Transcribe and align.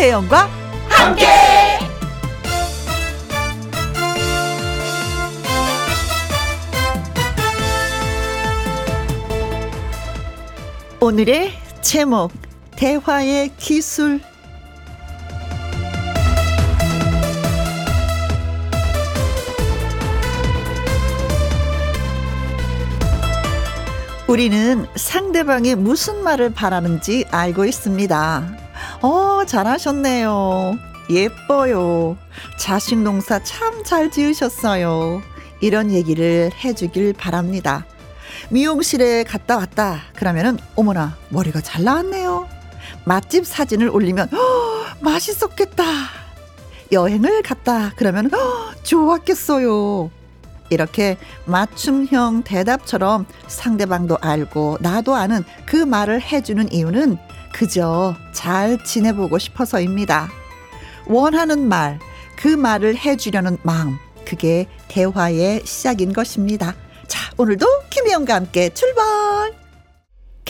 김혜영과 0.00 0.48
함께. 0.88 1.26
오늘의 11.00 11.52
제목 11.82 12.32
대화의 12.76 13.50
기술 13.58 14.22
우리는 24.26 24.86
상대방이 24.96 25.74
무슨 25.74 26.24
말을 26.24 26.54
바라는지 26.54 27.26
알고 27.30 27.66
있습니다. 27.66 28.59
어, 29.02 29.44
잘하셨네요. 29.46 30.74
예뻐요. 31.10 32.16
자식 32.58 32.98
농사 32.98 33.42
참 33.42 33.82
잘 33.84 34.10
지으셨어요. 34.10 35.22
이런 35.60 35.90
얘기를 35.90 36.50
해주길 36.62 37.14
바랍니다. 37.14 37.84
미용실에 38.50 39.24
갔다 39.24 39.56
왔다. 39.56 40.00
그러면은, 40.14 40.58
어머나, 40.76 41.16
머리가 41.30 41.60
잘 41.60 41.82
나왔네요. 41.84 42.46
맛집 43.04 43.46
사진을 43.46 43.88
올리면, 43.88 44.28
어, 44.32 44.84
맛있었겠다. 45.00 45.82
여행을 46.92 47.42
갔다. 47.42 47.92
그러면, 47.96 48.26
어, 48.32 48.72
좋았겠어요. 48.82 50.10
이렇게 50.70 51.16
맞춤형 51.46 52.44
대답처럼 52.44 53.26
상대방도 53.48 54.18
알고 54.20 54.78
나도 54.80 55.16
아는 55.16 55.42
그 55.66 55.74
말을 55.76 56.22
해주는 56.22 56.72
이유는 56.72 57.18
그저 57.60 58.16
잘 58.32 58.82
지내보고 58.82 59.36
싶어서입니다. 59.36 60.30
원하는 61.06 61.68
말, 61.68 61.98
그 62.34 62.48
말을 62.48 62.96
해주려는 62.96 63.58
마음, 63.62 63.98
그게 64.24 64.66
대화의 64.88 65.66
시작인 65.66 66.14
것입니다. 66.14 66.74
자, 67.06 67.30
오늘도 67.36 67.66
김혜영과 67.90 68.34
함께 68.34 68.70
출발! 68.70 69.59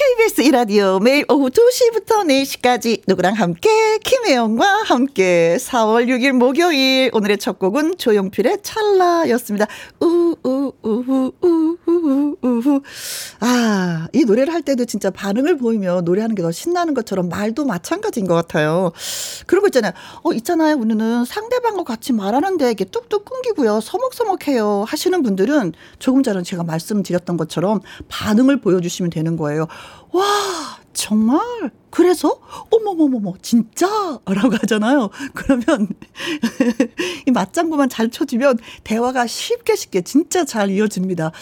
KBS 0.00 0.40
이라디오 0.40 0.98
매일 0.98 1.26
오후 1.28 1.50
2시부터 1.50 2.24
4시까지 2.24 3.02
누구랑 3.06 3.34
함께 3.34 3.98
김혜영과 3.98 4.84
함께 4.84 5.58
4월 5.60 6.06
6일 6.06 6.32
목요일 6.32 7.10
오늘의 7.12 7.36
첫 7.36 7.58
곡은 7.58 7.98
조용필의 7.98 8.60
찰나였습니다. 8.62 9.66
우우우우우우우 10.00 11.70
아, 13.40 14.08
이 14.14 14.24
노래를 14.24 14.54
할 14.54 14.62
때도 14.62 14.86
진짜 14.86 15.10
반응을 15.10 15.58
보이면 15.58 16.04
노래하는 16.04 16.34
게 16.34 16.40
더 16.40 16.50
신나는 16.50 16.94
것처럼 16.94 17.28
말도 17.28 17.66
마찬가지인 17.66 18.26
것 18.26 18.34
같아요. 18.34 18.92
그런 19.46 19.60
거 19.60 19.68
있잖아요. 19.68 19.92
어, 20.22 20.32
있잖아요. 20.32 20.76
우리는 20.76 21.24
상대방과 21.26 21.84
같이 21.84 22.14
말하는데 22.14 22.70
이게 22.70 22.86
뚝뚝 22.86 23.26
끊기고요. 23.26 23.80
서먹서먹해요. 23.82 24.84
하시는 24.88 25.22
분들은 25.22 25.74
조금 25.98 26.22
전에 26.22 26.42
제가 26.42 26.64
말씀드렸던 26.64 27.36
것처럼 27.36 27.80
반응을 28.08 28.62
보여주시면 28.62 29.10
되는 29.10 29.36
거예요. 29.36 29.66
와, 30.12 30.78
정말? 30.92 31.40
그래서? 31.90 32.38
어머머머머, 32.70 33.34
진짜? 33.42 33.86
라고 34.26 34.54
하잖아요. 34.54 35.10
그러면, 35.34 35.88
이 37.26 37.30
맞장구만 37.32 37.88
잘 37.88 38.10
쳐주면 38.10 38.58
대화가 38.84 39.26
쉽게 39.26 39.74
쉽게 39.76 40.02
진짜 40.02 40.44
잘 40.44 40.70
이어집니다. 40.70 41.32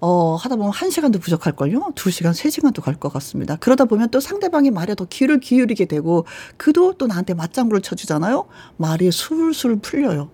어, 0.00 0.36
하다 0.36 0.56
보면 0.56 0.72
한 0.72 0.90
시간도 0.90 1.18
부족할 1.18 1.54
걸요? 1.54 1.92
두 1.94 2.10
시간, 2.10 2.32
세 2.32 2.48
시간도 2.50 2.82
갈 2.82 2.94
것 3.00 3.12
같습니다. 3.14 3.56
그러다 3.56 3.84
보면 3.86 4.10
또 4.10 4.20
상대방의 4.20 4.70
말에 4.72 4.94
더 4.94 5.04
귀를 5.06 5.40
기울이게 5.40 5.86
되고, 5.86 6.26
그도 6.56 6.94
또 6.94 7.06
나한테 7.06 7.34
맞장구를 7.34 7.80
쳐주잖아요? 7.82 8.46
말이 8.76 9.10
술술 9.10 9.76
풀려요. 9.80 10.30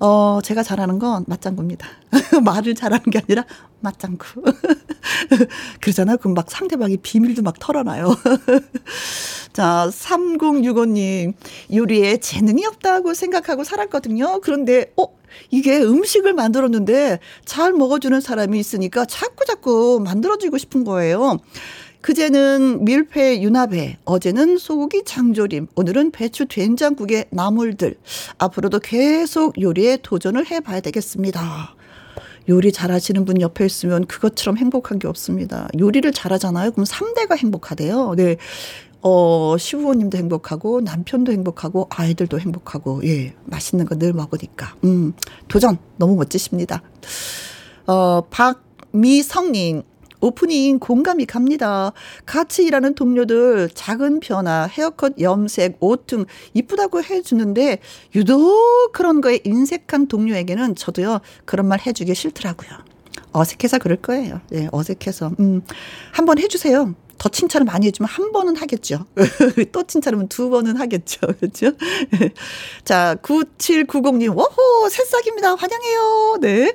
어, 0.00 0.40
제가 0.42 0.62
잘하는 0.62 0.98
건 0.98 1.24
맞장구입니다. 1.26 1.86
말을 2.44 2.74
잘하는 2.74 3.04
게 3.10 3.18
아니라 3.20 3.44
맞장구. 3.80 4.42
그러잖아요. 5.80 6.16
그럼 6.18 6.34
막 6.34 6.50
상대방이 6.50 6.96
비밀도 6.98 7.42
막 7.42 7.58
털어놔요. 7.58 8.14
자, 9.52 9.88
3065님. 9.90 11.34
요리에 11.72 12.18
재능이 12.18 12.64
없다고 12.66 13.14
생각하고 13.14 13.64
살았거든요. 13.64 14.40
그런데, 14.42 14.92
어? 14.96 15.06
이게 15.50 15.80
음식을 15.80 16.32
만들었는데 16.32 17.18
잘 17.44 17.72
먹어주는 17.72 18.20
사람이 18.20 18.58
있으니까 18.58 19.04
자꾸 19.04 19.44
자꾸 19.44 20.00
만들어주고 20.04 20.58
싶은 20.58 20.84
거예요. 20.84 21.38
그제는 22.04 22.84
밀폐 22.84 23.40
윤합회, 23.40 23.96
어제는 24.04 24.58
소고기 24.58 25.04
장조림, 25.06 25.68
오늘은 25.74 26.10
배추 26.10 26.46
된장국의 26.46 27.26
나물들. 27.30 27.96
앞으로도 28.36 28.80
계속 28.80 29.58
요리에 29.58 30.00
도전을 30.02 30.50
해봐야 30.50 30.80
되겠습니다. 30.80 31.74
요리 32.50 32.72
잘하시는 32.72 33.24
분 33.24 33.40
옆에 33.40 33.64
있으면 33.64 34.04
그것처럼 34.04 34.58
행복한 34.58 34.98
게 34.98 35.08
없습니다. 35.08 35.66
요리를 35.78 36.12
잘하잖아요. 36.12 36.72
그럼 36.72 36.84
3대가 36.84 37.38
행복하대요. 37.38 38.14
네. 38.16 38.36
어, 39.06 39.56
시부모님도 39.58 40.16
행복하고, 40.16 40.80
남편도 40.80 41.30
행복하고, 41.30 41.88
아이들도 41.90 42.40
행복하고, 42.40 43.02
예, 43.04 43.34
맛있는 43.44 43.84
거 43.84 43.94
늘 43.96 44.12
먹으니까. 44.14 44.74
음, 44.84 45.12
도전, 45.46 45.76
너무 45.98 46.16
멋지십니다. 46.16 46.82
어, 47.86 48.22
박미성님, 48.30 49.82
오프닝 50.22 50.78
공감이 50.78 51.26
갑니다. 51.26 51.92
같이 52.24 52.64
일하는 52.64 52.94
동료들 52.94 53.68
작은 53.74 54.20
변화, 54.20 54.66
헤어컷, 54.66 55.20
염색, 55.20 55.76
옷 55.80 56.06
등 56.06 56.24
이쁘다고 56.54 57.02
해주는데 57.02 57.80
유독 58.14 58.90
그런 58.92 59.20
거에 59.20 59.40
인색한 59.44 60.08
동료에게는 60.08 60.76
저도요 60.76 61.20
그런 61.44 61.66
말 61.68 61.78
해주기 61.86 62.14
싫더라고요. 62.14 62.70
어색해서 63.32 63.78
그럴 63.80 63.98
거예요. 63.98 64.40
네, 64.48 64.66
어색해서. 64.72 65.32
음, 65.40 65.60
한번 66.12 66.38
해주세요. 66.38 66.94
더 67.18 67.28
칭찬을 67.28 67.64
많이 67.64 67.86
해주면 67.86 68.08
한 68.08 68.32
번은 68.32 68.56
하겠죠. 68.56 69.06
또 69.72 69.82
칭찬하면 69.82 70.28
두 70.28 70.50
번은 70.50 70.76
하겠죠. 70.76 71.20
그렇죠? 71.40 71.72
자, 72.84 73.16
9790님, 73.22 74.36
워호, 74.36 74.88
새싹입니다. 74.88 75.54
환영해요. 75.54 76.38
네. 76.40 76.74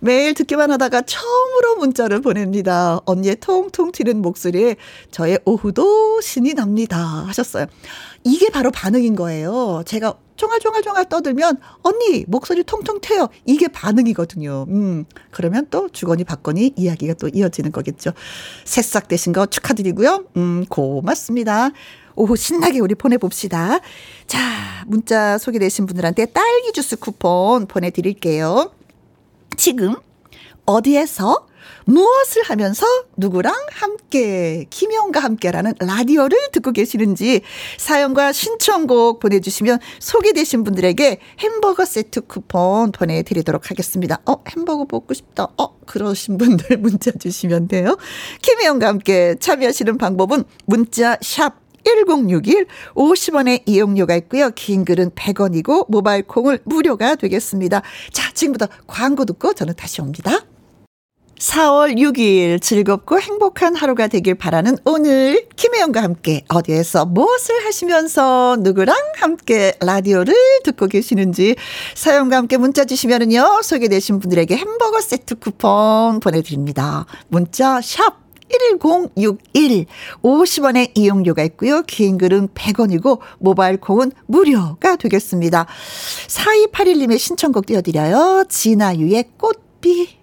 매일 0.00 0.34
듣기만 0.34 0.70
하다가 0.70 1.02
처음으로 1.02 1.76
문자를 1.76 2.20
보냅니다. 2.20 3.00
언니의 3.04 3.36
통통 3.40 3.92
튀는 3.92 4.22
목소리에 4.22 4.76
저의 5.10 5.38
오후도 5.44 6.20
신이 6.20 6.54
납니다. 6.54 6.98
하셨어요. 7.26 7.66
이게 8.24 8.50
바로 8.50 8.70
반응인 8.70 9.16
거예요. 9.16 9.82
제가 9.86 10.14
종알종알종알 10.36 11.08
떠들면 11.08 11.58
언니 11.82 12.24
목소리 12.26 12.62
통통 12.64 13.00
튀어요. 13.00 13.28
이게 13.44 13.68
반응이거든요. 13.68 14.66
음. 14.68 15.04
그러면 15.30 15.66
또 15.70 15.88
주거니 15.90 16.24
받거니 16.24 16.74
이야기가 16.76 17.14
또 17.14 17.28
이어지는 17.28 17.72
거겠죠. 17.72 18.12
새싹 18.64 19.08
되신 19.08 19.32
거 19.32 19.46
축하드리고요. 19.46 20.24
음, 20.36 20.64
고맙습니다. 20.68 21.70
오후 22.16 22.36
신나게 22.36 22.80
우리 22.80 22.94
보내봅시다. 22.94 23.80
자, 24.26 24.38
문자 24.86 25.38
소개되신 25.38 25.86
분들한테 25.86 26.26
딸기 26.26 26.72
주스 26.72 26.96
쿠폰 26.96 27.66
보내드릴게요. 27.66 28.72
지금 29.56 29.96
어디에서 30.64 31.46
무엇을 31.84 32.42
하면서 32.42 32.86
누구랑 33.16 33.54
함께, 33.70 34.66
김영과 34.70 35.20
함께라는 35.20 35.74
라디오를 35.80 36.36
듣고 36.52 36.72
계시는지 36.72 37.42
사연과 37.78 38.32
신청곡 38.32 39.20
보내주시면 39.20 39.78
소개되신 39.98 40.64
분들에게 40.64 41.18
햄버거 41.38 41.84
세트 41.84 42.22
쿠폰 42.22 42.92
보내드리도록 42.92 43.70
하겠습니다. 43.70 44.20
어, 44.26 44.42
햄버거 44.48 44.86
먹고 44.90 45.14
싶다. 45.14 45.48
어, 45.56 45.78
그러신 45.86 46.38
분들 46.38 46.78
문자 46.78 47.10
주시면 47.10 47.68
돼요. 47.68 47.96
김영과 48.42 48.88
함께 48.88 49.34
참여하시는 49.40 49.98
방법은 49.98 50.44
문자 50.66 51.16
샵 51.20 51.60
1061 51.84 52.66
50원의 52.94 53.62
이용료가 53.66 54.14
있고요. 54.16 54.50
긴 54.50 54.84
글은 54.84 55.10
100원이고 55.10 55.90
모바일 55.90 56.22
콩을 56.24 56.60
무료가 56.64 57.14
되겠습니다. 57.16 57.82
자, 58.12 58.32
지금부터 58.32 58.68
광고 58.86 59.24
듣고 59.24 59.54
저는 59.54 59.74
다시 59.76 60.00
옵니다. 60.00 60.44
4월 61.40 61.96
6일 61.96 62.60
즐겁고 62.60 63.18
행복한 63.18 63.74
하루가 63.74 64.08
되길 64.08 64.34
바라는 64.34 64.76
오늘 64.84 65.48
김혜영과 65.56 66.02
함께 66.02 66.44
어디에서 66.48 67.06
무엇을 67.06 67.64
하시면서 67.64 68.58
누구랑 68.60 68.94
함께 69.16 69.72
라디오를 69.80 70.34
듣고 70.64 70.86
계시는지 70.86 71.56
사연과 71.94 72.36
함께 72.36 72.58
문자 72.58 72.84
주시면은요 72.84 73.62
소개되신 73.62 74.20
분들에게 74.20 74.54
햄버거 74.54 75.00
세트 75.00 75.36
쿠폰 75.36 76.20
보내드립니다. 76.20 77.06
문자 77.28 77.80
샵 77.80 78.20
1061 78.82 79.86
50원의 80.22 80.90
이용료가 80.94 81.42
있고요. 81.44 81.82
긴 81.82 82.18
글은 82.18 82.48
100원이고 82.48 83.20
모바일 83.38 83.78
콩은 83.78 84.12
무료가 84.26 84.96
되겠습니다. 84.96 85.66
4281님의 86.26 87.18
신청곡 87.18 87.64
띄워드려요. 87.64 88.44
진아유의 88.50 89.24
꽃비 89.38 90.19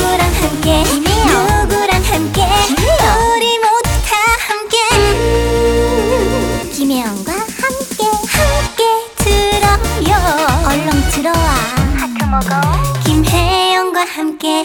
누구랑 0.00 0.32
함께? 0.32 0.82
김이요. 0.84 1.64
누구랑 1.68 2.02
함께? 2.02 2.40
김이요. 2.68 3.04
우리 3.36 3.58
모두 3.58 3.90
다 4.08 4.16
함께. 4.48 4.78
음, 4.96 6.70
김혜영과 6.72 7.32
함께 7.32 8.04
함께 8.32 8.82
들어요. 9.18 10.16
얼렁 10.66 10.88
들어와. 11.10 11.36
하트 11.98 12.24
먹어. 12.24 12.48
김혜영과 13.04 14.00
함께. 14.06 14.64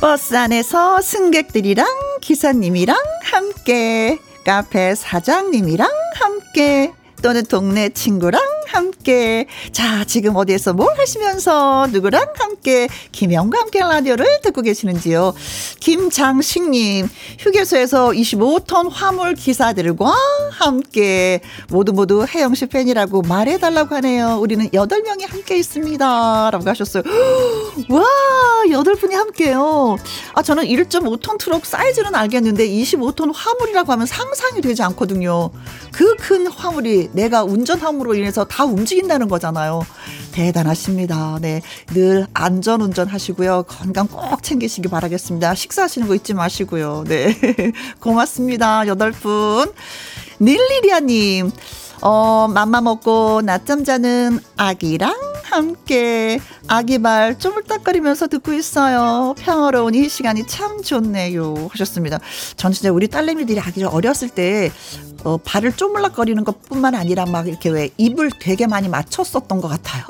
버스 0.00 0.34
안에서 0.36 1.00
승객들이랑 1.00 1.86
기사님이랑 2.20 2.96
함께. 3.22 4.18
카페 4.44 4.94
사장님이랑 4.94 5.88
함께 6.14 6.92
또는 7.24 7.42
동네 7.46 7.88
친구랑 7.88 8.38
함께. 8.66 9.46
자, 9.72 10.04
지금 10.04 10.36
어디에서 10.36 10.74
뭘 10.74 10.98
하시면서 10.98 11.86
누구랑 11.90 12.26
함께 12.36 12.86
김영과 13.12 13.60
함께 13.60 13.78
라디오를 13.78 14.26
듣고 14.42 14.60
계시는지요. 14.60 15.32
김장식님, 15.80 17.08
휴게소에서 17.38 18.08
25톤 18.08 18.90
화물 18.90 19.34
기사들과 19.36 20.14
함께 20.50 21.40
모두 21.70 21.94
모두 21.94 22.26
혜영 22.28 22.54
씨 22.54 22.66
팬이라고 22.66 23.22
말해달라고 23.22 23.94
하네요. 23.94 24.36
우리는 24.38 24.68
8명이 24.68 25.26
함께 25.26 25.56
있습니다. 25.56 26.50
라고 26.50 26.68
하셨어요. 26.68 27.04
와, 27.88 28.04
8분이 28.66 29.12
함께요. 29.12 29.96
아, 30.34 30.42
저는 30.42 30.64
1.5톤 30.64 31.38
트럭 31.38 31.64
사이즈는 31.64 32.14
알겠는데 32.14 32.68
25톤 32.68 33.32
화물이라고 33.34 33.92
하면 33.92 34.06
상상이 34.06 34.60
되지 34.60 34.82
않거든요. 34.82 35.50
그 35.96 36.14
큰 36.26 36.46
화물이 36.46 37.10
내가 37.12 37.44
운전함으로 37.44 38.14
인해서 38.14 38.44
다 38.44 38.64
움직인다는 38.64 39.28
거잖아요. 39.28 39.82
대단하십니다. 40.32 41.38
네. 41.42 41.60
늘 41.88 42.26
안전 42.32 42.80
운전 42.80 43.08
하시고요. 43.08 43.64
건강 43.64 44.06
꼭 44.08 44.42
챙기시기 44.42 44.88
바라겠습니다. 44.88 45.54
식사하시는 45.54 46.08
거 46.08 46.14
잊지 46.14 46.32
마시고요. 46.32 47.04
네. 47.06 47.36
고맙습니다. 48.00 48.86
여덟 48.86 49.12
분. 49.12 49.70
닐리리아님, 50.40 51.52
어, 52.00 52.48
맘마 52.52 52.80
먹고 52.80 53.42
낮잠 53.44 53.84
자는 53.84 54.38
아기랑 54.56 55.14
함께 55.44 56.40
아기발 56.66 57.38
쪼물딱거리면서 57.38 58.26
듣고 58.26 58.52
있어요. 58.54 59.34
평화로운 59.38 59.94
이 59.94 60.08
시간이 60.08 60.46
참 60.46 60.82
좋네요. 60.82 61.68
하셨습니다. 61.70 62.18
전 62.56 62.72
진짜 62.72 62.90
우리 62.90 63.06
딸내미들이 63.08 63.60
아기를 63.60 63.88
어렸을 63.88 64.28
때 64.30 64.70
어, 65.22 65.36
발을 65.38 65.72
쪼물락거리는 65.74 66.42
것 66.44 66.62
뿐만 66.64 66.94
아니라 66.94 67.24
막 67.26 67.46
이렇게 67.46 67.68
왜 67.70 67.90
입을 67.96 68.30
되게 68.40 68.66
많이 68.66 68.88
맞췄었던 68.88 69.60
것 69.60 69.68
같아요. 69.68 70.04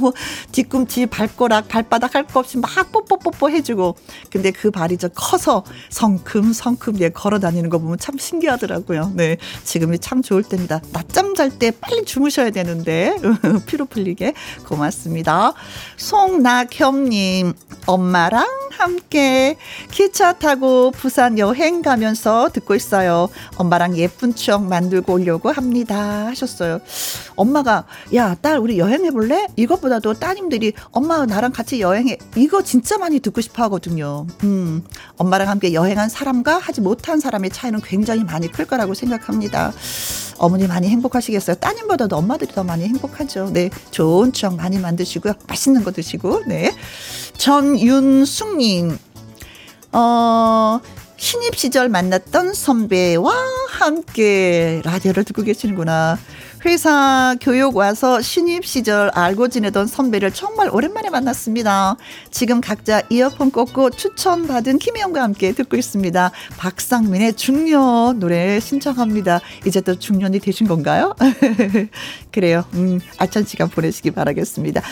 뭐 0.00 0.12
뒤꿈치, 0.52 1.06
발가락, 1.06 1.68
발바닥 1.68 2.14
할 2.14 2.28
거 2.28 2.40
없이 2.40 2.58
막 2.58 2.68
뽀뽀뽀뽀 2.92 3.50
해주고. 3.50 3.96
근데 4.30 4.50
그 4.50 4.70
발이 4.70 4.98
저 4.98 5.08
커서 5.08 5.64
성큼성큼 5.90 7.00
예, 7.00 7.08
걸어 7.08 7.38
다니는 7.38 7.70
거 7.70 7.78
보면 7.78 7.98
참 7.98 8.18
신기하더라고요. 8.18 9.12
네. 9.14 9.36
지금이 9.64 9.98
참 9.98 10.20
좋을 10.22 10.42
때입니다. 10.42 10.80
낮잠 10.92 11.17
잘 11.34 11.50
때 11.50 11.70
빨리 11.70 12.04
주무셔야 12.04 12.50
되는데. 12.50 13.16
피로 13.66 13.84
풀리게. 13.86 14.34
고맙습니다. 14.66 15.52
송낙형님, 15.96 17.54
엄마랑 17.86 18.46
함께 18.70 19.56
기차 19.90 20.32
타고 20.32 20.90
부산 20.90 21.38
여행 21.38 21.82
가면서 21.82 22.50
듣고 22.52 22.74
있어요. 22.74 23.28
엄마랑 23.56 23.96
예쁜 23.96 24.34
추억 24.34 24.64
만들고 24.64 25.14
오려고 25.14 25.50
합니다. 25.50 26.26
하셨어요. 26.26 26.80
엄마가, 27.34 27.84
야, 28.14 28.36
딸, 28.40 28.58
우리 28.58 28.78
여행해 28.78 29.10
볼래? 29.10 29.46
이것보다도 29.56 30.14
따님들이 30.14 30.72
엄마 30.90 31.24
나랑 31.26 31.52
같이 31.52 31.80
여행해. 31.80 32.18
이거 32.36 32.62
진짜 32.62 32.98
많이 32.98 33.20
듣고 33.20 33.40
싶어 33.40 33.62
하거든요. 33.64 34.26
음, 34.44 34.84
엄마랑 35.16 35.48
함께 35.48 35.72
여행한 35.72 36.08
사람과 36.08 36.58
하지 36.58 36.80
못한 36.80 37.20
사람의 37.20 37.50
차이는 37.50 37.80
굉장히 37.82 38.24
많이 38.24 38.50
클 38.50 38.64
거라고 38.64 38.94
생각합니다. 38.94 39.72
어머니 40.38 40.66
많이 40.66 40.88
행복 40.88 41.07
하시겠어요? 41.14 41.56
따님보다도 41.56 42.16
엄마들이 42.16 42.52
더 42.52 42.64
많이 42.64 42.84
행복하죠. 42.84 43.50
네. 43.52 43.70
좋은 43.90 44.32
추억 44.32 44.56
많이 44.56 44.78
만드시고요. 44.78 45.34
맛있는 45.46 45.84
거 45.84 45.92
드시고, 45.92 46.44
네. 46.46 46.74
전윤숙님, 47.36 48.98
어, 49.92 50.80
신입 51.16 51.56
시절 51.56 51.88
만났던 51.88 52.54
선배와 52.54 53.34
함께 53.70 54.80
라디오를 54.84 55.24
듣고 55.24 55.42
계시는구나. 55.42 56.18
회사 56.64 57.36
교육 57.40 57.76
와서 57.76 58.20
신입 58.20 58.64
시절 58.64 59.10
알고 59.14 59.48
지내던 59.48 59.86
선배를 59.86 60.32
정말 60.32 60.68
오랜만에 60.70 61.08
만났습니다. 61.08 61.96
지금 62.30 62.60
각자 62.60 63.00
이어폰 63.10 63.52
꽂고 63.52 63.90
추천받은 63.90 64.78
김혜영과 64.78 65.22
함께 65.22 65.52
듣고 65.52 65.76
있습니다. 65.76 66.32
박상민의 66.56 67.34
중년 67.34 68.18
노래 68.18 68.58
신청합니다. 68.58 69.40
이제 69.66 69.80
또 69.80 69.96
중년이 69.96 70.40
되신 70.40 70.66
건가요? 70.66 71.14
그래요. 72.32 72.64
음, 72.74 72.98
알찬 73.18 73.44
시간 73.44 73.68
보내시기 73.68 74.10
바라겠습니다. 74.10 74.82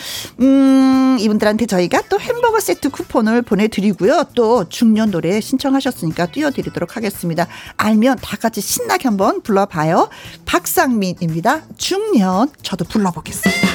음, 0.41 1.17
이분들한테 1.19 1.65
저희가 1.65 2.03
또 2.09 2.19
햄버거 2.19 2.59
세트 2.59 2.89
쿠폰을 2.89 3.41
보내드리고요. 3.41 4.25
또 4.35 4.69
중년 4.69 5.11
노래 5.11 5.41
신청하셨으니까 5.41 6.27
띄워드리도록 6.27 6.95
하겠습니다. 6.95 7.47
알면 7.75 8.19
다 8.21 8.37
같이 8.37 8.61
신나게 8.61 9.07
한번 9.07 9.41
불러봐요. 9.41 10.09
박상민입니다. 10.45 11.56
중년 11.77 12.49
저도 12.61 12.85
불러보겠습니다. 12.85 13.67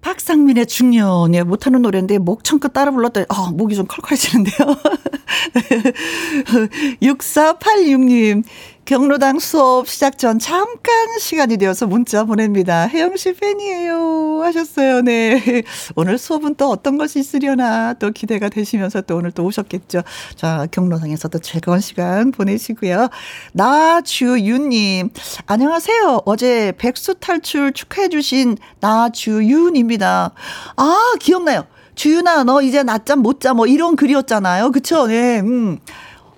박상민의 0.00 0.66
중년, 0.66 1.34
예, 1.34 1.42
못하는 1.42 1.82
노래인데, 1.82 2.18
목 2.18 2.44
청껏 2.44 2.72
따라 2.72 2.90
불렀더니, 2.90 3.26
어, 3.28 3.50
목이 3.52 3.74
좀 3.74 3.86
컬컬해지는데요. 3.86 4.56
6486님, 7.02 8.44
경로당 8.84 9.38
수업 9.38 9.88
시작 9.88 10.18
전 10.18 10.38
잠깐 10.38 11.18
시간이 11.20 11.58
되어서 11.58 11.86
문자 11.86 12.24
보냅니다. 12.24 12.88
혜영 12.88 13.16
씨 13.16 13.34
팬이에요. 13.34 14.42
하셨어요. 14.42 15.02
네. 15.02 15.62
오늘 15.94 16.18
수업은 16.18 16.56
또 16.56 16.70
어떤 16.70 16.98
것이 16.98 17.20
있으려나 17.20 17.94
또 17.94 18.10
기대가 18.10 18.48
되시면서 18.48 19.02
또 19.02 19.16
오늘 19.16 19.30
또 19.30 19.44
오셨겠죠. 19.44 20.02
자, 20.34 20.66
경로당에서 20.72 21.28
도 21.28 21.38
즐거운 21.38 21.78
시간 21.78 22.32
보내시고요. 22.32 23.08
나주윤님, 23.52 25.10
안녕하세요. 25.46 26.22
어제 26.24 26.72
백수 26.76 27.14
탈출 27.20 27.72
축하해주신 27.72 28.56
나주윤입니다. 28.80 30.32
아, 30.76 31.12
기억나요. 31.20 31.64
주윤아, 31.94 32.44
너 32.44 32.62
이제 32.62 32.82
낮잠 32.82 33.20
못 33.20 33.40
자. 33.40 33.52
뭐 33.52 33.66
이런 33.66 33.94
글이었잖아요. 33.94 34.70
그쵸? 34.72 35.06
네. 35.06 35.40
음. 35.40 35.78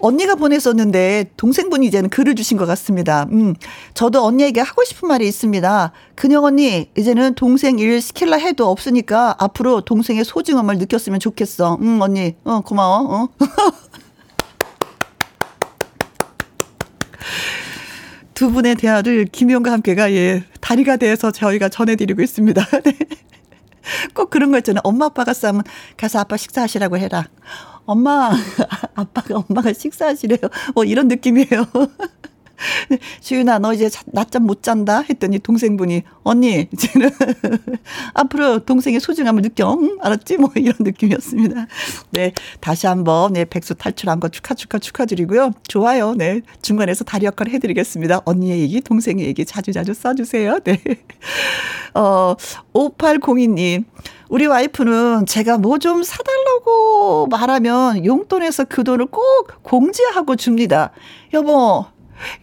언니가 0.03 0.35
보냈었는데 0.35 1.31
동생분이 1.37 1.87
이제는 1.87 2.11
글을 2.11 2.35
주신 2.35 2.57
것 2.59 2.67
같습니다. 2.67 3.29
음, 3.31 3.55
저도 3.95 4.25
언니에게 4.25 4.61
하고 4.61 4.83
싶은 4.85 5.07
말이 5.09 5.29
있습니다. 5.29 5.93
근영 6.17 6.43
언니, 6.45 6.91
이제는 6.99 7.35
동생 7.35 7.79
일 7.79 8.03
시킬라 8.03 8.37
해도 8.37 8.69
없으니까 8.69 9.37
앞으로 9.39 9.83
동생의 9.83 10.25
소중함을 10.25 10.79
느꼈으면 10.79 11.21
좋겠어. 11.21 11.79
음, 11.81 12.01
언니, 12.01 12.35
어, 12.43 12.61
고마워. 12.63 13.15
어. 13.15 13.29
두 18.35 18.51
분의 18.51 18.75
대화를 18.75 19.27
김용과 19.27 19.71
함께가 19.71 20.13
예 20.15 20.43
다리가 20.61 20.97
돼서 20.97 21.31
저희가 21.31 21.69
전해드리고 21.69 22.23
있습니다. 22.23 22.67
네. 22.83 22.99
꼭 24.15 24.31
그런 24.31 24.51
거 24.51 24.59
있잖아요. 24.59 24.81
엄마 24.83 25.05
아빠가 25.07 25.33
싸면 25.33 25.63
가서 25.97 26.19
아빠 26.19 26.37
식사하시라고 26.37 26.99
해라. 26.99 27.29
엄마, 27.87 28.31
아빠가 28.95 29.45
엄마가 29.49 29.73
식사하시래요. 29.73 30.39
뭐 30.75 30.85
이런 30.85 31.09
느낌이에요. 31.09 31.67
주윤아, 33.21 33.59
너 33.59 33.73
이제 33.73 33.91
낮잠 34.07 34.45
못 34.47 34.63
잔다? 34.63 35.03
했더니 35.03 35.39
동생분이, 35.39 36.03
언니, 36.23 36.69
이제는 36.73 37.11
앞으로 38.15 38.61
동생의 38.61 39.01
소중함을 39.01 39.43
느껴. 39.43 39.77
응? 39.81 39.99
알았지? 40.01 40.39
뭐 40.39 40.51
이런 40.55 40.75
느낌이었습니다. 40.81 41.67
네. 42.11 42.33
다시 42.61 42.87
한번, 42.87 43.35
네, 43.35 43.45
백수 43.45 43.75
탈출한 43.75 44.21
거 44.21 44.29
축하, 44.29 44.55
축하, 44.55 44.79
축하드리고요. 44.79 45.53
좋아요. 45.69 46.15
네. 46.15 46.41
중간에서 46.63 47.05
다리 47.05 47.27
역할 47.27 47.49
해드리겠습니다. 47.49 48.23
언니의 48.25 48.61
얘기, 48.61 48.81
동생의 48.81 49.27
얘기 49.27 49.45
자주 49.45 49.73
자주 49.73 49.95
써주세요. 49.95 50.61
네. 50.65 50.81
어, 51.95 52.35
5802님. 52.73 53.85
우리 54.31 54.47
와이프는 54.47 55.27
제가 55.27 55.59
뭐 55.59 55.79
좀 55.83 56.03
사달라고 56.05 57.27
말하면 57.27 58.05
용돈에서 58.07 58.67
그 58.69 58.85
돈을 58.85 59.07
꼭 59.07 59.49
공제하고 59.63 60.37
줍니다. 60.37 60.93
여보, 61.35 61.87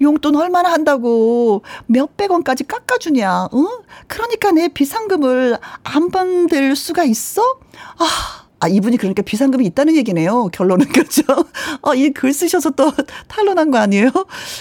용돈 0.01 0.36
얼마나 0.36 0.71
한다고 0.71 1.63
몇백 1.88 2.31
원까지 2.31 2.65
깎아주냐, 2.65 3.50
응? 3.53 3.67
그러니까 4.07 4.51
내 4.51 4.67
비상금을 4.67 5.57
안 5.83 6.12
받을 6.12 6.75
수가 6.75 7.03
있어? 7.03 7.41
아, 7.98 8.39
아, 8.62 8.67
이분이 8.67 8.98
그러니까 8.98 9.21
비상금이 9.21 9.65
있다는 9.67 9.95
얘기네요. 9.95 10.50
결론은 10.51 10.88
그렇죠. 10.91 11.24
어, 11.81 11.95
이글 11.95 12.33
쓰셔서 12.33 12.71
또 12.71 12.91
탄론한 13.27 13.71
거 13.71 13.77
아니에요? 13.77 14.12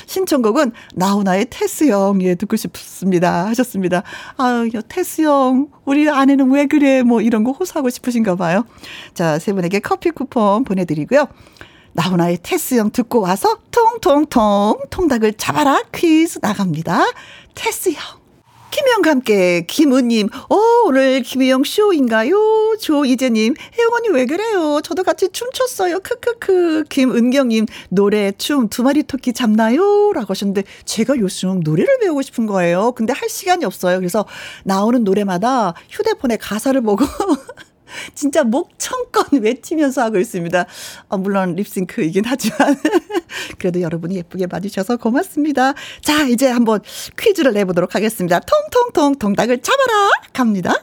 신청곡은 0.06 0.72
나훈아의 0.94 1.46
테스 1.50 1.88
형, 1.88 2.22
예, 2.22 2.36
듣고 2.36 2.56
싶습니다. 2.56 3.46
하셨습니다. 3.46 4.04
아유, 4.36 4.70
테스 4.88 5.22
형, 5.22 5.68
우리 5.84 6.08
아내는 6.08 6.50
왜 6.50 6.66
그래? 6.66 7.02
뭐 7.02 7.20
이런 7.20 7.42
거 7.42 7.50
호소하고 7.50 7.90
싶으신가 7.90 8.36
봐요. 8.36 8.64
자, 9.14 9.38
세 9.40 9.52
분에게 9.52 9.80
커피 9.80 10.10
쿠폰 10.10 10.62
보내드리고요. 10.62 11.26
나훈아의 11.92 12.38
테스 12.42 12.76
형 12.76 12.90
듣고 12.90 13.20
와서 13.20 13.58
통통통 13.70 14.78
통닭을 14.90 15.34
잡아라 15.34 15.82
퀴즈 15.94 16.38
나갑니다. 16.42 17.04
테스 17.54 17.90
형. 17.90 18.18
김혜영과 18.70 19.10
함께 19.10 19.64
김은님 19.66 20.28
어 20.50 20.56
오늘 20.84 21.22
김혜영 21.22 21.64
쇼인가요? 21.64 22.76
조이재님 22.78 23.54
혜영 23.76 23.90
언니 23.94 24.08
왜 24.10 24.26
그래요? 24.26 24.80
저도 24.84 25.02
같이 25.04 25.30
춤췄어요. 25.30 25.98
크크크 26.00 26.84
김은경님 26.90 27.64
노래 27.88 28.30
춤 28.32 28.68
두 28.68 28.82
마리 28.82 29.02
토끼 29.02 29.32
잡나요? 29.32 30.12
라고 30.12 30.26
하셨는데 30.32 30.64
제가 30.84 31.16
요즘 31.18 31.60
노래를 31.60 31.98
배우고 32.00 32.20
싶은 32.22 32.44
거예요. 32.46 32.92
근데 32.92 33.14
할 33.14 33.28
시간이 33.30 33.64
없어요. 33.64 33.98
그래서 33.98 34.26
나오는 34.64 35.02
노래마다 35.02 35.72
휴대폰에 35.90 36.36
가사를 36.36 36.78
보고 36.82 37.04
진짜 38.14 38.44
목청껏 38.44 39.28
외치면서 39.40 40.02
하고 40.02 40.18
있습니다. 40.18 40.66
어, 41.08 41.18
물론 41.18 41.54
립싱크이긴 41.54 42.24
하지만 42.26 42.76
그래도 43.58 43.80
여러분이 43.80 44.16
예쁘게 44.16 44.46
봐주셔서 44.46 44.96
고맙습니다. 44.96 45.74
자 46.02 46.24
이제 46.24 46.48
한번 46.48 46.80
퀴즈를 47.18 47.52
내보도록 47.52 47.94
하겠습니다. 47.94 48.40
통통통 48.40 49.16
통닭을 49.18 49.62
잡아라 49.62 50.10
갑니다. 50.32 50.74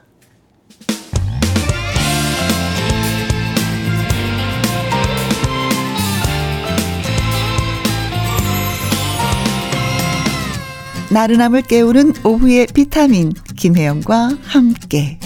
나른함을 11.12 11.62
깨우는 11.62 12.14
오후의 12.26 12.68
비타민 12.74 13.32
김혜영과 13.56 14.32
함께 14.44 15.18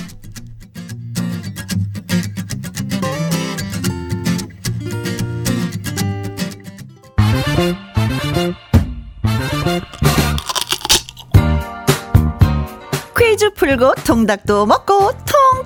퀴즈 13.17 13.53
풀고 13.53 13.95
통닭도 14.05 14.65
먹고 14.65 15.11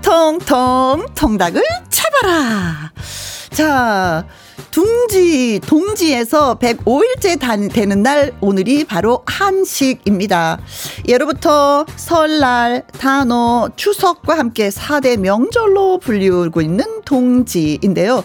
통통통 0.01 1.07
통닭을 1.15 1.62
잡아라. 1.89 2.91
자, 3.51 4.25
둥지, 4.71 5.59
동지에서 5.67 6.57
105일째 6.57 7.71
되는 7.71 8.01
날, 8.01 8.33
오늘이 8.41 8.85
바로 8.85 9.21
한식입니다. 9.27 10.59
예로부터 11.07 11.85
설날, 11.95 12.83
단오, 13.00 13.69
추석과 13.75 14.38
함께 14.38 14.69
4대 14.69 15.17
명절로 15.17 16.00
불리우고 16.00 16.62
있는 16.62 17.01
동지인데요. 17.05 18.23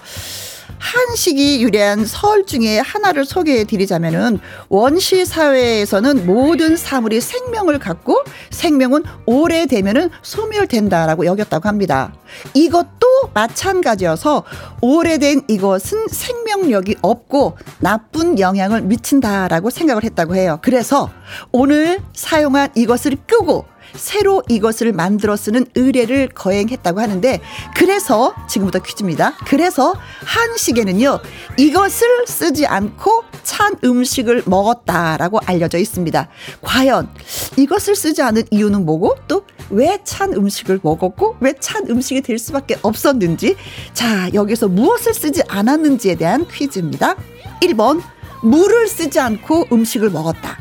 한식이 0.79 1.63
유래한 1.63 2.05
설 2.05 2.47
중에 2.47 2.79
하나를 2.79 3.25
소개해 3.25 3.65
드리자면은 3.65 4.39
원시 4.69 5.25
사회에서는 5.25 6.27
모든 6.27 6.77
사물이 6.77 7.21
생명을 7.21 7.79
갖고 7.79 8.23
생명은 8.51 9.03
오래되면은 9.27 10.11
소멸된다라고 10.23 11.27
여겼다고 11.27 11.69
합니다. 11.69 12.13
이것도 12.55 13.31
마찬가지여서 13.35 14.45
오래된 14.81 15.43
이것은 15.49 16.07
생명력이 16.09 16.97
없고 17.03 17.57
나쁜 17.81 18.39
영향을 18.39 18.83
미친다라고 18.83 19.71
생각을 19.71 20.05
했다고 20.05 20.37
해요. 20.37 20.59
그래서 20.63 21.11
오늘 21.53 22.01
사용한 22.15 22.71
이것을 22.75 23.17
끄고 23.27 23.67
새로 23.95 24.43
이것을 24.49 24.93
만들어 24.93 25.37
쓰는 25.37 25.67
의뢰를 25.75 26.29
거행했다고 26.29 27.01
하는데 27.01 27.41
그래서 27.75 28.35
지금부터 28.49 28.81
퀴즈입니다. 28.81 29.35
그래서 29.47 29.95
한식에는요 30.25 31.21
이것을 31.57 32.27
쓰지 32.27 32.67
않고 32.67 33.25
찬 33.43 33.77
음식을 33.83 34.45
먹었다라고 34.47 35.41
알려져 35.47 35.79
있습니다. 35.79 36.29
과연 36.63 37.09
이것을 37.57 37.95
쓰지 37.97 38.23
않은 38.23 38.45
이유는 38.51 38.85
뭐고 38.85 39.17
또 39.29 39.45
왜 39.71 39.99
찬 40.05 40.33
음식을 40.33 40.81
먹었고 40.83 41.37
왜 41.41 41.53
찬 41.61 41.87
음식이 41.91 42.23
될 42.23 42.39
수밖에 42.39 42.77
없었는지 42.83 43.57
자 43.93 44.31
여기서 44.33 44.69
무엇을 44.69 45.13
쓰지 45.13 45.43
않았는지에 45.47 46.15
대한 46.15 46.47
퀴즈입니다. 46.49 47.17
1번 47.63 48.01
물을 48.43 48.89
쓰지 48.89 49.21
않고 49.21 49.67
음식을 49.73 50.09
먹었다. 50.11 50.59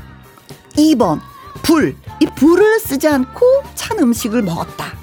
2번 0.75 1.21
불. 1.61 1.95
이 2.19 2.25
불을 2.25 2.79
쓰지 2.79 3.07
않고 3.07 3.45
찬 3.75 3.99
음식을 3.99 4.41
먹었다. 4.41 4.93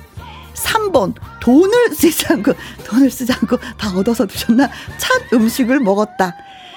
3번 0.55 1.15
돈을 1.41 1.95
쓰지 1.95 2.27
않고 2.31 2.53
돈을 2.85 3.11
쓰지 3.11 3.33
않고 3.33 3.59
다 3.77 3.91
얻어서 3.97 4.27
드셨나? 4.27 4.69
찬 4.99 5.21
음식을 5.33 5.81
먹었다. 5.81 6.35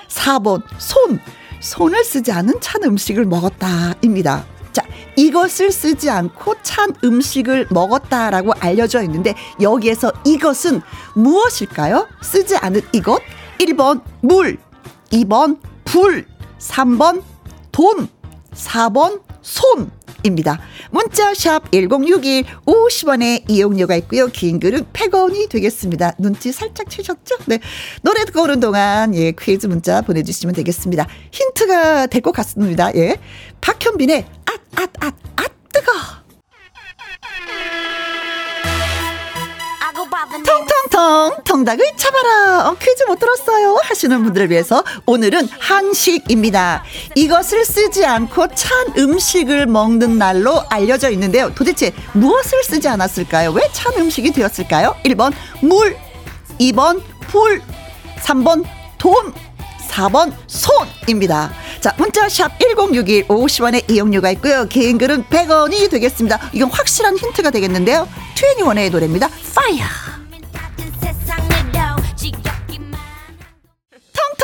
4번 0.10 0.63
손. 0.77 1.19
손을 1.60 2.03
쓰지 2.03 2.31
않은 2.31 2.55
찬 2.62 2.84
음식을 2.84 3.25
먹었다입니다. 3.25 4.46
자, 4.72 4.84
이것을 5.15 5.72
쓰지 5.72 6.10
않고 6.10 6.55
찬 6.62 6.93
음식을 7.03 7.67
먹었다라고 7.72 8.53
알려져 8.60 9.01
있는데 9.03 9.34
여기에서 9.60 10.12
이것은 10.24 10.81
무엇일까요? 11.15 12.07
쓰지 12.22 12.55
않은 12.57 12.81
이것. 12.93 13.22
1번 13.60 14.01
물, 14.22 14.60
2번 15.12 15.60
불, 15.84 16.27
3번 16.60 17.24
돈, 17.72 18.07
4번 18.53 19.22
손입니다. 19.48 20.60
문자 20.92 21.34
샵 21.34 21.72
1061 21.72 22.44
50원의 22.66 23.50
이용료가 23.50 23.96
있고요. 23.98 24.27
긴 24.27 24.60
글은 24.60 24.86
100원이 24.92 25.50
되겠습니다. 25.50 26.13
눈치 26.20 26.51
살짝 26.51 26.89
채셨죠? 26.89 27.38
네. 27.46 27.60
노래 28.01 28.25
듣고 28.25 28.42
오는 28.44 28.60
동안 28.60 29.16
예, 29.16 29.32
퀴즈 29.32 29.68
문자 29.68 30.01
보내 30.01 30.22
주시면 30.24 30.54
되겠습니다. 30.54 31.08
힌트가 31.32 32.08
될 32.08 32.22
것 32.22 32.32
같습니다. 32.34 32.94
예. 32.96 33.16
박현빈의 33.62 34.25
앗, 34.46 34.82
앗, 34.82 34.89
앗, 35.00 35.13
앗, 35.38 35.51
뜨거! 35.72 35.92
통통통 40.98 41.44
통닭을 41.44 41.92
잡아라 41.96 42.70
어, 42.70 42.74
퀴즈 42.74 43.04
못 43.04 43.20
들었어요 43.20 43.80
하시는 43.84 44.24
분들을 44.24 44.50
위해서 44.50 44.84
오늘은 45.06 45.48
한식입니다 45.60 46.84
이것을 47.13 47.63
쓰지 47.66 48.04
않고 48.04 48.48
찬 48.56 48.88
음식을 48.98 49.68
먹는 49.68 50.18
날로 50.18 50.63
알려져 50.70 51.12
있는데요 51.12 51.54
도대체 51.54 51.94
무엇을 52.13 52.63
쓰지 52.63 52.88
않았을까요 52.88 53.51
왜 53.51 53.68
찬 53.74 53.94
음식이 53.96 54.32
되었을까요 54.32 54.96
1번 55.06 55.34
물 55.62 55.96
2번 56.60 57.00
불 57.27 57.62
3번 58.22 58.63
돈 58.98 59.34
4번 59.89 60.32
손입니다. 60.48 61.51
자, 61.82 61.94
문자샵 61.98 62.60
1061 62.60 63.27
50원의 63.27 63.89
이용료가 63.89 64.30
있고요. 64.32 64.68
개인 64.70 64.98
글은 65.00 65.25
100원이 65.25 65.89
되겠습니다. 65.89 66.51
이건 66.54 66.70
확실한 66.70 67.18
힌트가 67.18 67.50
되겠는데요. 67.50 68.08
21의 68.36 68.92
노래입니다. 68.92 69.27
파이어. 69.56 70.16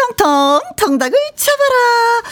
텅텅텅 0.04 0.62
텅닭을 0.76 1.18
잡아라. 1.36 2.24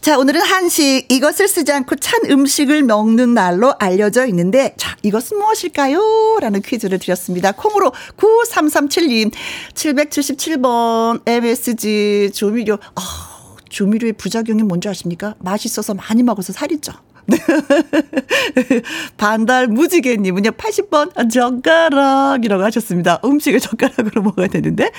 자 0.00 0.18
오늘은 0.18 0.40
한식 0.40 1.10
이것을 1.10 1.46
쓰지 1.48 1.70
않고 1.72 1.96
찬 1.96 2.20
음식을 2.28 2.82
먹는 2.82 3.34
날로 3.34 3.74
알려져 3.78 4.26
있는데 4.26 4.74
자 4.76 4.96
이것은 5.02 5.38
무엇일까요? 5.38 6.38
라는 6.40 6.62
퀴즈를 6.62 6.98
드렸습니다. 6.98 7.52
콩으로 7.52 7.92
9337님 8.16 9.30
777번 9.74 11.20
MSG 11.26 12.30
조미료 12.34 12.78
아, 12.94 13.56
조미료의 13.68 14.14
부작용이 14.14 14.62
뭔지 14.62 14.88
아십니까? 14.88 15.34
맛있어서 15.38 15.94
많이 15.94 16.22
먹어서 16.22 16.52
살이 16.52 16.80
쪄. 16.80 16.92
반달 19.16 19.66
무지개님은요, 19.68 20.50
80번 20.50 21.30
젓가락이라고 21.30 22.62
하셨습니다. 22.64 23.20
음식을 23.24 23.60
젓가락으로 23.60 24.22
먹어야 24.22 24.48
되는데. 24.48 24.90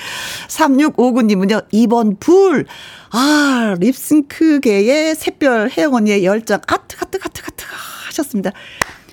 3659님은요, 0.48 1.68
2번 1.70 2.18
불. 2.20 2.66
아, 3.10 3.76
립싱크계의 3.78 5.14
샛별 5.14 5.70
혜영 5.76 5.94
언니의 5.94 6.24
열정. 6.24 6.60
아트, 6.66 6.96
아트, 7.00 7.18
아트, 7.22 7.42
아트 7.46 7.64
하셨습니다. 8.06 8.52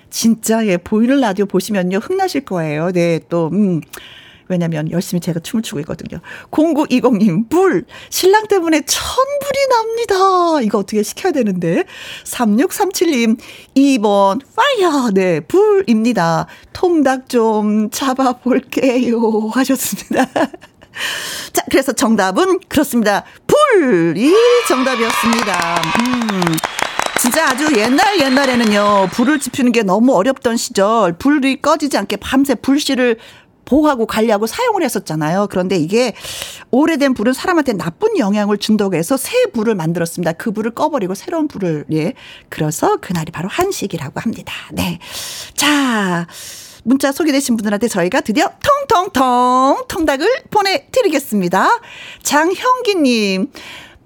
진짜, 0.09 0.65
예, 0.65 0.77
보이는 0.77 1.19
라디오 1.19 1.45
보시면요, 1.45 1.97
흥나실 1.97 2.45
거예요. 2.45 2.91
네, 2.91 3.19
또, 3.29 3.49
음. 3.53 3.81
왜냐면 4.49 4.91
열심히 4.91 5.21
제가 5.21 5.39
춤을 5.39 5.63
추고 5.63 5.79
있거든요. 5.81 6.19
0920님, 6.51 7.49
불. 7.49 7.85
신랑 8.09 8.47
때문에 8.47 8.81
천불이 8.81 9.67
납니다. 9.69 10.61
이거 10.61 10.79
어떻게 10.79 11.03
시켜야 11.03 11.31
되는데. 11.31 11.85
3637님, 12.25 13.37
2번, 13.77 14.41
파이어. 14.55 15.11
네, 15.13 15.39
불입니다. 15.41 16.47
통닭 16.73 17.29
좀 17.29 17.89
잡아볼게요. 17.91 19.49
하셨습니다. 19.53 20.25
자, 21.53 21.63
그래서 21.69 21.93
정답은 21.93 22.59
그렇습니다. 22.67 23.23
불이 23.45 24.33
정답이었습니다. 24.67 25.81
음. 25.99 26.41
진짜 27.21 27.49
아주 27.49 27.67
옛날 27.77 28.19
옛날에는요, 28.19 29.09
불을 29.11 29.39
지피는 29.39 29.73
게 29.73 29.83
너무 29.83 30.15
어렵던 30.15 30.55
시절, 30.55 31.13
불이 31.13 31.61
꺼지지 31.61 31.97
않게 31.97 32.15
밤새 32.15 32.55
불씨를 32.55 33.17
보호하고 33.69 34.05
관리하고 34.05 34.47
사용을 34.47 34.83
했었잖아요. 34.83 35.47
그런데 35.49 35.77
이게 35.77 36.13
오래된 36.71 37.13
불은 37.13 37.33
사람한테 37.33 37.73
나쁜 37.73 38.17
영향을 38.17 38.57
준다고 38.57 38.95
해서 38.95 39.15
새 39.15 39.45
불을 39.53 39.75
만들었습니다. 39.75 40.33
그 40.33 40.51
불을 40.51 40.71
꺼버리고 40.71 41.13
새로운 41.15 41.47
불을 41.47 41.85
예. 41.91 42.13
그래서 42.49 42.97
그날이 42.97 43.31
바로 43.31 43.47
한식이라고 43.49 44.19
합니다. 44.19 44.53
네. 44.73 44.99
자. 45.53 46.27
문자 46.83 47.11
소개되신 47.11 47.57
분들한테 47.57 47.89
저희가 47.89 48.21
드디어 48.21 48.49
통통통 48.63 49.83
통닭을 49.89 50.27
보내드리겠습니다. 50.49 51.69
장형기님. 52.23 53.51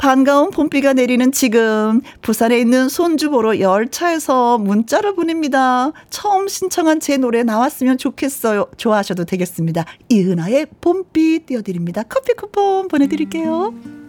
반가운 0.03 0.51
봄비가 0.51 0.91
내리는 0.91 1.31
지금 1.31 2.01
부산에 2.21 2.59
있는 2.59 2.89
손주 2.89 3.29
보러 3.29 3.57
열차에서 3.57 4.57
문자를 4.57 5.15
보냅니다. 5.15 5.93
처음 6.09 6.49
신청한 6.49 6.99
제 6.99 7.15
노래 7.15 7.43
나왔으면 7.43 7.97
좋겠어요. 7.97 8.65
좋아하셔도 8.75 9.23
되겠습니다. 9.23 9.85
이은아의 10.09 10.67
봄비 10.81 11.45
띄워드립니다. 11.45 12.03
커피 12.03 12.33
쿠폰 12.33 12.89
보내드릴게요. 12.89 14.02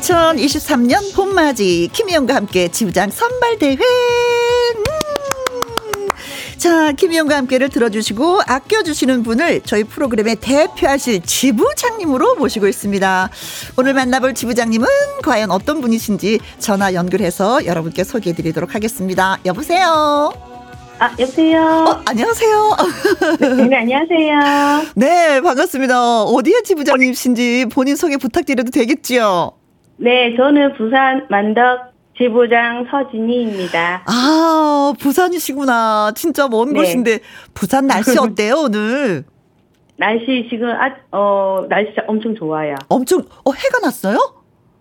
2023년 0.00 1.14
봄맞이 1.14 1.88
김희영과 1.92 2.34
함께 2.34 2.68
지부장 2.68 3.10
선발대회. 3.10 3.74
음. 3.76 4.84
자, 6.56 6.92
김희영과 6.92 7.36
함께를 7.36 7.68
들어주시고 7.68 8.40
아껴주시는 8.46 9.22
분을 9.22 9.60
저희 9.64 9.84
프로그램에 9.84 10.34
대표하실 10.34 11.22
지부장님으로 11.22 12.36
모시고 12.36 12.66
있습니다. 12.66 13.30
오늘 13.76 13.94
만나볼 13.94 14.34
지부장님은 14.34 14.86
과연 15.22 15.50
어떤 15.50 15.80
분이신지 15.80 16.40
전화 16.58 16.94
연결해서 16.94 17.66
여러분께 17.66 18.02
소개해드리도록 18.04 18.74
하겠습니다. 18.74 19.38
여보세요? 19.44 20.32
아, 20.98 21.10
여보세요? 21.18 21.60
어, 21.60 22.02
안녕하세요. 22.06 22.76
네, 23.68 23.76
안녕하세요. 23.76 24.86
네, 24.94 25.40
반갑습니다. 25.40 26.22
어디에 26.22 26.62
지부장님이신지 26.62 27.66
본인 27.72 27.96
소개 27.96 28.16
부탁드려도 28.16 28.70
되겠지요? 28.70 29.63
네, 29.96 30.34
저는 30.36 30.74
부산 30.76 31.26
만덕 31.30 31.92
지부장 32.16 32.86
서진희입니다. 32.90 34.04
아, 34.06 34.92
부산이시구나. 35.00 36.12
진짜 36.14 36.48
먼 36.48 36.72
네. 36.72 36.80
곳인데 36.80 37.18
부산 37.54 37.86
날씨 37.86 38.16
어때요, 38.18 38.62
오늘? 38.66 39.24
날씨 39.96 40.46
지금 40.50 40.70
아, 40.70 40.90
어, 41.12 41.66
날씨 41.68 41.92
엄청 42.06 42.34
좋아요. 42.34 42.74
엄청 42.88 43.20
어 43.44 43.52
해가 43.52 43.78
났어요? 43.80 44.18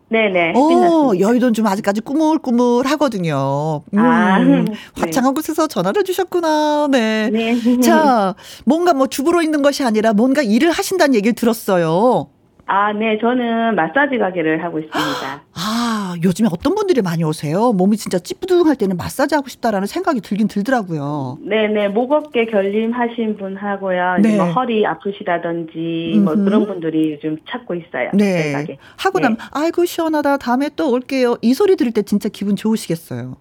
네네. 0.09 0.53
어, 0.55 1.13
여의도는 1.17 1.53
좀 1.55 1.65
아직까지 1.65 2.01
꾸물꾸물 2.01 2.85
하거든요. 2.85 3.81
음, 3.93 3.99
아, 3.99 4.37
네. 4.37 4.65
화창한 4.95 5.33
곳에서 5.33 5.65
전화를 5.67 6.03
주셨구나. 6.03 6.87
네. 6.91 7.31
네. 7.31 7.79
자, 7.81 8.35
뭔가 8.65 8.93
뭐 8.93 9.07
주부로 9.07 9.41
있는 9.41 9.63
것이 9.63 9.83
아니라 9.83 10.13
뭔가 10.13 10.43
일을 10.43 10.69
하신다는 10.69 11.15
얘기를 11.15 11.33
들었어요. 11.33 12.27
아, 12.65 12.93
네. 12.93 13.17
저는 13.19 13.75
마사지 13.75 14.17
가게를 14.17 14.63
하고 14.63 14.79
있습니다. 14.79 15.43
아, 15.53 16.15
요즘에 16.23 16.47
어떤 16.51 16.75
분들이 16.75 17.01
많이 17.01 17.23
오세요? 17.23 17.73
몸이 17.73 17.97
진짜 17.97 18.19
찌뿌둥할 18.19 18.75
때는 18.75 18.97
마사지 18.97 19.35
하고 19.35 19.49
싶다라는 19.49 19.87
생각이 19.87 20.21
들긴 20.21 20.47
들더라고요. 20.47 21.39
네 21.41 21.67
네. 21.67 21.87
목 21.87 22.11
어깨 22.11 22.45
결림 22.45 22.91
하신 22.91 23.37
분 23.37 23.57
하고요. 23.57 24.17
네. 24.21 24.37
뭐 24.37 24.45
허리 24.45 24.85
아프시다든지 24.85 26.21
뭐 26.23 26.35
그런 26.35 26.65
분들이 26.65 27.13
요즘 27.13 27.37
찾고 27.49 27.75
있어요. 27.75 28.11
네. 28.13 28.77
하고 28.97 29.19
나면 29.19 29.37
네. 29.37 29.43
아이고 29.51 29.85
시원하다. 29.85 30.37
다음에 30.37 30.69
또 30.75 30.91
올게요. 30.91 31.35
이 31.41 31.53
소리 31.53 31.75
들을 31.75 31.91
때 31.91 32.03
진짜 32.03 32.29
기분 32.29 32.55
좋으시겠어요. 32.55 33.35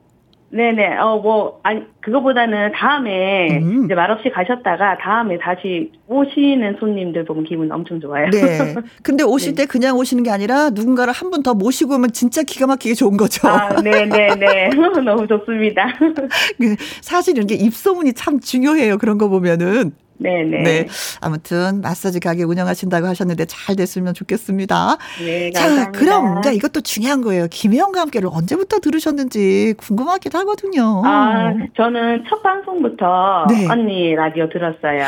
네네. 0.55 0.99
어, 0.99 1.17
뭐, 1.17 1.61
아니, 1.63 1.83
그거보다는 2.03 2.73
다음에 2.73 3.49
음. 3.59 3.87
이제 3.87 3.95
말없이 3.95 4.29
가셨다가 4.29 4.99
다음에 4.99 5.39
다시 5.39 5.91
오시는 6.09 6.77
손님들 6.79 7.25
보면 7.25 7.45
기분 7.45 7.73
엄청 7.73 7.99
좋아요. 8.01 8.29
네. 8.31 8.75
근데 9.03 9.25
오실 9.25 9.55
네. 9.55 9.63
때 9.63 9.67
그냥 9.67 9.97
오시는 9.97 10.23
게 10.23 10.31
아니라 10.31 10.69
누군가를 10.71 11.13
한 11.15 11.31
분 11.31 11.43
더 11.43 11.55
모시고 11.55 11.95
오면 11.95 12.13
진짜 12.13 12.43
기가 12.43 12.67
막히게 12.67 12.93
좋은 12.95 13.17
거죠. 13.17 13.49
아, 13.49 13.81
네네네. 13.81 14.69
너무 15.05 15.27
좋습니다. 15.27 15.87
그 16.61 16.77
사실 17.01 17.35
이런 17.35 17.47
게 17.47 17.55
입소문이 17.55 18.13
참 18.13 18.39
중요해요. 18.39 18.99
그런 18.99 19.17
거 19.17 19.29
보면은. 19.29 19.93
네네. 20.19 20.63
네. 20.63 20.89
아무튼 21.21 21.81
마사지 21.81 22.21
가게 22.21 22.45
운영하신다고 22.45 23.07
하셨는데 23.07 23.47
잘 23.47 23.77
됐으면 23.77 24.15
좋겠습니다. 24.15 24.97
네, 25.25 25.51
감사합니다. 25.51 25.93
자, 25.93 25.99
그럼 25.99 26.39
이제 26.39 26.55
이것도 26.55 26.81
중요한 26.83 27.23
거예요. 27.23 27.47
김혜영과 27.51 28.01
함께를 28.01 28.29
언제부터 28.33 28.79
들으셨는지 28.79 29.75
궁금하기도 29.79 30.39
하거든요. 30.39 31.03
아, 31.05 31.53
저는 31.77 32.25
첫 32.29 32.43
방송부터 32.43 33.47
네. 33.49 33.67
언니 33.69 34.15
라디오 34.15 34.49
들었어요. 34.49 35.05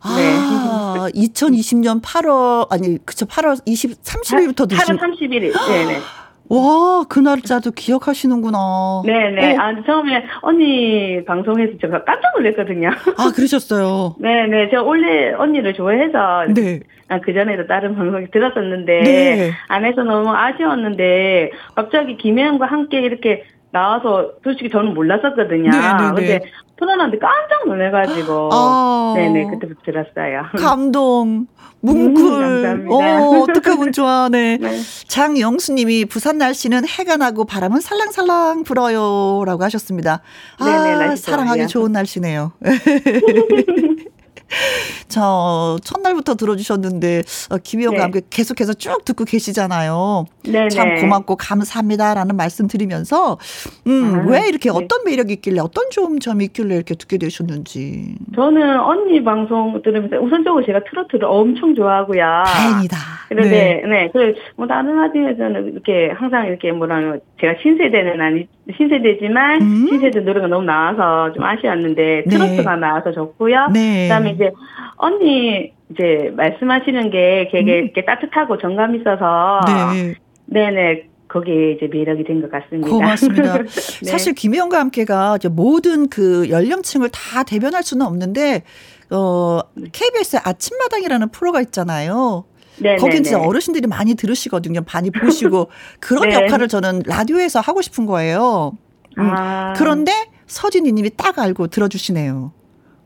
아, 0.00 0.16
네. 0.16 1.20
2020년 1.20 2.02
8월 2.02 2.70
아니 2.70 3.04
그쵸 3.04 3.26
8월 3.26 3.60
20 3.64 4.02
30일부터 4.02 4.68
드신 4.68 4.96
8월 4.96 5.00
31일. 5.00 5.52
네, 5.68 5.84
네. 5.84 5.98
와, 6.48 7.04
그 7.08 7.18
날짜도 7.18 7.72
기억하시는구나. 7.72 8.58
네네. 9.04 9.56
어. 9.56 9.60
아, 9.60 9.74
처음에 9.84 10.24
언니 10.42 11.24
방송에서 11.24 11.72
제가 11.80 12.04
깜짝 12.04 12.32
놀랐거든요. 12.36 12.90
아, 13.16 13.32
그러셨어요? 13.34 14.16
네네. 14.20 14.70
제가 14.70 14.82
원래 14.82 15.32
언니를 15.32 15.74
좋아해서. 15.74 16.46
네. 16.54 16.80
아, 17.08 17.20
그전에도 17.20 17.66
다른 17.66 17.96
방송에 17.96 18.26
들었었는데. 18.30 19.02
네. 19.02 19.50
안에서 19.68 20.02
너무 20.02 20.30
아쉬웠는데, 20.30 21.50
갑자기 21.74 22.16
김혜영과 22.16 22.66
함께 22.66 23.00
이렇게 23.00 23.44
나와서 23.72 24.30
솔직히 24.42 24.70
저는 24.70 24.94
몰랐었거든요. 24.94 25.70
네네네. 25.70 25.96
네, 25.96 25.96
네. 25.98 26.14
근데 26.14 26.40
틀어놨는데 26.78 27.18
깜짝 27.18 27.66
놀래가지고. 27.66 28.50
아. 28.52 29.14
네네, 29.16 29.50
그때부터 29.50 29.80
들었어요. 29.84 30.42
감동. 30.58 31.46
뭉클. 31.80 32.22
음, 32.24 32.90
어, 32.90 33.42
어떡하면 33.42 33.92
좋아하네. 33.92 34.58
네. 34.60 34.80
장영수님이 35.08 36.06
부산 36.06 36.38
날씨는 36.38 36.86
해가 36.86 37.16
나고 37.16 37.44
바람은 37.44 37.80
살랑살랑 37.80 38.64
불어요. 38.64 39.44
라고 39.46 39.62
하셨습니다. 39.64 40.22
아, 40.58 40.64
네네, 40.64 41.16
사랑하기 41.16 41.68
좋은 41.68 41.92
날씨네요. 41.92 42.52
저 45.08 45.78
첫날부터 45.82 46.34
들어주셨는데 46.34 47.22
어, 47.50 47.58
김희영과 47.58 47.96
네. 47.96 48.02
함께 48.02 48.20
계속해서 48.28 48.74
쭉 48.74 49.04
듣고 49.04 49.24
계시잖아요. 49.24 50.26
네네. 50.44 50.68
참 50.68 50.94
네. 50.94 51.00
고맙고 51.00 51.36
감사합니다라는 51.36 52.36
말씀 52.36 52.66
드리면서 52.66 53.38
음왜 53.86 54.38
아, 54.38 54.46
이렇게 54.46 54.70
네. 54.70 54.76
어떤 54.76 55.04
매력이 55.04 55.34
있길래 55.34 55.60
어떤 55.60 55.90
좋은 55.90 56.20
점이 56.20 56.46
있길래 56.46 56.74
이렇게 56.74 56.94
듣게 56.94 57.18
되셨는지. 57.18 58.16
저는 58.34 58.80
언니 58.80 59.22
방송 59.22 59.80
들으면서 59.82 60.16
우선적으로 60.16 60.64
제가 60.64 60.80
트로트를 60.88 61.26
엄청 61.26 61.74
좋아하고요. 61.74 62.22
다행이다. 62.46 63.15
그런데 63.28 63.82
네, 63.82 63.88
네. 63.88 64.10
그래 64.12 64.34
뭐 64.56 64.66
다른 64.66 64.96
라디오에서는 64.96 65.72
이렇게 65.72 66.10
항상 66.14 66.46
이렇게 66.46 66.70
뭐라 66.72 67.16
제가 67.40 67.54
신세대는 67.62 68.20
아니 68.20 68.46
신세대지만 68.76 69.62
음? 69.62 69.86
신세대 69.88 70.20
노래가 70.20 70.46
너무 70.46 70.64
나와서 70.64 71.32
좀 71.32 71.42
아쉬웠는데 71.44 72.24
네. 72.26 72.30
트로트가 72.30 72.76
나와서 72.76 73.12
좋고요. 73.12 73.68
네. 73.72 74.04
그다음에 74.04 74.30
이제 74.30 74.50
언니 74.96 75.72
이제 75.90 76.32
말씀하시는 76.36 77.10
게 77.10 77.48
되게 77.52 77.80
음. 77.80 77.84
이렇게 77.84 78.04
따뜻하고 78.04 78.58
정감 78.58 78.94
있어서 78.96 79.60
네. 79.66 80.14
네네 80.46 81.04
거기에 81.28 81.72
이제 81.72 81.88
매력이 81.88 82.22
된 82.24 82.40
것 82.40 82.50
같습니다. 82.50 82.88
고맙습니다. 82.88 83.58
네. 83.66 84.10
사실 84.10 84.34
김혜영과 84.34 84.78
함께가 84.78 85.36
이제 85.36 85.48
모든 85.48 86.08
그 86.08 86.48
연령층을 86.48 87.08
다 87.10 87.42
대변할 87.42 87.82
수는 87.82 88.06
없는데 88.06 88.62
어 89.10 89.60
KBS 89.92 90.38
아침마당이라는 90.44 91.28
프로가 91.30 91.60
있잖아요. 91.62 92.44
네, 92.78 92.96
거긴 92.96 93.22
진짜 93.22 93.40
어르신들이 93.40 93.86
많이 93.86 94.14
들으시거든요. 94.14 94.80
많이 94.92 95.10
보시고 95.10 95.70
그런 96.00 96.28
네. 96.28 96.34
역할을 96.34 96.68
저는 96.68 97.02
라디오에서 97.06 97.60
하고 97.60 97.82
싶은 97.82 98.06
거예요. 98.06 98.72
음. 99.18 99.30
아. 99.30 99.72
그런데 99.76 100.12
서진이 100.46 100.92
님이 100.92 101.10
딱 101.16 101.38
알고 101.38 101.68
들어주시네요. 101.68 102.52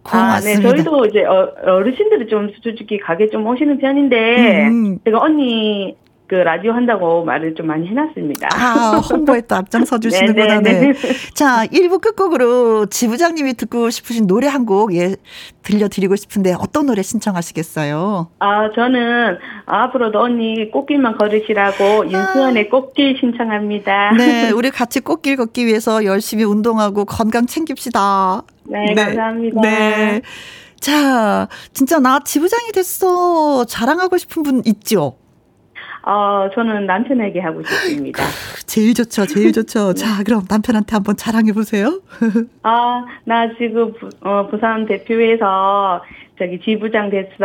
고맙습니다. 0.02 0.68
아, 0.68 0.72
네. 0.72 0.76
저희도 0.76 1.06
이제 1.06 1.24
어, 1.24 1.52
어르신들이 1.62 2.28
좀 2.28 2.50
솔직히 2.62 2.98
가게 2.98 3.28
좀 3.28 3.46
오시는 3.46 3.78
편인데 3.78 4.66
음. 4.68 4.98
제가 5.04 5.18
언니 5.20 5.96
그 6.31 6.37
라디오 6.37 6.71
한다고 6.71 7.25
말을 7.25 7.57
좀 7.57 7.66
많이 7.66 7.88
해놨습니다. 7.88 8.51
아, 8.53 9.03
홍보에 9.11 9.40
또 9.49 9.57
앞장서 9.57 9.99
주시는구나. 9.99 10.61
네. 10.62 10.93
네. 10.93 10.95
자, 11.35 11.66
1부 11.66 12.01
끝곡으로 12.01 12.87
지부장님이 12.87 13.55
듣고 13.55 13.90
싶으신 13.90 14.29
노래 14.29 14.47
한 14.47 14.64
곡, 14.64 14.95
예, 14.95 15.16
들려드리고 15.64 16.14
싶은데 16.14 16.55
어떤 16.57 16.87
노래 16.87 17.03
신청하시겠어요? 17.03 18.29
아, 18.38 18.71
저는 18.77 19.38
앞으로도 19.66 20.21
언니 20.21 20.71
꽃길만 20.71 21.19
걸으시라고 21.19 22.09
윤수연의 22.09 22.66
아. 22.66 22.71
꽃길 22.71 23.16
신청합니다. 23.19 24.12
네, 24.16 24.51
우리 24.53 24.71
같이 24.71 25.01
꽃길 25.01 25.35
걷기 25.35 25.66
위해서 25.66 26.05
열심히 26.05 26.45
운동하고 26.45 27.07
건강 27.07 27.47
챙깁시다. 27.47 28.43
네, 28.66 28.95
네. 28.95 29.05
감사합니다. 29.05 29.61
네. 29.62 30.23
자, 30.79 31.49
진짜 31.75 31.99
나 31.99 32.21
지부장이 32.21 32.71
됐어. 32.73 33.64
자랑하고 33.64 34.16
싶은 34.16 34.45
분 34.45 34.62
있죠? 34.64 35.16
어, 36.03 36.49
저는 36.55 36.87
남편에게 36.87 37.41
하고 37.41 37.63
싶습니다. 37.63 38.23
제일 38.67 38.95
좋죠, 38.95 39.27
제일 39.27 39.53
좋죠. 39.53 39.95
자, 39.95 40.23
그럼 40.25 40.45
남편한테 40.49 40.97
한번 40.97 41.17
자랑해 41.17 41.53
보세요. 41.53 42.01
아, 42.63 43.05
나 43.25 43.49
지금 43.59 43.93
부, 43.95 44.09
어, 44.21 44.49
부산 44.49 44.87
대표에서 44.87 46.03
저기 46.40 46.59
지부장 46.64 47.11
됐어. 47.11 47.37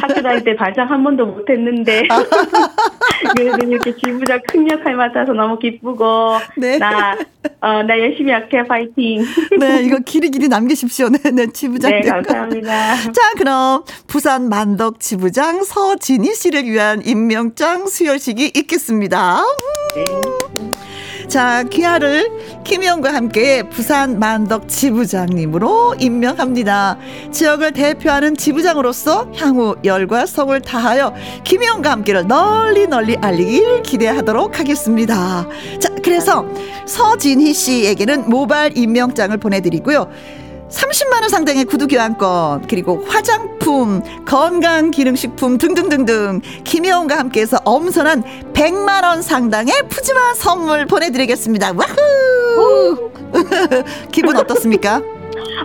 학교 0.00 0.22
다닐 0.22 0.42
때 0.42 0.56
반장 0.56 0.88
한 0.88 1.04
번도 1.04 1.26
못 1.26 1.48
했는데. 1.50 2.08
그래도 3.36 3.66
이렇게 3.66 3.94
지부장 3.94 4.40
큰 4.48 4.70
역할 4.70 4.96
맡아서 4.96 5.34
너무 5.34 5.58
기쁘고. 5.58 6.38
네. 6.56 6.78
나, 6.78 7.14
어, 7.60 7.82
나 7.82 7.98
열심히 7.98 8.32
할게. 8.32 8.62
파이팅. 8.66 9.22
네, 9.60 9.82
이거 9.82 9.98
길이 9.98 10.30
길이 10.30 10.48
남기십시오. 10.48 11.10
네, 11.10 11.18
네, 11.30 11.46
지부장. 11.48 11.90
네, 11.90 12.00
감사합니다. 12.00 12.96
자, 13.12 13.34
그럼 13.36 13.84
부산 14.06 14.48
만덕 14.48 15.00
지부장 15.00 15.62
서진희 15.62 16.34
씨를 16.34 16.64
위한 16.64 17.02
임명장 17.04 17.88
수여식이 17.88 18.52
있겠습니다. 18.56 19.42
네. 19.94 20.04
자, 21.28 21.62
귀하를 21.64 22.32
김희영과 22.64 23.12
함께 23.12 23.62
부산 23.62 24.18
만덕 24.18 24.66
지부장님으로 24.66 25.96
임명합니다. 26.00 26.96
지역을 27.30 27.72
대표하는 27.72 28.34
지부장으로서 28.34 29.30
향후 29.36 29.76
열과 29.84 30.24
성을 30.24 30.58
다하여 30.62 31.12
김희영과 31.44 31.90
함께를 31.90 32.26
널리 32.26 32.86
널리 32.86 33.16
알리길 33.16 33.82
기대하도록 33.82 34.58
하겠습니다. 34.58 35.46
자, 35.78 35.90
그래서 36.02 36.46
서진희 36.86 37.52
씨에게는 37.52 38.30
모바일 38.30 38.76
임명장을 38.78 39.36
보내드리고요. 39.36 40.08
30만원 40.70 41.28
상당의 41.30 41.64
구두 41.64 41.86
교환권, 41.86 42.66
그리고 42.68 43.04
화장품, 43.08 44.02
건강기능식품 44.26 45.58
등등등등, 45.58 46.40
김혜원과 46.64 47.18
함께해서 47.18 47.58
엄선한 47.64 48.52
100만원 48.52 49.22
상당의 49.22 49.74
푸짐한 49.88 50.34
선물 50.34 50.86
보내드리겠습니다. 50.86 51.72
와후! 51.72 53.10
기분 54.12 54.36
어떻습니까? 54.36 55.00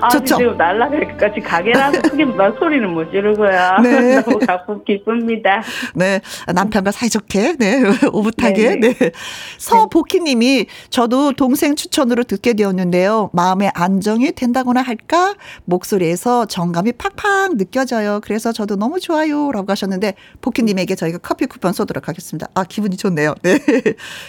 아, 0.02 0.10
좋죠. 0.10 0.38
지금 0.38 0.58
날라갈까지 0.58 1.40
가게라서 1.42 2.02
크게 2.02 2.26
막 2.26 2.56
소리는 2.58 2.90
못 2.90 3.12
지르고요. 3.12 3.78
네. 3.84 4.22
너무 4.22 4.40
가품 4.40 4.84
기쁩니다. 4.84 5.62
네. 5.96 6.22
남편과 6.54 6.92
사이좋게, 6.92 7.56
네. 7.58 7.84
오붓하게, 8.12 8.76
네. 8.76 8.94
네. 8.94 9.12
서복희 9.58 10.22
님이 10.22 10.66
저도 10.90 11.34
동생 11.34 11.76
추천으로 11.76 12.24
듣게 12.24 12.54
되었는데요. 12.54 13.30
마음의 13.34 13.72
안정이 13.74 14.32
된다거나 14.34 14.82
할까? 14.82 15.36
목소리에서 15.66 16.46
정감이 16.46 16.94
팍팍 16.94 17.58
느껴져요. 17.58 18.20
그래서 18.24 18.52
저도 18.52 18.76
너무 18.76 19.00
좋아요. 19.00 19.52
라고 19.52 19.72
하셨는데, 19.72 20.16
복희 20.42 20.64
님에게 20.64 20.96
저희가 20.96 21.20
커피 21.20 21.46
쿠폰 21.46 21.74
쏘도록 21.74 22.08
하겠습니다. 22.08 22.48
아, 22.54 22.64
기분이 22.64 22.98
좋네요. 22.98 23.36
네. 23.42 23.60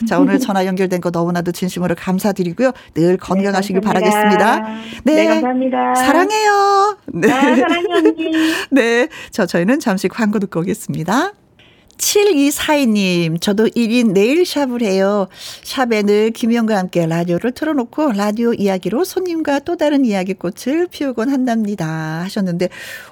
자, 0.08 0.18
오늘 0.18 0.38
전화 0.38 0.66
연결된 0.66 1.00
거 1.00 1.10
너무나도 1.10 1.52
진심으로 1.52 1.94
감사드리고요. 1.96 2.72
늘 2.94 3.16
건강하시길 3.16 3.80
네, 3.80 3.86
바라겠습니다. 3.86 4.58
네. 5.04 5.14
네 5.14 5.40
감사합니다. 5.58 5.94
사랑해요. 5.94 6.98
네. 7.06 7.30
아, 7.32 7.56
사랑해 7.56 7.92
언니. 7.94 8.32
네. 8.70 9.08
자, 9.30 9.46
저희는 9.46 9.80
잠시 9.80 10.08
광고 10.08 10.38
듣고 10.38 10.60
오겠습니다. 10.60 11.32
7242님, 11.98 13.40
저도 13.40 13.66
1인 13.66 14.12
네일샵을 14.12 14.82
해요. 14.82 15.28
샵에 15.62 16.02
늘 16.02 16.30
김영과 16.30 16.76
함께 16.78 17.06
라디오를 17.06 17.52
틀어놓고 17.52 18.12
라디오 18.12 18.52
이야기로 18.52 19.04
손님과 19.04 19.60
또 19.60 19.76
다른 19.76 20.04
이야기꽃을 20.04 20.88
피우곤 20.90 21.30
한답니다. 21.30 21.86
하셨는데, 22.24 22.68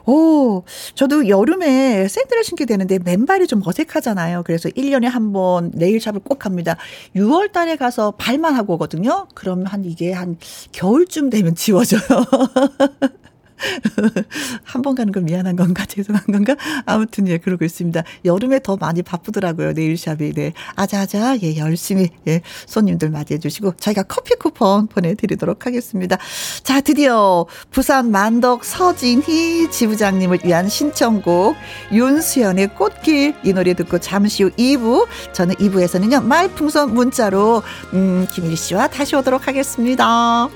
오, 0.06 0.64
저도 0.94 1.28
여름에 1.28 2.06
샌들을 2.08 2.44
신게 2.44 2.64
되는데 2.66 2.98
맨발이 2.98 3.46
좀 3.46 3.62
어색하잖아요. 3.64 4.42
그래서 4.44 4.68
1년에 4.70 5.04
한 5.04 5.32
번 5.32 5.70
네일샵을 5.74 6.20
꼭 6.24 6.38
갑니다. 6.40 6.76
6월 7.16 7.52
달에 7.52 7.76
가서 7.76 8.10
발만 8.12 8.54
하고 8.54 8.74
오거든요. 8.74 9.28
그러면 9.34 9.66
한 9.66 9.84
이게 9.84 10.12
한 10.12 10.36
겨울쯤 10.72 11.30
되면 11.30 11.54
지워져요. 11.54 12.02
한 14.64 14.82
번 14.82 14.94
가는 14.96 15.12
건 15.12 15.24
미안한 15.24 15.54
건가 15.56 15.84
죄송한 15.86 16.24
건가 16.26 16.56
아무튼 16.86 17.28
예 17.28 17.38
그러고 17.38 17.64
있습니다. 17.64 18.02
여름에 18.24 18.60
더 18.60 18.76
많이 18.76 19.02
바쁘더라고요 19.02 19.72
네일샵이 19.72 20.32
네 20.32 20.52
아자아자 20.74 21.38
예 21.42 21.56
열심히 21.56 22.08
예 22.26 22.40
손님들 22.66 23.10
맞이해 23.10 23.38
주시고 23.38 23.74
저희가 23.78 24.02
커피 24.04 24.34
쿠폰 24.34 24.86
보내드리도록 24.88 25.66
하겠습니다. 25.66 26.18
자 26.64 26.80
드디어 26.80 27.46
부산 27.70 28.10
만덕 28.10 28.64
서진희 28.64 29.70
지부장님을 29.70 30.40
위한 30.44 30.68
신청곡 30.68 31.54
윤수연의 31.92 32.74
꽃길 32.74 33.34
이 33.44 33.52
노래 33.52 33.74
듣고 33.74 33.98
잠시 33.98 34.42
후 34.42 34.50
2부 34.50 35.06
저는 35.32 35.54
2부에서는요 35.56 36.24
말풍선 36.24 36.92
문자로 36.94 37.62
음 37.94 38.26
김일희 38.32 38.56
씨와 38.56 38.88
다시 38.88 39.14
오도록 39.14 39.46
하겠습니다. 39.46 40.48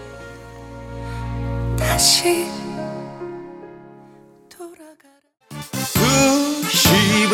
다시 1.79 2.66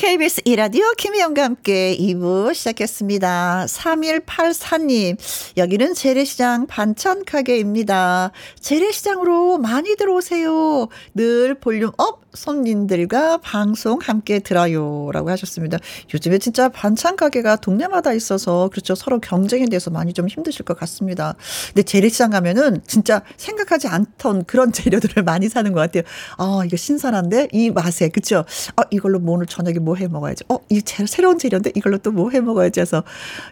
KBS 0.00 0.40
2라디오 0.46 0.90
김혜영과 0.96 1.44
함께 1.44 1.94
2부 1.94 2.54
시작했습니다. 2.54 3.66
3184님, 3.68 5.18
여기는 5.58 5.92
재래시장 5.92 6.66
반찬 6.66 7.26
가게입니다. 7.26 8.32
재래시장으로 8.58 9.58
많이 9.58 9.96
들어오세요. 9.96 10.88
늘 11.12 11.54
volume 11.60 11.90
up, 11.98 12.22
손님들과 12.32 13.38
방송 13.38 13.98
함께 14.02 14.38
들어요. 14.38 15.10
라고 15.12 15.30
하셨습니다. 15.30 15.78
요즘에 16.14 16.38
진짜 16.38 16.68
반찬 16.68 17.16
가게가 17.16 17.56
동네마다 17.56 18.12
있어서 18.12 18.68
그렇죠. 18.70 18.94
서로 18.94 19.20
경쟁에 19.20 19.66
대해서 19.66 19.90
많이 19.90 20.12
좀 20.12 20.28
힘드실 20.28 20.64
것 20.64 20.78
같습니다. 20.78 21.34
근데 21.68 21.82
재래시장 21.82 22.30
가면은 22.30 22.80
진짜 22.86 23.22
생각하지 23.36 23.88
않던 23.88 24.44
그런 24.44 24.72
재료들을 24.72 25.22
많이 25.24 25.48
사는 25.48 25.72
것 25.72 25.80
같아요. 25.80 26.02
아, 26.38 26.62
이거 26.64 26.76
신선한데? 26.76 27.48
이 27.52 27.70
맛에. 27.70 28.08
그쵸? 28.08 28.44
아, 28.76 28.82
이걸로 28.90 29.18
뭐 29.18 29.34
오늘 29.34 29.46
저녁에 29.46 29.78
뭐 29.78 29.96
해 29.96 30.08
먹어야지. 30.08 30.44
어, 30.48 30.58
이 30.70 30.80
재, 30.82 31.04
새로운 31.06 31.38
재료인데 31.38 31.72
이걸로 31.74 31.98
또 31.98 32.10
뭐 32.12 32.30
해 32.30 32.40
먹어야지 32.40 32.80
해서 32.80 33.02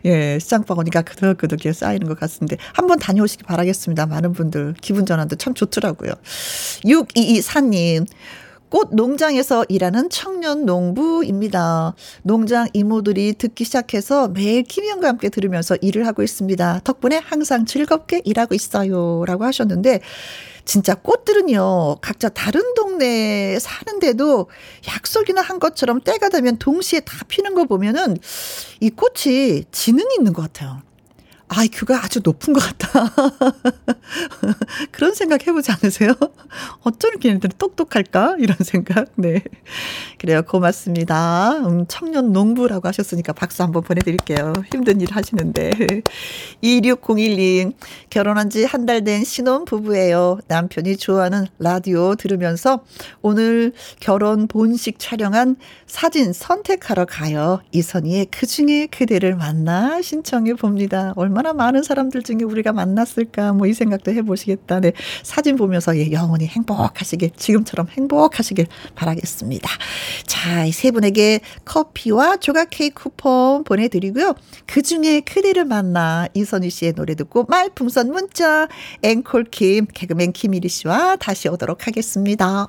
예, 0.05 0.39
시장방 0.39 0.79
오니까 0.79 1.03
그득그득 1.03 1.59
쌓이는 1.75 2.07
것 2.09 2.19
같습니다. 2.21 2.57
한번 2.73 2.99
다녀오시기 2.99 3.45
바라겠습니다. 3.45 4.07
많은 4.07 4.33
분들. 4.33 4.75
기분 4.81 5.05
전환도 5.05 5.37
참 5.37 5.55
좋더라고요. 5.55 6.13
6224님. 6.85 8.07
꽃 8.71 8.91
농장에서 8.93 9.65
일하는 9.69 10.11
청년 10.11 10.67
농부입니다. 10.67 11.95
농장 12.23 12.69
이모들이 12.73 13.35
듣기 13.35 13.65
시작해서 13.65 14.29
매일 14.29 14.63
김희영과 14.63 15.09
함께 15.09 15.29
들으면서 15.29 15.77
일을 15.81 16.07
하고 16.07 16.23
있습니다. 16.23 16.83
덕분에 16.85 17.17
항상 17.17 17.65
즐겁게 17.65 18.21
일하고 18.25 18.55
있어요. 18.55 19.25
라고 19.27 19.45
하셨는데, 19.45 20.01
진짜 20.65 20.95
꽃들은요, 20.95 21.97
각자 22.03 22.29
다른 22.29 22.75
동네에 22.75 23.59
사는데도 23.59 24.49
약속이나 24.87 25.41
한 25.41 25.59
것처럼 25.59 26.03
때가 26.03 26.29
되면 26.29 26.59
동시에 26.59 27.01
다 27.01 27.25
피는 27.27 27.55
거 27.55 27.65
보면은 27.65 28.19
이 28.81 28.91
꽃이 28.91 29.65
지능이 29.73 30.17
있는 30.19 30.35
것 30.35 30.43
같아요. 30.43 30.83
아이큐가 31.49 32.05
아주 32.05 32.21
높은 32.23 32.53
것 32.53 32.61
같다. 32.61 33.11
그런 34.93 35.15
생각 35.15 35.47
해보지 35.47 35.71
않으세요? 35.73 36.13
어쩜 36.83 37.11
이렇게 37.13 37.29
얘네들은 37.31 37.57
똑똑할까? 37.59 38.37
이런 38.39 38.57
생각. 38.61 39.07
네. 39.17 39.43
그래요. 40.19 40.43
고맙습니다. 40.43 41.53
음, 41.67 41.87
청년 41.89 42.33
농부라고 42.33 42.87
하셨으니까 42.89 43.33
박수 43.33 43.63
한번 43.63 43.83
보내드릴게요. 43.83 44.53
힘든 44.73 45.01
일 45.01 45.09
하시는데. 45.13 45.73
26012. 46.61 47.73
결혼한 48.11 48.51
지 48.51 48.65
한 48.65 48.85
달 48.87 49.03
된 49.05 49.25
신혼 49.25 49.65
부부예요. 49.65 50.41
남편이 50.49 50.97
좋아하는 50.97 51.47
라디오 51.59 52.15
들으면서 52.15 52.85
오늘 53.23 53.73
결혼 54.01 54.47
본식 54.49 54.99
촬영한 54.99 55.57
사진 55.87 56.33
선택하러 56.33 57.05
가요. 57.07 57.61
이선희의 57.73 58.27
그 58.31 58.47
중에 58.47 58.87
그대를 58.87 59.37
만나 59.37 60.03
신청해 60.03 60.55
봅니다. 60.55 61.13
얼마 61.17 61.38
얼마나 61.39 61.53
많은 61.53 61.83
사람들 61.85 62.23
중에 62.25 62.39
우리가 62.45 62.73
만났을까 62.73 63.53
뭐 63.53 63.69
이 63.69 63.75
생각도 63.75 64.13
해보시겠다. 64.13 64.81
네. 64.81 64.89
네. 64.91 64.93
사진 65.23 65.57
보면서 65.57 65.97
예, 65.99 66.11
영원히 66.11 66.47
행복하시길, 66.47 67.33
지금처럼 67.37 67.87
행복하시길 67.91 68.67
바라겠습니다. 68.95 69.69
자, 70.27 70.65
이 70.65 70.73
세 70.73 70.91
분에게 70.91 71.41
커피와 71.65 72.37
조각 72.37 72.69
케이크 72.71 73.03
쿠폰 73.03 73.65
보내드리고요. 73.65 74.35
그 74.67 74.81
중에 74.83 75.21
그대를 75.21 75.65
만나 75.65 76.27
이선희 76.35 76.71
씨의 76.71 76.95
노래 76.95 77.15
듣고 77.15 77.45
말풍선 77.49 78.11
문자, 78.11 78.69
앵콜킴, 79.03 79.89
개그맨 79.93 80.33
김일희 80.33 80.69
씨와 80.69 81.17
다시 81.17 81.49
오도록 81.49 81.87
하겠습니다. 81.87 82.69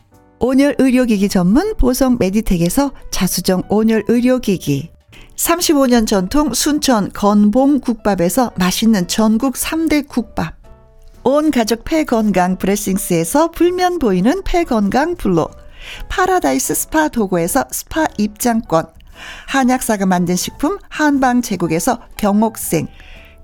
온열 0.43 0.75
의료기기 0.79 1.29
전문 1.29 1.75
보성 1.77 2.17
메디텍에서 2.19 2.93
자수정 3.11 3.61
온열 3.69 4.05
의료기기. 4.07 4.89
35년 5.35 6.07
전통 6.07 6.51
순천 6.51 7.11
건봉 7.13 7.79
국밥에서 7.79 8.51
맛있는 8.55 9.07
전국 9.07 9.53
3대 9.53 10.07
국밥. 10.07 10.55
온 11.23 11.51
가족 11.51 11.83
폐건강 11.83 12.57
브레싱스에서 12.57 13.51
불면 13.51 13.99
보이는 13.99 14.41
폐건강 14.43 15.13
블로. 15.13 15.47
파라다이스 16.09 16.73
스파 16.73 17.07
도고에서 17.07 17.65
스파 17.71 18.07
입장권. 18.17 18.87
한약사가 19.47 20.07
만든 20.07 20.35
식품 20.35 20.79
한방 20.89 21.43
제국에서 21.43 21.99
경옥생 22.17 22.87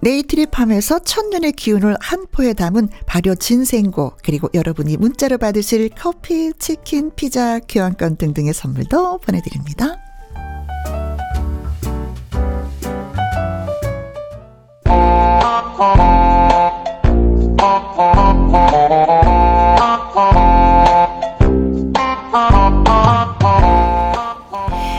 네이트리팜에서 0.00 1.00
천년의 1.00 1.52
기운을 1.52 1.96
한 2.00 2.26
포에 2.30 2.52
담은 2.52 2.88
발효 3.06 3.34
진생고 3.34 4.12
그리고 4.22 4.48
여러분이 4.54 4.96
문자로 4.96 5.38
받으실 5.38 5.90
커피, 5.90 6.52
치킨, 6.58 7.10
피자, 7.14 7.58
교환권 7.60 8.16
등등의 8.16 8.54
선물도 8.54 9.18
보내드립니다. 9.18 9.98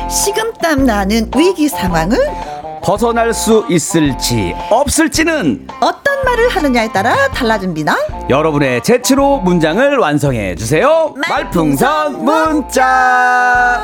식은땀 0.09 0.85
나는 0.85 1.31
위기 1.35 1.69
상황을 1.69 2.17
벗어날 2.81 3.33
수 3.33 3.65
있을지 3.69 4.55
없을지는 4.69 5.67
어떤 5.79 6.23
말을 6.25 6.49
하느냐에 6.49 6.91
따라 6.91 7.15
달라집니다. 7.29 7.95
여러분의 8.29 8.83
재치로 8.83 9.39
문장을 9.39 9.97
완성해 9.97 10.55
주세요. 10.55 11.13
말풍선 11.27 12.23
문자. 12.23 13.79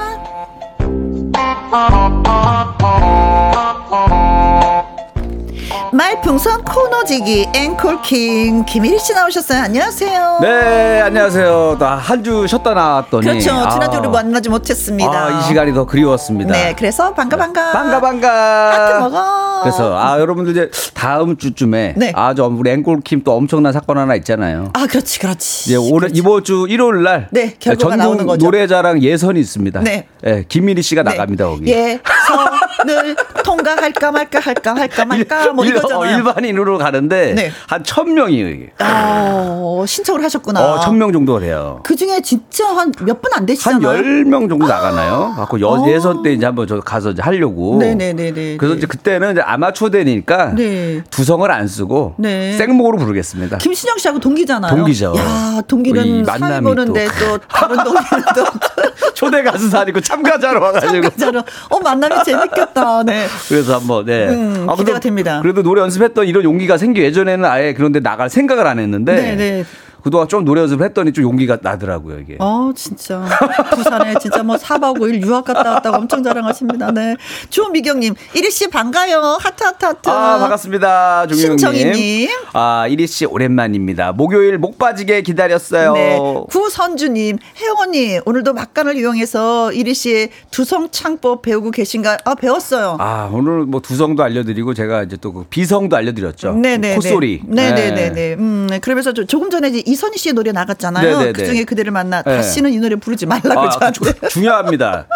말풍선 5.92 6.64
코너지기 6.64 7.48
앵콜킹 7.54 8.66
김일희 8.66 9.00
씨 9.00 9.14
나오셨어요. 9.14 9.62
안녕하세요. 9.64 10.40
네, 10.42 11.02
안녕하세요. 11.02 11.78
한 11.80 12.26
주 12.26 12.48
쉬었다 12.48 12.74
나왔더니 12.74 13.24
그렇죠. 13.28 13.40
지난주 13.70 13.98
아, 13.98 14.10
만나지 14.10 14.50
못했습니다. 14.50 15.12
아, 15.12 15.30
이 15.40 15.44
시간이 15.44 15.74
더 15.76 15.86
그리웠습니다. 15.86 16.52
네, 16.54 16.74
그래서 16.76 17.14
반가 17.14 17.38
반가. 17.38 17.72
반가 17.72 18.02
반가. 18.02 18.72
하트 18.72 19.00
먹어. 19.00 19.62
그래서 19.62 19.96
아 19.98 20.20
여러분들 20.20 20.52
이제 20.52 20.72
다음 20.96 21.38
주쯤에 21.38 21.94
네. 21.98 22.12
아저 22.16 22.46
우리 22.48 22.72
앵콜킴 22.72 23.24
또 23.24 23.36
엄청난 23.36 23.74
사건 23.74 23.98
하나 24.00 24.16
있잖아요. 24.16 24.72
아, 24.74 24.88
그렇지, 24.88 25.20
그렇지. 25.20 25.70
이제 25.70 25.76
올해 25.76 26.08
이번 26.14 26.44
주 26.44 26.66
일요일 26.68 27.04
날 27.04 27.28
네, 27.32 27.54
결과가 27.60 27.96
나오는 27.96 28.26
거죠. 28.26 28.44
노래자랑 28.46 29.02
예선이 29.04 29.40
있습니다. 29.40 29.82
네, 29.82 30.08
네 30.24 30.44
김미리 30.48 30.82
씨가 30.82 31.04
네. 31.04 31.12
나갑니다 31.12 31.46
거기. 31.48 31.68
예선을 31.72 33.16
통과할까 33.44 34.12
말까 34.12 34.40
할까 34.40 34.76
할까 34.76 35.06
말까 35.06 35.48
뭐 35.54 35.65
이거잖아요. 35.70 36.00
어, 36.00 36.06
일반인으로 36.06 36.78
가는데 36.78 37.34
네. 37.34 37.52
한천 37.68 38.14
명이에요 38.14 38.48
이게. 38.50 38.72
아, 38.80 39.84
신청을 39.88 40.24
하셨구나. 40.24 40.60
어, 40.74 40.80
천명 40.80 41.12
정도 41.14 41.40
돼요. 41.40 41.80
그 41.84 41.96
중에 41.96 42.22
진짜 42.22 42.68
한 42.76 42.92
몇 43.02 43.22
분 43.22 43.32
안 43.34 43.46
되시잖아요. 43.46 43.88
한열명 43.90 44.48
정도 44.50 44.68
나가나요? 44.68 45.34
갖고 45.36 45.60
여, 45.62 45.68
어. 45.70 45.88
예선 45.90 46.22
때 46.24 46.34
이제 46.34 46.46
한번 46.46 46.68
저 46.68 46.80
가서 46.80 47.12
이제 47.12 47.22
하려고. 47.22 47.78
네네네네. 47.80 48.58
그래서 48.58 48.76
이제 48.76 48.88
그때는 48.88 49.34
이제 49.34 49.42
아마추어 49.42 49.90
되니까 49.90 50.54
네. 50.56 51.02
두성을 51.10 51.50
안 51.52 51.68
쓰고 51.68 52.16
네. 52.18 52.54
생목으로 52.58 52.98
부르겠습니다. 52.98 53.58
김신영 53.58 53.98
씨하고 53.98 54.20
동기잖아요. 54.20 54.74
동기죠. 54.76 55.14
야 55.18 55.62
동기는 55.68 56.24
사회 56.26 56.60
보는데 56.62 57.08
또, 57.20 57.38
또 57.38 57.48
다른 57.48 57.78
동기는 57.84 58.24
또 58.36 58.46
초대 59.14 59.44
가수 59.44 59.76
아니고 59.78 60.02
참가자로 60.02 60.62
와가지고. 60.62 61.02
참가자로. 61.10 61.44
어 61.70 61.80
만남이 61.80 62.24
재밌겠다. 62.24 63.04
네. 63.04 63.28
그래서 63.48 63.76
한번 63.76 64.06
네. 64.06 64.28
음, 64.30 64.68
아, 64.70 64.76
기대가 64.76 65.00
됩니다. 65.00 65.42
그래도 65.56 65.70
노래 65.70 65.82
연습했던 65.82 66.28
이런 66.28 66.44
용기가 66.44 66.78
생겨 66.78 67.02
예전에는 67.02 67.46
아예 67.46 67.74
그런데 67.74 68.00
나갈 68.02 68.30
생각을 68.30 68.68
안 68.68 68.78
했는데. 68.78 69.16
네네. 69.16 69.64
네. 70.06 70.10
그동안 70.10 70.28
좀 70.28 70.46
노래 70.46 70.62
연습을 70.62 70.86
했더니 70.86 71.12
좀 71.14 71.24
용기가 71.24 71.58
나더라고요, 71.62 72.20
이게. 72.20 72.36
어, 72.40 72.72
진짜. 72.76 73.26
부산에 73.74 74.14
진짜 74.22 74.44
뭐 74.44 74.56
4박 74.56 75.00
5일 75.00 75.26
유학 75.26 75.46
갔다 75.46 75.74
왔다고 75.74 75.98
엄청 75.98 76.22
자랑하십니다. 76.22 76.92
네. 76.92 77.16
조미경님, 77.50 78.14
이리씨 78.36 78.70
반가요. 78.70 79.38
하트, 79.42 79.64
하트, 79.64 79.84
하트. 79.86 80.10
아, 80.10 80.38
반갑습니다. 80.40 81.26
조미경님. 81.28 81.58
신청희님. 81.58 82.30
아, 82.54 82.86
이리씨 82.88 83.26
오랜만입니다. 83.26 84.12
목요일 84.12 84.60
목 84.60 84.78
빠지게 84.78 85.22
기다렸어요. 85.24 85.94
네. 85.94 86.20
구선주님, 86.52 87.38
혜원이 87.58 88.20
오늘도 88.26 88.54
막간을 88.54 88.98
이용해서 88.98 89.72
이리씨의 89.74 90.30
두성창법 90.52 91.42
배우고 91.42 91.72
계신가? 91.72 92.18
아, 92.26 92.36
배웠어요. 92.36 92.98
아, 93.00 93.30
오늘 93.34 93.66
뭐 93.66 93.82
두성도 93.82 94.22
알려드리고 94.24 94.74
제가 94.74 95.04
이제 95.04 95.18
또 95.18 95.36
그 95.36 95.44
비성도 95.50 95.98
알려드렸죠. 95.98 96.54
네네. 96.54 96.96
콧소리. 96.96 97.42
네네네. 97.46 98.12
네. 98.14 98.34
음, 98.36 98.68
네. 98.70 98.80
그러면서 98.80 99.12
조금 99.12 99.50
전에 99.50 99.68
이제 99.68 99.84
이선희 99.96 100.18
씨의 100.18 100.34
노래 100.34 100.52
나갔잖아요. 100.52 101.10
네네네. 101.10 101.32
그중에 101.32 101.64
그대를 101.64 101.92
만나 101.92 102.22
네. 102.22 102.36
다시는 102.36 102.74
이 102.74 102.78
노래 102.80 102.98
부르지 102.98 103.26
말라고 103.26 103.62
아, 103.62 103.70
저한테. 103.70 104.28
중요합니다. 104.28 105.08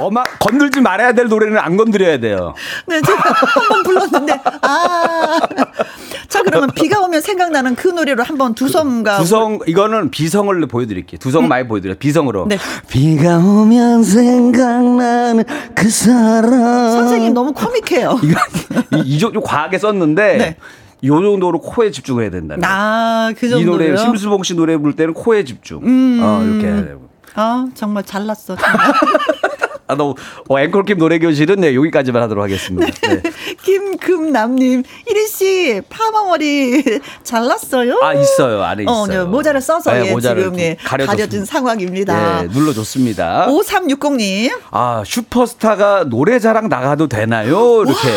어마 0.00 0.24
건들지 0.40 0.80
말아야 0.80 1.12
될 1.12 1.26
노래는 1.28 1.58
안 1.58 1.76
건드려야 1.76 2.18
돼요. 2.18 2.54
네, 2.86 2.98
제가 3.02 3.22
한번 3.22 3.82
불렀는데 3.82 4.40
아. 4.62 5.40
자, 6.28 6.42
그러면 6.42 6.70
비가 6.74 7.00
오면 7.00 7.20
생각나는 7.20 7.74
그 7.74 7.88
노래로 7.88 8.22
한번 8.24 8.54
두성과 8.54 9.18
두성 9.18 9.58
이거는 9.66 10.10
비성을 10.10 10.58
보여드릴게요. 10.66 11.18
두성 11.18 11.44
음. 11.44 11.48
많이 11.50 11.68
보여드려요. 11.68 11.98
비성으로. 11.98 12.46
네. 12.48 12.56
비가 12.88 13.36
오면 13.36 14.02
생각나는 14.02 15.44
그 15.74 15.90
사람. 15.90 16.50
선생님 16.90 17.34
너무 17.34 17.52
코믹해요. 17.52 18.18
이거 18.22 18.40
이쪽 19.04 19.44
과하게 19.44 19.76
썼는데. 19.78 20.36
네. 20.38 20.56
요 21.04 21.20
정도로 21.20 21.60
코에 21.60 21.90
집중해야 21.90 22.30
된다. 22.30 22.56
아, 22.62 23.32
그 23.36 23.48
정도요. 23.48 23.60
이 23.60 23.64
노래 23.64 23.96
심수봉 23.96 24.42
씨 24.44 24.54
노래 24.54 24.76
부를 24.76 24.94
때는 24.94 25.14
코에 25.14 25.44
집중. 25.44 25.80
음. 25.82 26.20
어, 26.22 26.42
이렇게 26.44 26.66
해야 26.66 26.84
되고. 26.84 27.08
아, 27.34 27.66
정말 27.74 28.04
잘났어. 28.04 28.56
정말. 28.56 28.92
아, 29.88 29.94
너무, 29.94 30.14
어, 30.48 30.58
앵콜킴 30.58 30.96
노래 30.96 31.18
교실은 31.18 31.56
네, 31.56 31.74
여기까지만 31.74 32.22
하도록 32.22 32.42
하겠습니다. 32.42 32.86
네. 33.08 33.22
김금남님, 33.62 34.84
이리 35.10 35.26
씨, 35.26 35.82
파마머리 35.90 36.82
잘랐어요? 37.24 37.98
아, 38.02 38.14
있어요. 38.14 38.62
안에 38.62 38.84
있어요. 38.84 38.94
어, 38.94 39.06
네, 39.06 39.22
모자를 39.24 39.60
써서 39.60 39.92
네, 39.92 40.06
예, 40.06 40.12
모자를 40.12 40.44
지금 40.44 40.58
예, 40.60 40.76
가려진 40.82 41.44
상황입니다. 41.44 42.42
네, 42.42 42.48
눌러줬습니다. 42.48 43.48
5360님. 43.48 44.58
아, 44.70 45.02
슈퍼스타가 45.04 46.04
노래 46.04 46.38
자랑 46.38 46.68
나가도 46.70 47.08
되나요? 47.08 47.82
이렇게. 47.82 48.08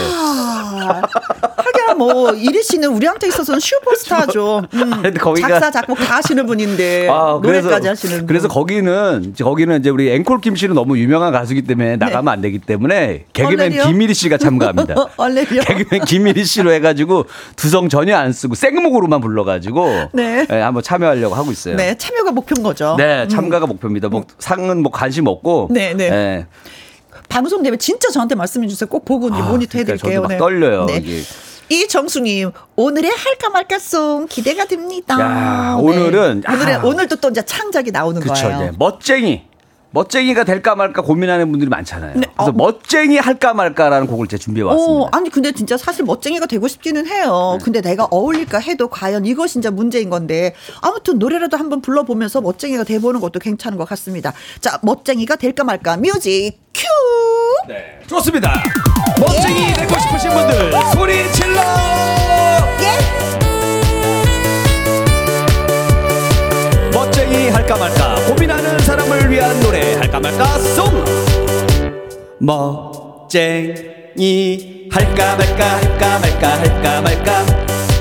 뭐 1.97 2.31
이리 2.31 2.61
씨는 2.63 2.89
우리한테 2.89 3.27
있어서는 3.27 3.59
슈퍼스타죠. 3.59 4.63
음, 4.73 5.13
거기가 5.19 5.47
작사 5.47 5.71
작곡 5.71 5.97
다 5.97 6.17
하시는 6.17 6.45
분인데 6.45 7.07
아, 7.11 7.39
노래까지 7.41 7.67
그래서, 7.67 7.89
하시는 7.89 8.17
분. 8.19 8.27
그래서 8.27 8.47
거기는 8.47 9.33
거기는 9.37 9.79
이제 9.79 9.89
우리 9.89 10.11
앵콜 10.11 10.41
김 10.41 10.55
씨는 10.55 10.75
너무 10.75 10.97
유명한 10.97 11.31
가수기 11.31 11.63
때문에 11.63 11.97
나가면 11.97 12.25
네. 12.25 12.31
안 12.31 12.41
되기 12.41 12.59
때문에 12.59 13.25
개그맨 13.33 13.59
얼레리요? 13.59 13.83
김미리 13.85 14.13
씨가 14.13 14.37
참가합니다. 14.37 14.95
개그맨 15.65 16.05
김미리 16.05 16.45
씨로 16.45 16.71
해가지고 16.73 17.25
두성 17.55 17.89
전혀 17.89 18.15
안 18.15 18.31
쓰고 18.31 18.55
생목으로만 18.55 19.21
불러가지고 19.21 20.09
네. 20.13 20.45
네, 20.45 20.61
한번 20.61 20.83
참여하려고 20.83 21.35
하고 21.35 21.51
있어요. 21.51 21.75
네, 21.75 21.95
참여가 21.97 22.31
목표인 22.31 22.63
거죠. 22.63 22.95
네, 22.97 23.27
참가가 23.27 23.65
음. 23.65 23.69
목표입니다. 23.69 24.09
뭐 24.09 24.25
상은 24.39 24.81
뭐 24.81 24.91
관심 24.91 25.27
없고. 25.27 25.69
네, 25.71 25.93
네. 25.93 26.09
네. 26.09 26.45
방송 27.29 27.63
되면 27.63 27.79
진짜 27.79 28.09
저한테 28.09 28.35
말씀해 28.35 28.67
주세요. 28.67 28.87
꼭 28.87 29.03
보고 29.05 29.33
아, 29.33 29.49
모니터 29.49 29.79
해드릴게요. 29.79 30.21
그러니까 30.21 30.37
떨려요. 30.37 30.85
네. 30.85 31.01
이정수님 31.69 32.51
오늘의 32.75 33.11
할까 33.11 33.49
말까 33.49 33.79
송 33.79 34.27
기대가 34.27 34.65
됩니다. 34.65 35.19
야, 35.19 35.75
오늘은 35.79 36.41
네. 36.47 36.53
오늘은 36.53 36.83
오늘도 36.85 37.15
또 37.17 37.29
이제 37.29 37.43
창작이 37.43 37.91
나오는 37.91 38.21
그쵸, 38.21 38.33
거예요. 38.33 38.59
네. 38.59 38.71
멋쟁이. 38.77 39.43
멋쟁이가 39.95 40.43
될까 40.43 40.75
말까 40.75 41.01
고민하는 41.01 41.49
분들이 41.51 41.69
많잖아요. 41.69 42.15
네. 42.15 42.27
그래서 42.35 42.51
어. 42.51 42.53
멋쟁이 42.53 43.17
할까 43.17 43.53
말까라는 43.53 44.07
곡을 44.07 44.27
제가 44.27 44.39
준비해 44.41 44.65
왔습니다. 44.67 44.93
어, 44.93 45.09
아니 45.13 45.29
근데 45.29 45.53
진짜 45.53 45.77
사실 45.77 46.03
멋쟁이가 46.03 46.47
되고 46.47 46.67
싶기는 46.67 47.07
해요. 47.07 47.55
네. 47.57 47.63
근데 47.63 47.81
내가 47.81 48.05
어울릴까 48.11 48.59
해도 48.59 48.89
과연 48.89 49.25
이거 49.25 49.47
진짜 49.47 49.71
문제인 49.71 50.09
건데 50.09 50.53
아무튼 50.81 51.17
노래라도 51.17 51.55
한번 51.55 51.79
불러보면서 51.81 52.41
멋쟁이가 52.41 52.83
돼보는 52.83 53.21
것도 53.21 53.39
괜찮은 53.39 53.77
것 53.77 53.87
같습니다. 53.87 54.33
자, 54.59 54.79
멋쟁이가 54.83 55.37
될까 55.37 55.63
말까 55.63 55.95
music 55.95 56.59
cue. 56.73 56.83
네, 57.69 57.99
좋습니다. 58.05 58.63
멋쟁이 59.17 59.69
예. 59.69 59.73
되고 59.73 59.97
싶으신 59.97 60.29
분들 60.29 60.71
소리 60.93 61.31
질러. 61.31 61.61
예. 62.81 63.44
멋쟁이 66.95 67.49
할까 67.49 67.75
말까 67.75 68.15
고민하는 68.25 68.79
사람을 68.79 69.29
위한 69.29 69.59
노래 69.59 69.95
할까 69.95 70.17
말까 70.17 70.57
송! 70.59 71.03
멋쟁이 72.39 73.75
할까 74.89 75.35
말까 75.35 75.75
할까 75.75 76.19
말까 76.19 76.47
할까 76.57 77.01
말까 77.01 77.45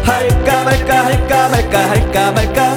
할까 0.05 0.65
말까 0.65 1.05
할까 1.07 1.49
말까 1.49 1.91
할까 1.91 2.31
말까. 2.31 2.77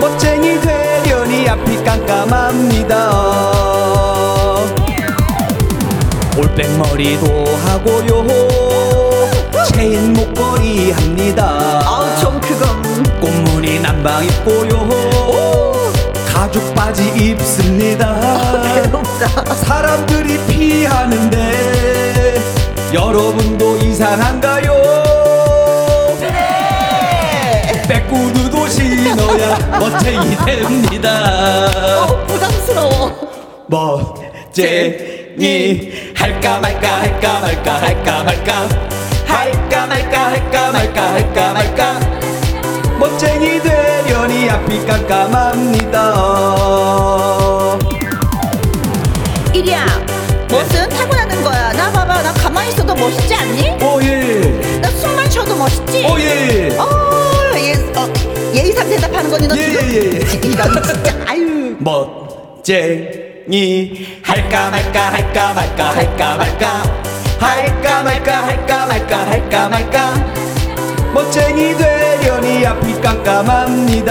멋쟁이 0.00 0.60
되려니 0.60 1.48
앞이 1.48 1.84
깜깜합니다. 1.84 3.10
올백머리도 6.36 7.44
하고요. 7.64 8.26
체인 9.72 10.12
목걸이 10.12 10.90
합니다 10.90 11.80
남방 14.04 14.22
입고요 14.22 15.72
가죽 16.30 16.74
바지 16.74 17.08
입습니다. 17.16 18.14
사람들이 19.64 20.38
피하는데 20.46 22.34
여러분도 22.92 23.78
이상한가요? 23.78 24.74
네. 26.20 27.82
백구두도 27.88 28.68
신어야 28.68 29.56
멋쟁이 29.78 30.36
됩니다. 30.36 31.70
어, 32.02 32.26
부담스러워. 32.26 33.10
멋쟁이. 33.68 35.32
할까 36.14 36.60
말까 36.60 37.00
할까 37.00 37.40
말까 37.40 37.80
할까 37.80 38.22
말까. 38.22 38.68
할까 39.26 39.86
말까 39.86 40.30
할까 40.30 40.72
말까 40.72 41.12
할까 41.14 41.52
말까. 41.54 41.74
멋쟁이 41.94 42.12
되려니 42.12 42.13
앞이 44.54 44.86
깜깜합니다 44.86 46.14
이리야 49.52 49.84
멋은 50.48 50.88
타고나는 50.90 51.42
거야 51.42 51.72
나 51.72 51.90
봐봐 51.90 52.22
나 52.22 52.32
가만히 52.34 52.68
있어도 52.68 52.94
멋있지 52.94 53.34
않니? 53.34 53.70
오예 53.82 54.78
나 54.80 54.88
숨만 54.90 55.28
쉬어도 55.28 55.56
멋있지? 55.56 56.06
오예 56.06 56.76
어, 56.78 56.86
예, 57.56 57.72
어 57.96 58.08
예의상 58.54 58.88
대답하는 58.88 59.28
거니 59.28 59.48
너 59.48 59.56
지금? 59.56 59.90
예예 59.90 59.96
예. 59.96 60.10
이런 60.46 60.80
진짜 60.84 61.16
아유 61.26 61.74
멋쟁이 61.80 64.06
할까 64.22 64.70
말까 64.70 65.12
할까 65.12 65.52
말까 65.52 65.96
할까 65.96 66.36
말까 66.36 66.82
할까 67.40 68.02
말까 68.04 68.46
할까 68.46 68.86
말까 68.86 69.26
할까 69.26 69.68
말까 69.68 70.14
멋쟁이 71.14 71.76
되려니 71.76 72.66
앞이 72.66 73.00
깜깜합니다 73.00 74.10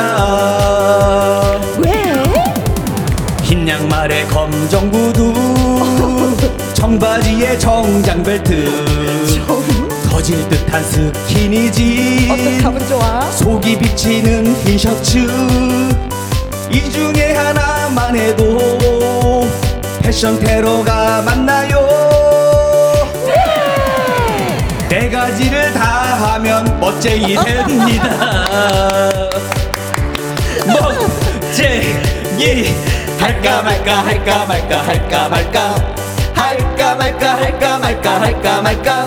왜? 1.80 1.92
흰 3.42 3.68
양말에 3.68 4.24
검정 4.28 4.90
구두 4.90 5.34
청바지에 6.74 7.58
정장 7.60 8.24
벨트 8.24 8.66
터질 10.10 10.48
듯한 10.48 10.82
스키니지 10.84 12.30
좋아? 12.88 13.30
속이 13.32 13.78
비치는 13.80 14.56
흰 14.64 14.78
셔츠 14.78 15.28
이 16.72 16.90
중에 16.90 17.34
하나만 17.34 18.16
해도 18.16 19.46
패션 20.02 20.40
테러가 20.40 21.22
맞나요 21.24 22.13
멋쟁이 26.94 27.36
됩니다. 27.36 28.10
멋쟁이 30.68 31.96
할까 33.20 33.64
말까 33.64 34.06
할까 34.06 34.46
말까 34.46 34.84
할까 34.84 35.30
말까 35.30 35.76
할까 36.36 36.96
말까 36.96 37.36
할까 37.36 37.80
말까 37.80 38.22
할까 38.22 38.62
말까 38.62 39.06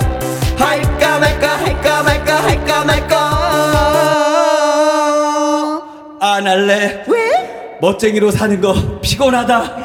할까 0.57 1.19
말까 1.19 1.59
할까 1.59 2.03
말까 2.03 2.43
할까 2.43 2.85
말까 2.85 3.17
안 6.21 6.45
할래 6.47 7.05
왜? 7.07 7.77
멋쟁이로 7.81 8.31
사는 8.33 8.61
거 8.61 8.99
피곤하다 9.01 9.77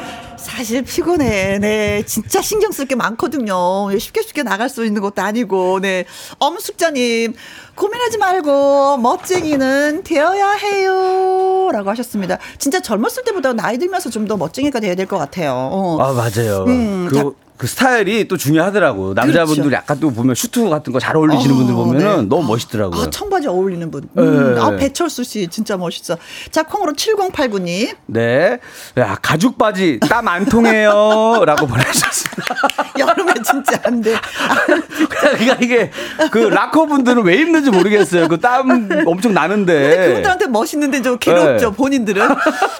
사실 0.56 0.82
피곤해. 0.82 1.58
네. 1.58 2.02
진짜 2.04 2.42
신경 2.42 2.72
쓸 2.72 2.84
게 2.86 2.94
많거든요. 2.94 3.88
쉽게 3.98 4.22
쉽게 4.22 4.42
나갈 4.42 4.68
수 4.68 4.84
있는 4.84 5.00
것도 5.00 5.22
아니고. 5.22 5.80
네. 5.80 6.04
엄숙자님, 6.38 7.32
고민하지 7.74 8.18
말고 8.18 8.98
멋쟁이는 8.98 10.02
되어야 10.04 10.50
해요. 10.52 11.70
라고 11.72 11.88
하셨습니다. 11.90 12.38
진짜 12.58 12.80
젊었을 12.80 13.24
때보다 13.24 13.52
나이 13.54 13.78
들면서 13.78 14.10
좀 14.10 14.22
더 14.22 14.36
멋쟁이가 14.36 14.78
돼야 14.78 14.94
될 14.94 15.06
것 15.06 15.18
같아요. 15.18 15.52
어. 15.72 15.98
아, 16.00 16.12
맞아요. 16.12 16.64
음, 16.68 17.08
그, 17.10 17.34
그 17.62 17.68
스타일이 17.68 18.26
또 18.26 18.36
중요하더라고. 18.36 19.14
남자분들이 19.14 19.68
그렇죠. 19.68 19.76
약간 19.76 20.00
또 20.00 20.10
보면 20.10 20.34
슈트 20.34 20.68
같은 20.68 20.92
거 20.92 20.98
잘 20.98 21.16
어울리시는 21.16 21.54
어, 21.54 21.58
분들 21.58 21.74
보면은 21.74 22.16
네. 22.22 22.22
너무 22.28 22.42
멋있더라고요. 22.48 23.02
아, 23.02 23.10
청바지 23.10 23.46
어울리는 23.46 23.88
분. 23.88 24.08
음, 24.18 24.54
네. 24.56 24.60
아, 24.60 24.70
배철수 24.74 25.22
씨 25.22 25.46
진짜 25.46 25.76
멋있어. 25.76 26.16
자, 26.50 26.64
콩으로 26.64 26.94
7089님. 26.94 27.94
네. 28.06 28.58
야, 28.98 29.16
가죽 29.22 29.56
바지 29.58 30.00
땀 30.08 30.26
안 30.26 30.44
통해요. 30.44 31.40
라고 31.46 31.68
보내주셨습니다. 31.68 32.42
여름에 32.98 33.34
진짜 33.44 33.78
안 33.84 34.00
돼. 34.00 34.16
그러니까 35.08 35.56
이게 35.60 35.92
그 36.32 36.38
락커 36.38 36.86
분들은 36.86 37.22
왜 37.22 37.36
입는지 37.36 37.70
모르겠어요. 37.70 38.26
그 38.26 38.40
땀 38.40 38.88
엄청 39.06 39.34
나는데. 39.34 40.08
그분들한테 40.08 40.46
멋있는데 40.48 41.00
좀 41.00 41.16
괴롭죠, 41.16 41.70
네. 41.70 41.76
본인들은. 41.76 42.28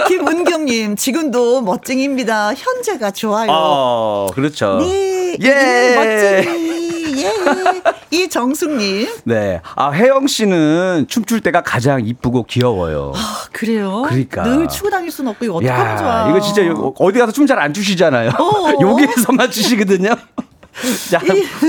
김은경님, 0.09 0.97
지금도 0.97 1.61
멋쟁입니다. 1.63 2.53
현재가 2.55 3.13
좋아요. 3.13 3.49
어, 3.51 4.27
그렇죠. 4.35 4.72
네. 4.81 5.37
예. 5.41 5.95
멋쟁이. 6.43 7.23
예. 7.23 7.33
이 8.11 8.29
정숙님. 8.29 9.09
네. 9.25 9.61
아, 9.77 9.91
혜영 9.91 10.27
씨는 10.27 11.07
춤출 11.09 11.41
때가 11.41 11.63
가장 11.63 12.05
이쁘고 12.05 12.45
귀여워요. 12.45 13.13
아, 13.15 13.45
그래요? 13.53 14.03
그러니까. 14.07 14.43
늘 14.43 14.69
추고 14.69 14.91
다닐 14.91 15.11
수는 15.11 15.31
없고, 15.33 15.45
이거 15.45 15.55
어떡하면 15.57 15.97
좋아. 15.99 16.29
이거 16.31 16.41
진짜 16.41 16.63
어디 16.99 17.19
가서 17.19 17.33
춤 17.33 17.47
잘 17.47 17.59
안 17.59 17.73
추시잖아요. 17.73 18.31
어. 18.39 18.73
여기에서만 18.81 19.51
추시거든요. 19.51 20.11
자, 21.11 21.21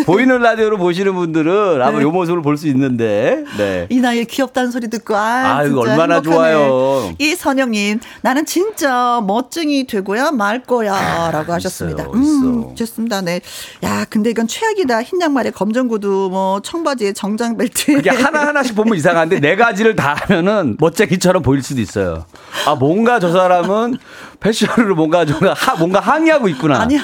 보이는 0.06 0.40
라디오로 0.40 0.78
보시는 0.78 1.14
분들은 1.14 1.82
아마 1.82 1.98
네. 1.98 2.04
요 2.04 2.12
모습을 2.12 2.42
볼 2.42 2.54
수 2.58 2.68
있는데, 2.68 3.44
네. 3.58 3.88
이 3.90 4.00
나이에 4.00 4.24
귀엽다는 4.26 4.72
소리 4.72 4.88
듣고, 4.90 5.16
아, 5.16 5.58
아유, 5.58 5.78
얼마나 5.78 6.16
행복하네. 6.16 6.54
좋아요. 6.54 7.14
이 7.20 7.36
선영 7.36 7.72
님, 7.72 8.00
나는 8.22 8.46
진짜 8.46 9.22
멋쟁이 9.26 9.86
되고야 9.88 10.32
말 10.32 10.62
거야. 10.64 10.94
아, 10.94 11.32
라고 11.32 11.52
하셨습니다. 11.54 12.04
있어요, 12.04 12.14
음, 12.14 12.76
좋습니다. 12.76 13.22
네. 13.22 13.42
야, 13.84 14.06
근데 14.10 14.30
이건 14.30 14.48
최악이다. 14.48 15.02
흰 15.04 15.20
양말에 15.20 15.50
검정 15.52 15.88
구두, 15.88 16.30
뭐, 16.32 16.62
청바지에 16.62 17.14
정장 17.14 17.58
벨트. 17.58 17.92
이게 17.98 18.10
하나하나씩 18.12 18.76
보면 18.76 18.96
이상한데, 18.96 19.40
네 19.42 19.56
가지를 19.56 19.96
다 19.96 20.16
하면은 20.22 20.78
멋쟁이처럼 20.80 21.42
보일 21.44 21.62
수도 21.64 21.82
있어요. 21.82 22.26
아, 22.68 22.76
뭔가 22.76 23.20
저 23.20 23.32
사람은 23.32 23.98
패션으로 24.40 24.96
뭔가, 24.96 25.26
뭔가, 25.26 25.56
뭔가 25.78 26.00
항의하고 26.00 26.48
있구나. 26.50 26.82
아니야. 26.82 27.02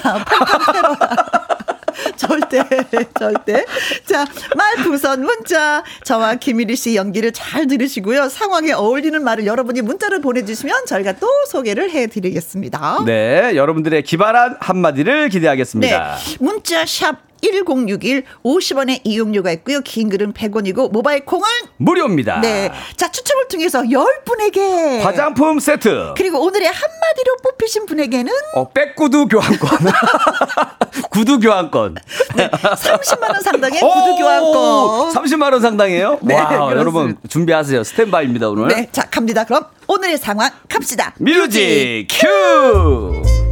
절대, 2.20 2.62
절대. 3.18 3.66
자, 4.06 4.26
말풍선 4.56 5.22
문자. 5.22 5.84
저와 6.04 6.36
김일희 6.36 6.76
씨 6.76 6.96
연기를 6.96 7.32
잘 7.32 7.66
들으시고요. 7.66 8.28
상황에 8.28 8.74
어울리는 8.74 9.24
말을 9.24 9.46
여러분이 9.46 9.82
문자를 9.82 10.20
보내주시면 10.20 10.86
저희가 10.86 11.14
또 11.14 11.28
소개를 11.50 11.90
해드리겠습니다. 11.92 13.04
네, 13.06 13.56
여러분들의 13.56 14.04
기발한 14.04 14.58
한마디를 14.60 15.30
기대하겠습니다. 15.30 16.16
네, 16.18 16.36
문자 16.40 16.86
샵 16.86 17.29
1061 17.42 18.24
50원의 18.44 19.02
이용료가 19.04 19.52
있고요. 19.54 19.82
긴 19.82 20.10
글은 20.10 20.34
100원이고 20.34 20.92
모바일 20.92 21.26
콩은 21.26 21.48
무료입니다. 21.78 22.42
네. 22.42 22.72
자, 22.96 23.12
추첨을 23.12 23.48
통해서 23.48 23.82
10분에게 23.82 25.02
화장품 25.02 25.60
세트. 25.60 26.14
그리고 26.16 26.42
오늘의 26.44 26.68
한마디로 26.68 27.38
뽑히신 27.44 27.86
분에게는 27.86 28.32
어, 28.56 28.70
백구두 28.70 29.28
교환권. 29.28 29.70
구두 31.12 31.40
교환권. 31.40 31.98
네. 32.36 32.50
30만 32.50 33.32
원 33.32 33.42
상당의 33.42 33.80
구두 33.80 34.16
교환권. 34.18 35.14
30만 35.14 35.52
원 35.54 35.62
상당이에요? 35.62 36.20
네, 36.22 36.36
와, 36.36 36.72
여러분 36.72 37.18
준비하세요. 37.28 37.84
스탠바이입니다, 37.84 38.50
오늘. 38.50 38.68
네. 38.68 38.88
자, 38.92 39.04
갑니다. 39.10 39.44
그럼 39.44 39.66
오늘의 39.88 40.18
상황 40.18 40.50
갑시다. 40.68 41.14
music 41.20 42.08
cue! 42.10 43.49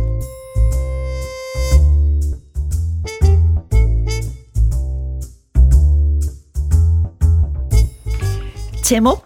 제목 8.87 9.25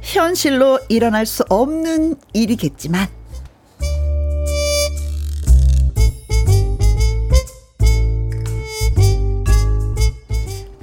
현실로 0.00 0.78
일어날 0.88 1.26
수 1.26 1.44
없는 1.50 2.16
일이겠지만 2.32 3.08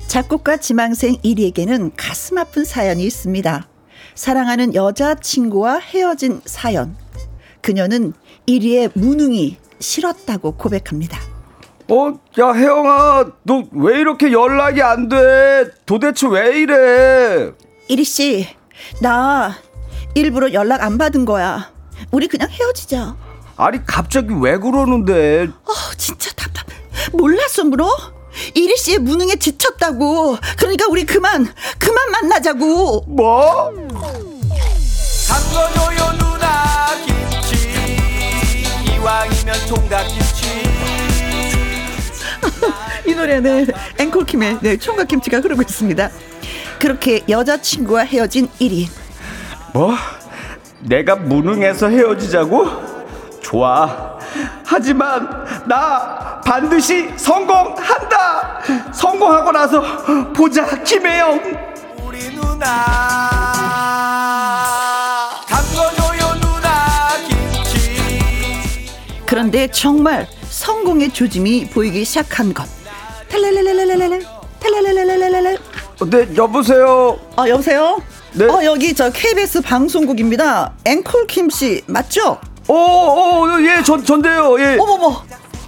작곡가 0.05 0.57
지망생 0.57 1.15
1위에게는 1.23 1.93
가슴 1.97 2.37
아픈 2.37 2.65
사연이 2.65 3.03
있습니다. 3.03 3.67
사랑하는 4.13 4.75
여자친구와 4.75 5.79
헤어진 5.79 6.41
사연. 6.45 6.95
그녀는 7.61 8.13
1위의 8.47 8.91
무능이 8.93 9.57
싫었다고 9.79 10.51
고백합니다. 10.51 11.19
어, 11.87 12.13
야, 12.39 12.51
혜영아, 12.53 13.31
너 13.41 13.63
왜 13.71 13.99
이렇게 13.99 14.31
연락이 14.31 14.83
안 14.83 15.09
돼? 15.09 15.71
도대체 15.87 16.27
왜 16.27 16.59
이래? 16.59 17.51
이리 17.89 18.03
씨, 18.03 18.47
나 19.01 19.57
일부러 20.13 20.53
연락 20.53 20.83
안 20.83 20.99
받은 20.99 21.25
거야. 21.25 21.71
우리 22.11 22.27
그냥 22.27 22.47
헤어지자. 22.47 23.15
아니 23.57 23.83
갑자기 23.83 24.27
왜 24.39 24.57
그러는데? 24.59 25.47
어, 25.65 25.73
진짜 25.97 26.31
답답. 26.35 26.67
몰랐어 27.11 27.63
물어? 27.63 27.89
이리 28.53 28.77
씨의 28.77 28.99
무능에 28.99 29.37
지쳤다고. 29.37 30.37
그러니까 30.59 30.85
우리 30.87 31.03
그만 31.03 31.51
그만 31.79 32.11
만나자고. 32.11 33.05
뭐? 33.07 33.71
담궈줘요 35.27 36.11
누나 36.19 36.89
김치 37.07 37.95
이왕이면 38.93 39.55
총각김치 39.67 40.45
이 43.09 43.13
노래는 43.15 43.67
앵콜킴의 43.97 44.59
네, 44.61 44.77
총각김치가 44.77 45.39
흐르고 45.39 45.63
있습니다. 45.63 46.11
그렇게 46.79 47.23
여자친구와 47.27 48.03
헤어진 48.03 48.47
1인. 48.59 48.87
뭐? 49.73 49.95
내가 50.79 51.15
무능해서 51.17 51.89
헤어지자고? 51.89 52.67
좋아. 53.41 54.17
하지만 54.65 55.27
나 55.67 56.39
반드시 56.41 57.09
성공한다. 57.17 58.61
성공하고 58.93 59.51
나서 59.51 59.81
보자, 60.33 60.65
김혜영. 60.83 61.41
우리 62.05 62.33
누나. 62.33 62.65
담궈줘요 65.47 66.39
누나 66.39 67.17
김치. 67.27 68.87
그런데 69.25 69.67
정말 69.67 70.27
성공의 70.49 71.09
조짐이 71.11 71.69
보이기 71.71 72.05
시작한 72.05 72.53
것. 72.53 72.65
탈랄랄랄랄랄랄 73.29 74.23
탈랄랄랄랄랄 74.59 75.57
네, 76.07 76.27
여보세요. 76.35 77.19
아, 77.35 77.47
여보세요? 77.49 78.01
네. 78.33 78.45
어, 78.45 78.63
여기 78.63 78.93
저 78.93 79.09
KBS 79.11 79.61
방송국입니다. 79.61 80.73
앵콜 80.85 81.27
김 81.27 81.49
씨 81.49 81.81
맞죠? 81.87 82.39
오, 82.67 82.73
오, 82.73 83.47
예, 83.61 83.81
전, 83.83 84.03
전데요, 84.05 84.59
예. 84.59 84.77
어머머. 84.79 85.09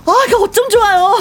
아, 0.06 0.14
이거 0.28 0.38
어쩜 0.44 0.70
좋아요. 0.70 1.16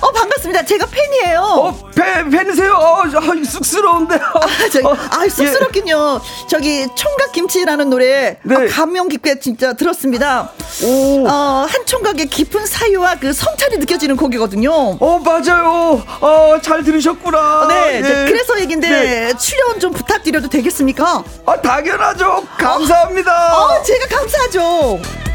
어 0.00 0.10
반갑습니다. 0.12 0.64
제가 0.64 0.86
팬이에요. 0.86 1.40
어 1.40 1.90
팬, 1.94 2.30
팬이세요? 2.30 2.72
어, 2.72 3.02
아, 3.02 3.44
쑥스러운데. 3.44 4.14
아, 4.14 4.40
저기, 4.72 4.86
어, 4.86 4.96
아 5.10 5.28
쑥스럽긴요. 5.28 6.20
예. 6.22 6.48
저기 6.48 6.86
총각 6.94 7.32
김치라는 7.32 7.90
노래 7.90 8.38
네. 8.42 8.56
아, 8.56 8.66
감명 8.70 9.08
깊게 9.08 9.40
진짜 9.40 9.74
들었습니다. 9.74 10.50
오. 10.84 11.26
어, 11.28 11.66
한 11.68 11.86
총각의 11.86 12.26
깊은 12.26 12.64
사유와 12.66 13.16
그 13.16 13.32
성찰이 13.32 13.76
느껴지는 13.78 14.16
곡이거든요. 14.16 14.72
어 14.72 15.18
맞아요. 15.18 16.02
어잘 16.20 16.82
들으셨구나. 16.84 17.66
네. 17.68 17.96
예. 17.98 18.00
그래서 18.26 18.58
얘긴데 18.60 18.88
네. 18.88 19.32
출연 19.36 19.78
좀 19.78 19.92
부탁드려도 19.92 20.48
되겠습니까? 20.48 21.22
아 21.46 21.60
당연하죠. 21.60 22.46
감사합니다. 22.56 23.58
어, 23.58 23.64
어 23.64 23.82
제가 23.82 24.06
감사하죠. 24.08 25.29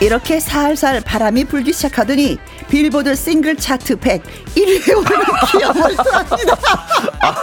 이렇게 0.00 0.40
살살 0.40 1.02
바람이 1.02 1.44
불기 1.44 1.72
시작하더니 1.74 2.38
빌보드 2.70 3.14
싱글 3.14 3.54
차트 3.56 3.96
100 3.96 4.22
1위에 4.54 4.96
오르는 4.96 5.24
기염을 5.50 5.82
합니다. 5.98 6.56
아, 7.20 7.34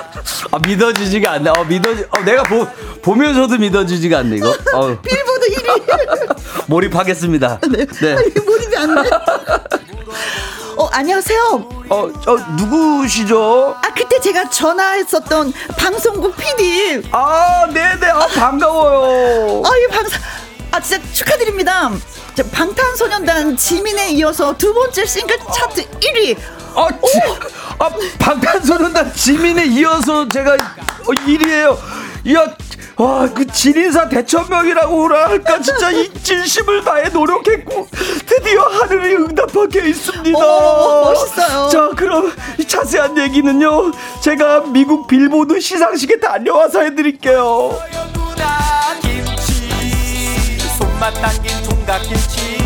아, 0.51 0.59
믿어지지가 0.65 1.33
않네. 1.33 1.51
어, 1.51 1.63
믿어지, 1.65 2.05
어, 2.09 2.19
내가 2.21 2.41
보, 2.43 2.67
보면서도 3.03 3.57
믿어지지가 3.57 4.19
않네, 4.19 4.37
이거. 4.37 4.49
어. 4.73 4.97
빌보드 5.01 5.49
1위. 5.51 6.65
몰입하겠습니다. 6.67 7.59
네. 7.69 7.85
네. 7.85 8.13
아니, 8.13 8.29
몰입이 8.43 8.75
안 8.75 9.03
돼. 9.03 9.09
어, 10.77 10.85
안녕하세요. 10.91 11.69
어, 11.89 11.95
어, 12.27 12.37
누구시죠? 12.57 13.75
아, 13.81 13.93
그때 13.93 14.19
제가 14.19 14.49
전화했었던 14.49 15.53
방송국 15.77 16.35
PD. 16.35 17.03
아, 17.11 17.67
네네. 17.71 18.07
아, 18.07 18.27
반가워요. 18.27 19.61
아, 19.63 19.69
이 19.77 19.87
방송. 19.91 20.19
아, 20.77 20.79
진짜 20.79 21.03
축하드립니다. 21.11 21.89
방탄소년단 22.51 23.57
지민에 23.57 24.11
이어서 24.11 24.55
두 24.55 24.71
번째 24.75 25.07
싱글 25.07 25.35
차트 25.39 25.89
1위. 25.89 26.37
아, 26.75 26.87
지, 26.91 27.19
아 27.79 27.89
방탄소년단 28.19 29.11
지민에 29.15 29.65
이어서 29.65 30.29
제가 30.29 30.55
1위예요. 31.03 31.75
이야, 32.25 32.45
와, 32.97 33.27
그 33.33 33.47
진인사 33.47 34.07
대천명이라고 34.07 35.07
할까 35.07 35.59
진짜 35.59 35.89
이 35.89 36.13
진심을 36.13 36.83
다해 36.83 37.09
노력했고 37.09 37.87
드디어 38.27 38.61
하늘이 38.61 39.15
응답하게 39.15 39.89
있습니다. 39.89 40.37
오, 40.37 41.05
멋있어요. 41.05 41.69
자, 41.69 41.89
그럼 41.95 42.31
이 42.59 42.63
자세한 42.63 43.17
얘기는요. 43.17 43.93
제가 44.21 44.59
미국 44.67 45.07
빌보드 45.07 45.59
시상식에 45.59 46.19
다녀와서 46.19 46.81
해드릴게요. 46.81 47.79
손맛 50.97 51.13
당긴 51.21 51.51
총각김치 51.63 52.57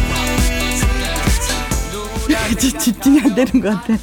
집중이 2.80 3.20
안 3.20 3.36
되는 3.36 3.60
것 3.60 3.70
같아. 3.70 3.98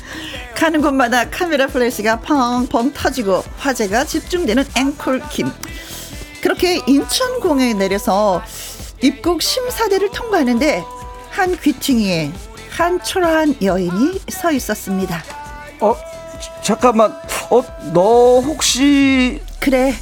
가는 0.55 0.83
곳마다 0.83 1.31
카메라 1.31 1.67
플래시가 1.67 2.21
펑펑 2.21 2.93
터지고 2.93 3.43
화제가 3.57 4.05
집중되는 4.05 4.67
앵콜 4.77 5.23
김. 5.31 5.51
그렇게 6.43 6.83
인천공에 6.87 7.73
내려서 7.73 8.43
입국 9.03 9.41
심사대를 9.41 10.11
통과하는데 10.11 10.85
한 11.31 11.59
귀퉁이에 11.59 12.31
한 12.71 13.03
초라한 13.03 13.57
여인이 13.63 14.21
서 14.29 14.53
있었습니다. 14.53 15.25
어, 15.81 15.97
잠깐만. 16.63 17.19
어, 17.51 17.63
너 17.95 18.41
혹시 18.41 19.41
그래. 19.59 19.95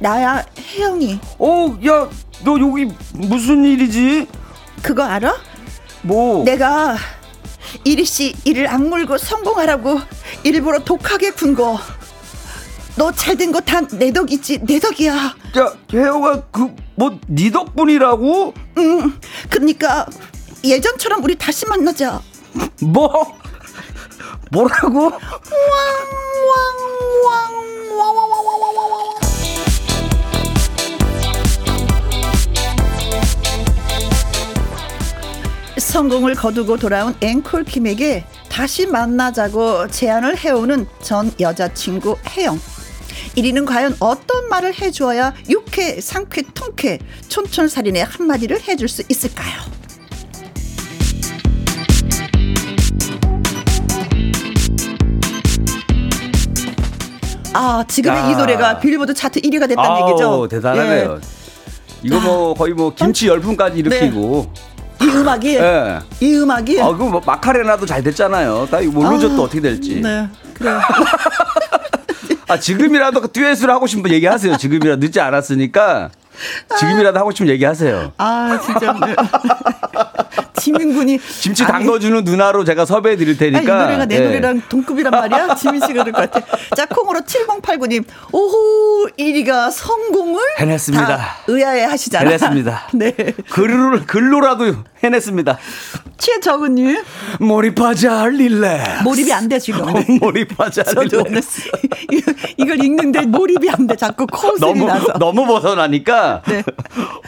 나야 0.00 0.44
혜영이. 0.58 1.20
어, 1.38 1.78
야, 1.86 2.08
너 2.44 2.58
여기 2.58 2.88
무슨 3.14 3.64
일이지? 3.64 4.26
그거 4.82 5.02
알아? 5.02 5.36
뭐? 6.02 6.44
내가 6.44 6.96
이리 7.84 8.04
씨 8.04 8.34
이를 8.44 8.68
악물고 8.68 9.18
성공하라고 9.18 10.00
일부러 10.44 10.78
독하게 10.84 11.30
군 11.32 11.54
거. 11.54 11.78
너 12.96 13.12
잘 13.12 13.36
된 13.36 13.52
거 13.52 13.60
다 13.60 13.80
내 13.96 14.12
덕이지 14.12 14.60
내 14.64 14.78
덕이야. 14.80 15.14
야, 15.14 15.72
혜영아 15.92 16.40
그뭐 16.50 17.18
네 17.28 17.50
덕분이라고? 17.50 18.54
응. 18.78 19.12
그러니까 19.50 20.06
예전처럼 20.64 21.22
우리 21.22 21.36
다시 21.36 21.66
만나자. 21.66 22.20
뭐? 22.82 23.36
뭐라고? 24.50 25.12
성공을 35.98 36.36
거두고 36.36 36.76
돌아온 36.76 37.12
앵콜 37.20 37.64
킴에게 37.64 38.24
다시 38.48 38.86
만나자고 38.86 39.88
제안을 39.88 40.38
해오는 40.38 40.86
전 41.02 41.32
여자친구 41.40 42.16
혜영. 42.36 42.56
1위는 43.36 43.66
과연 43.66 43.96
어떤 43.98 44.48
말을 44.48 44.80
해주어야 44.80 45.34
육회, 45.48 46.00
상쾌, 46.00 46.42
통쾌, 46.54 47.00
촌철살인의 47.26 48.04
한마디를 48.04 48.60
해줄 48.68 48.86
수 48.86 49.02
있을까요? 49.08 49.60
아, 57.54 57.84
지금의 57.88 58.18
야. 58.18 58.30
이 58.30 58.36
노래가 58.36 58.78
빌보드 58.78 59.14
차트 59.14 59.40
1위가 59.40 59.68
됐다는 59.68 59.90
아우, 59.90 60.10
얘기죠. 60.10 60.48
대단하네요. 60.48 61.20
예. 61.20 61.28
이거 62.04 62.20
뭐 62.20 62.54
거의 62.54 62.72
뭐 62.72 62.94
김치 62.94 63.26
열풍까지 63.26 63.78
일으키고. 63.80 64.52
네. 64.54 64.77
이 65.00 65.04
음악이 65.06 65.58
네. 65.58 65.98
이 66.20 66.34
음악이 66.34 66.80
아, 66.80 66.88
그 66.92 67.04
뭐 67.04 67.20
마카레나도 67.24 67.86
잘 67.86 68.02
됐잖아요. 68.02 68.66
나 68.70 68.80
모르죠 68.82 69.28
아, 69.32 69.36
또 69.36 69.42
어떻게 69.44 69.60
될지. 69.60 70.00
네. 70.00 70.28
그래. 70.54 70.70
아, 72.48 72.58
지금이라도 72.58 73.20
그 73.20 73.28
듀엣을 73.30 73.70
하고 73.70 73.86
싶은 73.86 74.02
분 74.02 74.12
얘기하세요. 74.12 74.56
지금이라도 74.56 75.00
늦지 75.00 75.20
않았으니까. 75.20 76.10
지금이라도 76.78 77.18
하고 77.18 77.30
싶으면 77.30 77.52
얘기하세요. 77.54 78.12
아, 78.18 78.60
진짜. 78.64 78.94
지민 80.58 80.94
군이 80.94 81.18
김치 81.40 81.64
담궈주는 81.64 82.24
누나로 82.24 82.64
제가 82.64 82.84
섭외해 82.84 83.16
드릴 83.16 83.36
테니까. 83.38 83.58
아, 83.60 83.78
이 83.78 83.84
노래가 83.84 84.04
내 84.06 84.18
네. 84.18 84.26
노래랑 84.26 84.62
동급이란 84.68 85.10
말이야? 85.10 85.54
지민 85.56 85.80
씨가 85.80 86.04
그럴 86.04 86.12
것 86.12 86.30
같아. 86.30 86.46
자, 86.76 86.86
콩으로 86.86 87.20
7089님. 87.20 88.04
오호 88.32 89.08
1위가 89.18 89.70
성공을 89.70 90.40
해냈습니다. 90.58 91.20
의아해 91.46 91.84
하시잖아요. 91.84 92.28
해냈습니다. 92.28 92.88
네. 92.94 93.12
글로, 93.50 94.00
글로라도 94.06 94.74
해냈습니다. 95.02 95.58
최정은님. 96.16 97.02
몰입하자 97.40 98.20
할릴래. 98.20 99.02
몰입이 99.04 99.32
안 99.32 99.48
돼, 99.48 99.58
지금. 99.58 99.92
네. 99.92 100.18
몰입하자 100.20 100.82
할릴래. 100.86 101.40
이걸 102.56 102.84
읽는데 102.84 103.22
몰입이 103.22 103.70
안 103.70 103.86
돼. 103.86 103.96
자꾸 103.96 104.26
콜소리 104.26 104.60
너무, 104.80 104.86
나서. 104.86 105.12
너무 105.18 105.46
벗어나니까. 105.46 106.42
네. 106.48 106.62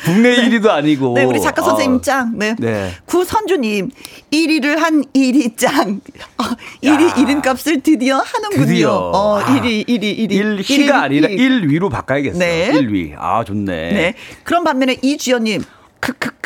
국내 0.05 0.37
네. 0.37 0.49
1위도 0.49 0.69
아니고. 0.69 1.15
네, 1.15 1.25
우리 1.25 1.41
작가 1.41 1.63
선생님 1.63 1.99
어. 1.99 2.01
짱. 2.01 2.33
네. 2.37 2.57
네. 2.59 2.91
구선주님. 3.07 3.91
1위를 4.33 4.77
한 4.77 5.05
1위 5.15 5.57
짱. 5.57 6.01
어, 6.39 6.43
1위 6.83 7.19
이름값을 7.19 7.81
드디어 7.83 8.19
하는군요. 8.19 8.67
드디어. 8.67 8.93
어, 9.15 9.41
1위, 9.41 9.87
1위, 9.87 10.31
1위. 10.31 10.61
1위가 10.61 10.93
아니라 11.03 11.29
1위로 11.29 11.91
바꿔야겠어요. 11.91 12.39
네. 12.39 12.73
1위. 12.73 13.15
아, 13.17 13.45
좋네. 13.45 13.93
네. 13.93 14.15
그런 14.43 14.65
반면에 14.65 14.97
이주연님. 15.01 15.63
크크크. 16.01 16.40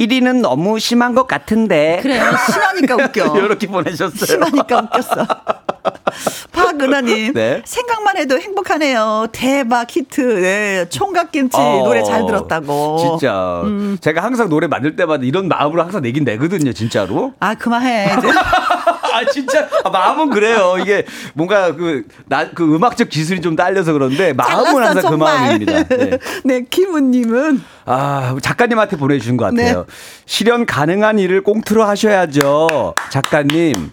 1위는 0.00 0.40
너무 0.40 0.78
심한 0.78 1.14
것 1.14 1.26
같은데. 1.26 2.00
그래요. 2.02 2.24
심하니까 2.52 2.96
웃겨. 2.96 3.38
이렇게 3.44 3.66
보내셨어요. 3.66 4.26
심하니까 4.26 4.78
웃겼어. 4.80 5.26
박은하님. 6.52 7.32
네. 7.34 7.62
생각만 7.64 8.16
해도 8.16 8.38
행복하네요. 8.38 9.26
대박 9.32 9.94
히트. 9.94 10.20
네. 10.20 10.88
총각김치 10.88 11.56
어, 11.56 11.82
노래 11.84 12.02
잘 12.02 12.26
들었다고. 12.26 13.18
진짜. 13.18 13.62
음. 13.64 13.98
제가 14.00 14.22
항상 14.22 14.48
노래 14.48 14.66
만들 14.66 14.96
때마다 14.96 15.24
이런 15.24 15.48
마음으로 15.48 15.82
항상 15.82 16.02
내긴 16.02 16.24
내거든요, 16.24 16.72
진짜로. 16.72 17.34
아, 17.40 17.54
그만해. 17.54 18.08
아 19.14 19.24
진짜 19.30 19.68
아, 19.84 19.90
마음은 19.90 20.30
그래요. 20.30 20.74
이게 20.80 21.04
뭔가 21.34 21.74
그, 21.74 22.04
나, 22.26 22.50
그 22.50 22.64
음악적 22.74 23.08
기술이 23.08 23.40
좀 23.40 23.54
딸려서 23.54 23.92
그런데 23.92 24.32
마음은 24.32 24.64
잘났어, 24.64 24.80
항상 24.80 25.02
그 25.02 25.08
정말. 25.08 25.32
그 25.32 25.40
마음입니다. 25.40 25.82
네, 25.96 26.18
네 26.44 26.64
김우님은 26.68 27.62
아 27.86 28.36
작가님한테 28.42 28.96
보내주신 28.96 29.36
것 29.36 29.46
같아요. 29.46 29.78
네. 29.78 29.84
실현 30.26 30.66
가능한 30.66 31.18
일을 31.20 31.42
꽁트로 31.42 31.84
하셔야죠, 31.84 32.94
작가님. 33.10 33.90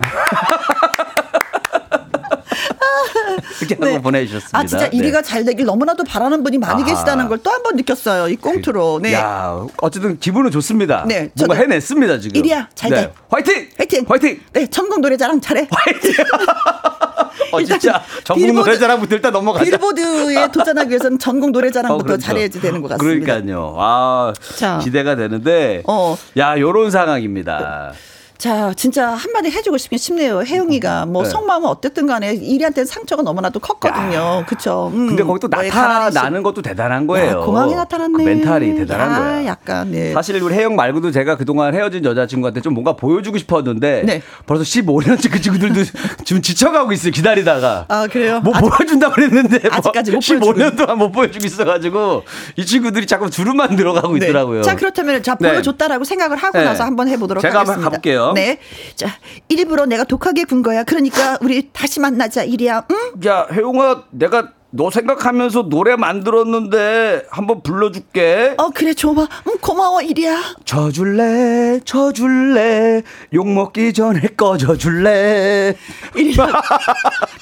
이렇게 3.61 3.75
네. 3.75 3.85
한번 3.85 4.01
보내주셨습니다. 4.01 4.57
아 4.57 4.65
진짜 4.65 4.89
1위가 4.89 5.13
네. 5.13 5.21
잘 5.21 5.45
되길 5.45 5.65
너무나도 5.65 6.03
바라는 6.03 6.43
분이 6.43 6.57
많이 6.57 6.83
아. 6.83 6.85
계시다는 6.85 7.27
걸 7.27 7.37
또 7.41 7.49
한 7.51 7.61
번 7.63 7.75
느꼈어요. 7.75 8.27
이 8.29 8.35
꽁트로. 8.35 8.99
네. 9.01 9.13
야 9.13 9.65
어쨌든 9.77 10.19
기분은 10.19 10.51
좋습니다. 10.51 11.05
네. 11.07 11.29
뭔가 11.37 11.55
해냈습니다 11.55 12.19
지금. 12.19 12.41
1위야 12.41 12.67
잘 12.75 12.89
돼. 12.89 12.95
네. 13.01 13.13
화이팅! 13.29 13.67
화이팅! 13.77 14.05
화이팅! 14.07 14.39
네. 14.53 14.67
천국 14.67 14.99
노래자랑 15.01 15.39
잘해. 15.41 15.67
화이팅! 15.71 16.13
어, 17.51 17.61
진짜 17.63 18.01
전국 18.23 18.53
노래자랑부터 18.53 19.15
일단 19.15 19.33
넘어가자. 19.33 19.65
빌보드에 19.65 20.47
도전하기 20.51 20.89
위해서는 20.89 21.19
전국 21.19 21.51
노래자랑부터 21.51 22.03
어, 22.03 22.05
그렇죠. 22.05 22.21
잘해야지 22.25 22.61
되는 22.61 22.81
것 22.81 22.89
같습니다. 22.89 23.25
그러니까요. 23.33 23.75
아, 23.77 24.33
자. 24.57 24.79
기대가 24.83 25.15
되는데. 25.15 25.83
어. 25.85 26.17
야, 26.37 26.57
요런 26.59 26.91
상황입니다. 26.91 27.93
자, 28.41 28.73
진짜 28.75 29.09
한마디 29.09 29.51
해주고 29.51 29.77
싶긴 29.77 29.99
싶네요. 29.99 30.41
혜영이가 30.41 31.05
뭐 31.05 31.21
네. 31.21 31.29
속마음은 31.29 31.69
어쨌든 31.69 32.07
간에 32.07 32.33
이리한테는 32.33 32.87
상처가 32.87 33.21
너무나도 33.21 33.59
컸거든요. 33.59 34.45
그쵸. 34.47 34.89
음. 34.91 35.09
근데 35.09 35.21
거기 35.21 35.39
또 35.39 35.47
나타나는 35.47 36.41
것도 36.41 36.63
대단한 36.63 37.05
거예요. 37.05 37.29
야, 37.29 37.35
공항에 37.35 37.75
나타났네. 37.75 38.17
그 38.17 38.27
멘탈이 38.27 38.73
대단한 38.77 39.11
야, 39.11 39.17
거야. 39.19 39.45
약간, 39.45 39.91
네. 39.91 40.11
사실 40.13 40.41
우리 40.41 40.55
혜영 40.55 40.75
말고도 40.75 41.11
제가 41.11 41.37
그동안 41.37 41.75
헤어진 41.75 42.03
여자친구한테 42.03 42.61
좀 42.61 42.73
뭔가 42.73 42.93
보여주고 42.93 43.37
싶었는데 43.37 44.01
네. 44.07 44.23
벌써 44.47 44.63
15년째 44.63 45.31
그 45.31 45.39
친구들도 45.39 45.83
지금 46.25 46.41
지쳐가고 46.41 46.93
있어요. 46.93 47.11
기다리다가. 47.11 47.85
아, 47.89 48.07
그래요? 48.07 48.39
뭐 48.39 48.55
아직, 48.55 48.67
보여준다고 48.67 49.13
그랬는데 49.13 49.59
뭐 49.69 49.77
아직까지 49.77 50.13
못 50.13 50.17
15년 50.17 50.75
동안 50.75 50.97
못 50.97 51.11
보여주고 51.11 51.45
있어가지고 51.45 52.23
이 52.55 52.65
친구들이 52.65 53.05
자꾸 53.05 53.29
주름만 53.29 53.75
들어가고 53.75 54.17
네. 54.17 54.25
있더라고요. 54.25 54.63
자, 54.63 54.75
그렇다면 54.75 55.21
자, 55.21 55.35
보여줬다라고 55.35 56.03
네. 56.03 56.09
생각을 56.09 56.37
하고 56.37 56.57
네. 56.57 56.63
나서 56.63 56.85
한번 56.85 57.07
해보도록 57.07 57.43
제가 57.43 57.59
하겠습니다. 57.59 57.73
제가 57.75 57.85
한번 57.85 57.91
가볼게요. 57.91 58.30
네. 58.33 58.59
자, 58.95 59.07
일부러 59.49 59.85
내가 59.85 60.03
독하게 60.03 60.43
군 60.45 60.61
거야. 60.63 60.83
그러니까 60.83 61.37
우리 61.41 61.69
다시 61.71 61.99
만나자, 61.99 62.43
이리야. 62.43 62.85
응? 62.91 62.95
야, 63.25 63.47
혜용아, 63.51 64.03
내가 64.11 64.49
너 64.73 64.89
생각하면서 64.89 65.63
노래 65.63 65.97
만들었는데 65.97 67.25
한번 67.29 67.61
불러줄게. 67.61 68.53
어 68.57 68.69
그래 68.69 68.93
좋아. 68.93 69.27
응 69.47 69.57
고마워 69.59 70.01
이리야. 70.01 70.41
져줄래 70.63 71.81
져줄래 71.83 73.01
욕 73.33 73.49
먹기 73.49 73.91
전에 73.91 74.21
꺼져줄래. 74.37 75.75
이리야. 76.15 76.47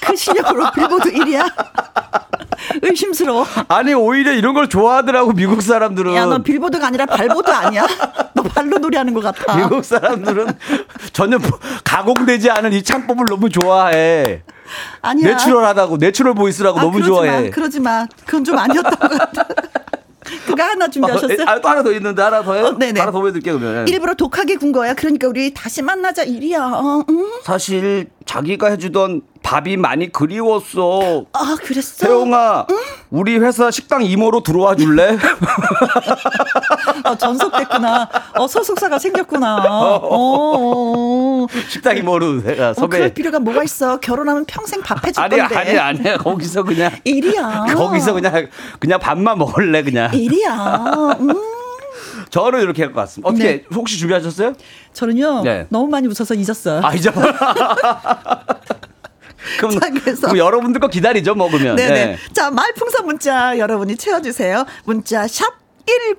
그 0.08 0.16
실력으로 0.16 0.72
빌보드 0.72 1.10
이리야. 1.10 1.48
의심스러워. 2.82 3.46
아니 3.68 3.94
오히려 3.94 4.32
이런 4.34 4.56
걸 4.56 4.68
좋아하더라고 4.68 5.34
미국 5.34 5.62
사람들은. 5.62 6.16
야 6.16 6.26
너 6.26 6.40
빌보드가 6.40 6.88
아니라 6.88 7.06
발보드 7.06 7.50
아니야? 7.52 7.86
너 8.60 8.64
발로 8.64 8.78
노래하는 8.80 9.14
것 9.14 9.22
같아. 9.22 9.56
미국 9.56 9.84
사람들은 9.84 10.48
전혀 11.14 11.38
가공되지 11.84 12.50
않은 12.50 12.74
이 12.74 12.84
창법을 12.84 13.26
너무 13.30 13.50
좋아해. 13.50 14.42
아니야. 15.02 15.30
natural하다고 15.30 15.98
natural 15.98 16.34
voice라고 16.36 16.80
아, 16.80 16.82
너무 16.82 16.94
그러지 16.94 17.08
좋아해. 17.08 17.44
마, 17.44 17.50
그러지 17.50 17.80
마. 17.80 18.06
그건 18.26 18.44
좀 18.44 18.58
아니었던 18.58 18.92
것 18.92 19.10
같아. 19.18 19.48
그거 20.46 20.62
하나 20.62 20.88
준비하셨어요? 20.88 21.44
아, 21.48 21.60
또 21.60 21.70
하나 21.70 21.82
더 21.82 21.92
있는데 21.94 22.22
하나 22.22 22.44
더 22.44 22.54
해. 22.54 22.62
어, 22.62 22.78
네네. 22.78 23.00
하나 23.00 23.12
더 23.12 23.20
보여드릴게요 23.20 23.58
그러면. 23.60 23.88
일부러 23.88 24.14
독하게 24.14 24.58
군 24.58 24.72
거야. 24.72 24.94
그러니까 24.94 25.28
우리 25.28 25.54
다시 25.54 25.82
만나자 25.82 26.24
이 26.24 26.29
말이야. 26.29 26.64
어, 26.66 27.04
응? 27.10 27.26
사실 27.44 28.10
자기가 28.30 28.70
해주던 28.70 29.24
밥이 29.42 29.76
많이 29.78 30.12
그리웠어. 30.12 31.26
아, 31.34 31.58
그랬어? 31.64 32.06
태용아, 32.06 32.68
응? 32.70 32.76
우리 33.10 33.40
회사 33.40 33.72
식당 33.72 34.04
이모로 34.04 34.44
들어와 34.44 34.76
줄래? 34.76 35.18
어, 37.06 37.16
전속됐구나. 37.16 38.08
어, 38.36 38.48
소속사가 38.48 39.00
생겼구나. 39.00 39.56
어, 39.66 39.96
어, 39.96 41.44
어. 41.44 41.48
식당 41.70 41.98
이모로 41.98 42.44
내가 42.44 42.76
섭외. 42.76 42.86
어, 42.86 42.88
그럴 42.88 43.14
필요가 43.16 43.40
뭐가 43.40 43.64
있어. 43.64 44.00
결혼하면 44.00 44.46
평생 44.46 44.80
밥 44.84 45.04
해줄 45.08 45.24
아니야, 45.24 45.48
건데. 45.48 45.56
아니야, 45.56 45.86
아니야. 45.88 46.18
거기서 46.18 46.62
그냥. 46.62 46.92
일이야. 47.06 47.66
거기서 47.74 48.14
그냥, 48.14 48.48
그냥 48.78 49.00
밥만 49.00 49.40
먹을래, 49.40 49.82
그냥. 49.82 50.14
일이야. 50.14 51.16
음. 51.20 51.59
저는 52.30 52.62
이렇게 52.62 52.84
할 52.84 52.94
것 52.94 53.02
같습니다. 53.02 53.30
어떻게, 53.30 53.44
네. 53.44 53.64
혹시 53.74 53.98
준비하셨어요? 53.98 54.54
저는요, 54.94 55.42
네. 55.44 55.66
너무 55.70 55.88
많이 55.88 56.08
웃어서 56.08 56.34
잊었어요. 56.36 56.82
아, 56.84 56.94
잊어. 56.94 57.12
그럼, 59.58 59.72
자, 59.80 59.90
그래서. 59.90 60.22
그럼 60.28 60.38
여러분들 60.38 60.80
거 60.82 60.88
기다리죠, 60.88 61.34
먹으면. 61.36 61.76
네네. 61.76 62.06
네. 62.06 62.18
자, 62.34 62.52
말풍선 62.52 63.06
문자 63.06 63.58
여러분이 63.58 63.96
채워주세요. 63.98 64.66
문자 64.86 65.28
샵 65.28 65.58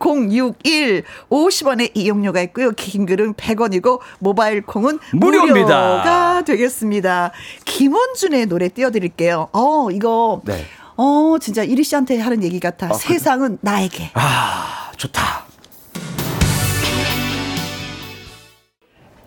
1061 0.00 1.04
50원의 1.30 1.90
이용료가 1.94 2.40
있고요. 2.42 2.72
긴 2.72 3.06
글은 3.06 3.34
100원이고 3.34 4.00
모바일 4.18 4.62
콩은 4.62 4.98
무료입니다. 5.12 5.60
무료가 5.62 6.42
되겠습니다. 6.44 7.30
김원준의 7.66 8.46
노래 8.46 8.68
띄워드릴게요. 8.68 9.48
어 9.52 9.88
이거 9.92 10.40
네. 10.44 10.64
어 10.96 11.36
진짜 11.40 11.62
이리 11.62 11.84
씨한테 11.84 12.18
하는 12.18 12.42
얘기 12.42 12.58
같아. 12.58 12.88
아, 12.88 12.94
세상은 12.94 13.58
나에게. 13.60 14.10
아 14.14 14.90
좋다. 14.96 15.44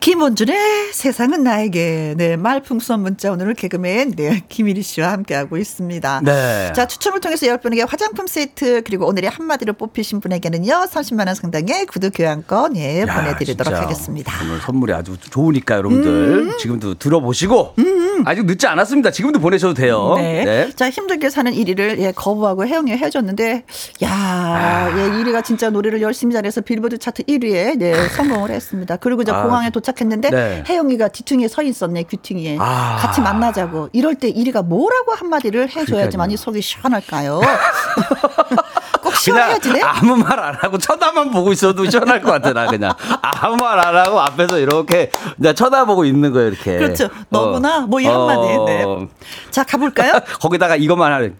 김원준의 0.03 0.91
세상은 0.91 1.43
나에게. 1.43 2.15
네, 2.17 2.35
말풍선 2.35 2.99
문자 2.99 3.31
오늘 3.31 3.53
개그맨, 3.53 4.15
네, 4.17 4.43
김일희 4.49 4.81
씨와 4.81 5.13
함께하고 5.13 5.55
있습니다. 5.55 6.21
네. 6.25 6.73
자, 6.75 6.85
추첨을 6.87 7.21
통해서 7.21 7.45
10분에게 7.45 7.87
화장품 7.87 8.27
세트, 8.27 8.81
그리고 8.83 9.07
오늘의 9.07 9.29
한마디로 9.29 9.71
뽑히신 9.71 10.19
분에게는요, 10.19 10.87
30만 10.91 11.27
원 11.27 11.35
상당의 11.35 11.85
구두 11.85 12.11
교환권, 12.11 12.75
예, 12.75 13.03
야, 13.03 13.05
보내드리도록 13.05 13.73
하겠습니다. 13.73 14.33
오늘 14.43 14.59
선물이 14.59 14.91
아주 14.91 15.15
좋으니까 15.17 15.77
여러분들 15.77 16.09
음. 16.09 16.57
지금도 16.59 16.95
들어보시고, 16.95 17.75
음. 17.79 18.23
아직 18.25 18.45
늦지 18.45 18.67
않았습니다. 18.67 19.09
지금도 19.11 19.39
보내셔도 19.39 19.73
돼요. 19.73 20.15
네. 20.17 20.43
네. 20.43 20.69
자, 20.75 20.89
힘들게 20.89 21.29
사는 21.29 21.49
1위를, 21.49 21.99
예, 21.99 22.11
거부하고 22.11 22.67
혜영이 22.67 22.91
해줬는데, 22.91 23.63
야 24.03 24.09
아. 24.11 24.89
예, 24.97 25.23
1위가 25.23 25.45
진짜 25.45 25.69
노래를 25.69 26.01
열심히 26.01 26.33
잘해서 26.33 26.59
빌보드 26.59 26.97
차트 26.97 27.23
1위에, 27.23 27.77
네, 27.77 28.09
성공을 28.09 28.51
했습니다. 28.51 28.97
그리고 28.97 29.21
이제 29.21 29.31
아. 29.31 29.43
공항에 29.43 29.69
도착 29.69 29.92
도착했는데 29.93 30.29
네. 30.29 30.63
혜영이가 30.67 31.09
뒤퉁이에 31.09 31.47
서 31.47 31.61
있었네 31.61 32.03
귀퉁이에 32.03 32.57
아. 32.59 32.97
같이 32.99 33.21
만나자고 33.21 33.89
이럴 33.93 34.15
때 34.15 34.27
이리가 34.27 34.63
뭐라고 34.63 35.13
한마디를 35.13 35.69
해줘야지만 35.75 36.31
이 36.31 36.37
속이 36.37 36.61
시원할까요? 36.61 37.41
꼭 39.01 39.15
시원해야지 39.15 39.73
네? 39.73 39.81
아무 39.81 40.15
말 40.15 40.33
안 40.43 40.55
하고 40.55 40.77
쳐다만 40.77 41.31
보고 41.31 41.51
있어도 41.53 41.89
시원할 41.89 42.21
것 42.21 42.31
같아 42.31 42.51
나 42.53 42.65
그냥 42.67 42.93
아무 43.21 43.55
말 43.57 43.79
안 43.83 43.95
하고 43.95 44.19
앞에서 44.19 44.59
이렇게 44.59 45.09
쳐다보고 45.55 46.05
있는 46.05 46.31
거예요 46.31 46.49
이렇게 46.49 46.77
그렇죠 46.77 47.09
너구나 47.29 47.79
어. 47.79 47.81
뭐이 47.81 48.05
한마디 48.05 48.47
네. 48.65 48.83
어. 48.83 49.07
자 49.51 49.63
가볼까요? 49.63 50.13
거기다가 50.41 50.75
이것만 50.75 51.11
하는 51.11 51.35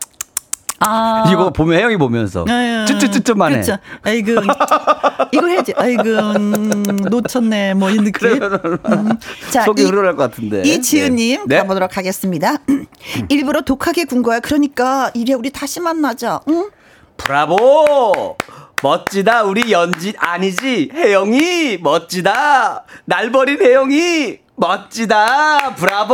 아. 0.85 1.23
이거 1.31 1.51
보면 1.51 1.77
혜영이 1.79 1.97
보면서 1.97 2.45
쭈쭈쭈쭈만 2.87 3.51
해. 3.53 3.61
그렇죠. 3.61 3.77
아이고 4.03 4.31
이거 5.31 5.47
해야지. 5.47 5.73
아이고 5.75 6.03
음, 6.03 6.83
놓쳤네. 7.09 7.73
뭐이 7.75 7.97
느낌. 7.97 8.41
음. 8.43 9.09
자, 9.51 9.63
속이 9.63 9.83
흐르할 9.83 10.15
것 10.15 10.31
같은데. 10.31 10.61
이지은님 10.63 11.45
네. 11.47 11.57
가보도록 11.57 11.97
하겠습니다. 11.97 12.57
일부러 13.29 13.61
독하게 13.61 14.05
군 14.05 14.21
거야. 14.23 14.39
그러니까 14.39 15.11
이래 15.13 15.33
우리 15.33 15.49
다시 15.49 15.79
만나자. 15.79 16.39
응? 16.49 16.69
브라보. 17.17 18.37
멋지다 18.81 19.43
우리 19.43 19.71
연지 19.71 20.13
아니지 20.17 20.89
혜영이 20.93 21.77
멋지다 21.81 22.83
날 23.05 23.31
버린 23.31 23.61
혜영이 23.61 24.39
멋지다. 24.55 25.73
브라보. 25.75 26.13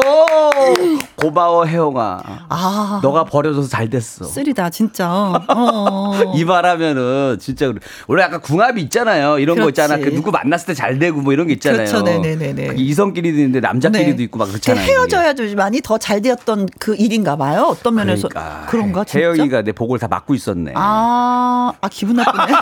고마워 1.18 1.66
혜영아. 1.66 2.22
아. 2.48 3.00
너가 3.04 3.26
버려줘서 3.26 3.68
잘 3.68 3.90
됐어. 3.90 4.24
쓰리다 4.26 4.70
진짜. 4.70 5.10
어. 5.48 6.14
이 6.36 6.46
말하면은 6.46 7.38
진짜 7.40 7.72
원래 8.08 8.24
약간 8.24 8.40
궁합이 8.40 8.82
있잖아요. 8.84 9.40
이런 9.40 9.56
그렇지. 9.58 9.66
거 9.66 9.70
있잖아. 9.84 10.02
그 10.02 10.14
누구 10.14 10.32
만났을 10.32 10.68
때 10.68 10.74
잘 10.80 10.98
되고 10.98 11.20
뭐 11.20 11.34
이런 11.34 11.48
게 11.48 11.54
있잖아요. 11.54 11.86
그렇죠. 11.86 12.02
네네네. 12.04 12.76
이성끼리도 12.78 13.38
있는데 13.38 13.60
남자끼리도 13.60 14.18
네. 14.18 14.24
있고 14.24 14.38
막 14.40 14.48
그렇잖아요. 14.48 14.86
헤어져야지만이 14.86 15.82
더 15.82 15.98
잘 16.00 16.22
되었던 16.22 16.70
그 16.80 16.96
일인가 16.96 17.36
봐요. 17.36 17.66
어떤 17.70 17.96
면에서 17.96 18.30
그러니까. 18.30 18.66
그런가 18.70 19.04
진짜. 19.04 19.20
혜영이가 19.20 19.64
내 19.64 19.74
복을 19.74 20.00
다 20.00 20.08
막고 20.08 20.34
있었네. 20.34 20.72
아, 20.76 21.74
아 21.82 21.90
기분 21.90 22.16
나쁘네. 22.16 22.54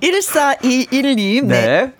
1421님. 0.00 1.44
네. 1.46 1.66
네. 1.66 1.92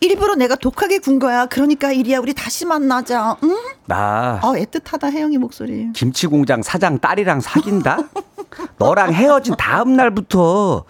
일부러 0.00 0.34
내가 0.34 0.56
독하게 0.56 0.98
군 0.98 1.18
거야. 1.18 1.46
그러니까 1.46 1.92
이리야 1.92 2.18
우리 2.20 2.32
다시 2.34 2.64
만나자. 2.64 3.36
응? 3.44 3.56
나. 3.86 4.40
어 4.42 4.52
애틋하다 4.52 5.12
혜영이 5.12 5.38
목소리. 5.38 5.92
김치 5.92 6.26
공장 6.26 6.62
사장 6.62 6.98
딸이랑 6.98 7.40
사귄다. 7.40 7.98
너랑 8.78 9.12
헤어진 9.12 9.54
다음 9.56 9.94
날부터 9.94 10.84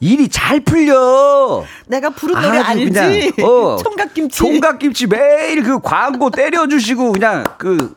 일이 0.00 0.28
잘 0.28 0.60
풀려. 0.60 1.64
내가 1.86 2.10
부른 2.10 2.40
노래 2.40 2.58
알지? 2.58 3.32
그냥, 3.32 3.48
어, 3.48 3.76
총각김치. 3.82 4.36
총각김치 4.36 5.06
매일 5.06 5.62
그 5.62 5.80
광고 5.80 6.30
때려주시고 6.30 7.12
그냥 7.12 7.44
그 7.58 7.94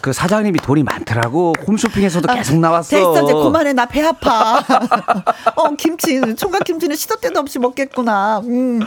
그 0.00 0.12
사장님이 0.12 0.58
돈이 0.60 0.82
많더라고. 0.84 1.54
홈쇼핑에서도 1.66 2.30
아, 2.30 2.34
계속 2.34 2.58
나왔어. 2.58 2.96
됐어, 2.96 3.22
이제 3.24 3.32
그만해. 3.32 3.72
나 3.72 3.86
배 3.86 4.02
아파. 4.04 4.58
어, 5.56 5.70
김치, 5.76 6.20
총각 6.36 6.64
김치는 6.64 6.94
시도 6.96 7.16
때도 7.16 7.40
없이 7.40 7.58
먹겠구나. 7.58 8.40
음. 8.44 8.80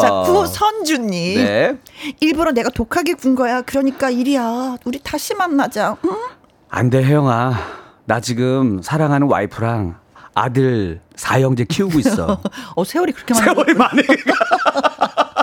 자, 0.00 0.12
어. 0.12 0.22
구선주님. 0.24 1.36
네. 1.44 1.76
일부러 2.20 2.52
내가 2.52 2.70
독하게 2.70 3.14
군 3.14 3.34
거야. 3.34 3.62
그러니까 3.62 4.10
일이야. 4.10 4.76
우리 4.84 4.98
다시 5.00 5.34
만나자. 5.34 5.96
응? 6.04 6.10
안 6.70 6.90
돼, 6.90 7.02
혜영아. 7.04 7.54
나 8.06 8.20
지금 8.20 8.80
사랑하는 8.82 9.28
와이프랑 9.28 9.96
아들 10.34 11.00
사형제 11.16 11.64
키우고 11.64 11.98
있어. 12.00 12.40
어, 12.76 12.84
세월이 12.84 13.12
그렇게 13.12 13.34
많아. 13.34 13.44
세월이 13.44 13.74
많으 13.74 14.02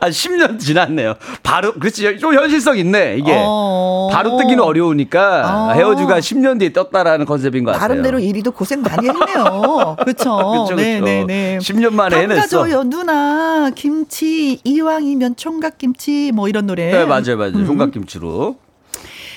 한 0.00 0.10
10년 0.10 0.58
지났네요. 0.58 1.14
바로 1.42 1.72
그렇지 1.74 2.18
좀 2.18 2.34
현실성 2.34 2.78
있네 2.78 3.16
이게. 3.18 3.32
어... 3.36 4.08
바로 4.12 4.36
뜨기는 4.36 4.62
어려우니까 4.62 5.70
어... 5.70 5.72
헤어주가 5.72 6.20
10년 6.20 6.58
뒤에 6.58 6.72
떴다라는 6.72 7.26
컨셉인 7.26 7.64
것 7.64 7.72
같아요. 7.72 7.88
나름대로 7.88 8.18
일이도 8.18 8.52
고생 8.52 8.82
많이 8.82 9.08
했네요. 9.08 9.96
그렇죠. 10.04 10.74
네, 10.76 11.00
네, 11.00 11.24
네. 11.24 11.58
10년 11.58 11.92
만에 11.92 12.16
해냈어. 12.16 12.40
담가줘요 12.40 12.84
누나 12.84 13.70
김치 13.74 14.60
이왕이면 14.64 15.36
총각 15.36 15.78
김치 15.78 16.32
뭐 16.32 16.48
이런 16.48 16.66
노래. 16.66 16.90
네 16.90 17.04
맞아요 17.04 17.36
맞아요 17.36 17.52
음. 17.54 17.66
총각 17.66 17.92
김치로. 17.92 18.56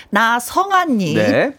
나 0.10 0.40
성아님. 0.40 1.18
네. 1.18 1.54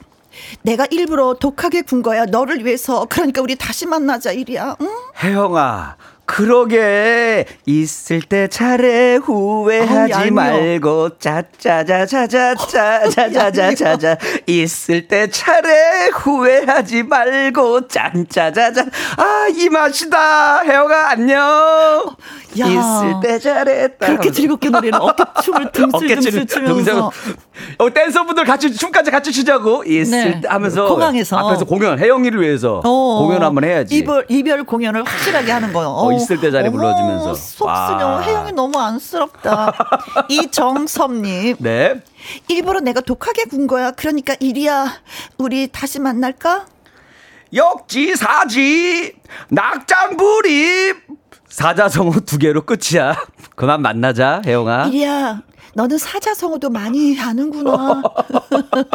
내가 0.62 0.86
일부러 0.90 1.34
독하게 1.34 1.82
군 1.82 2.02
거야. 2.02 2.24
너를 2.26 2.64
위해서. 2.64 3.06
그러니까 3.08 3.42
우리 3.42 3.56
다시 3.56 3.86
만나자, 3.86 4.32
일이야. 4.32 4.76
응? 4.80 4.88
혜영아, 5.22 5.96
그러게 6.28 7.46
있을 7.64 8.20
때 8.20 8.48
차례 8.48 9.16
후회하지 9.16 10.12
아 10.12 10.30
말고 10.30 11.18
짜짜자자자자자자자자 11.18 14.18
있을 14.46 15.08
때 15.08 15.30
차례 15.30 16.10
후회하지 16.12 17.04
말고 17.04 17.88
짠짜자자 17.88 18.84
아 19.16 19.38
이 19.56 19.68
맛이다 19.68 20.62
혜영아 20.62 21.10
안녕 21.10 21.38
야, 22.58 22.66
있을 22.66 23.20
때 23.22 23.38
잘했다 23.38 24.06
그렇게 24.06 24.30
즐겁게 24.30 24.70
노래는 24.70 25.00
어깨춤을 25.00 25.72
등슬등슬 25.72 26.46
추면서 26.46 27.10
어, 27.78 27.92
댄서분들 27.92 28.44
같이 28.44 28.72
춤까지 28.72 29.10
같이 29.10 29.32
추자고 29.32 29.84
있을 29.84 30.10
네. 30.10 30.40
때 30.40 30.48
하면서 30.48 30.86
공항에서 30.86 31.36
앞에서 31.38 31.64
공연 31.64 31.98
혜영이를 31.98 32.40
위해서 32.40 32.80
어, 32.84 33.26
공연 33.26 33.42
한번 33.42 33.64
해야지 33.64 33.96
이별 33.96 34.24
이별 34.28 34.64
공연을 34.64 35.04
확실하게 35.04 35.50
하는 35.50 35.72
거요. 35.72 35.88
어, 35.88 36.12
있을 36.18 36.40
때 36.40 36.50
자리 36.50 36.70
불러주면서 36.70 37.34
속쓰려 37.34 38.20
혜영이 38.20 38.52
너무 38.52 38.78
안쓰럽다. 38.78 39.72
이정섭님. 40.28 41.56
네. 41.58 42.02
일부러 42.48 42.80
내가 42.80 43.00
독하게 43.00 43.44
군 43.44 43.66
거야. 43.66 43.90
그러니까 43.92 44.36
일이야. 44.40 45.00
우리 45.38 45.68
다시 45.68 46.00
만날까? 46.00 46.66
역지사지 47.54 49.14
낙장불입 49.48 50.96
사자성어 51.48 52.20
두 52.26 52.38
개로 52.38 52.62
끝이야. 52.64 53.16
그만 53.56 53.82
만나자, 53.82 54.42
혜영아. 54.44 54.86
이리야, 54.86 55.42
너는 55.78 55.96
사자성어도 55.96 56.70
많이 56.70 57.14
하는구나. 57.14 58.02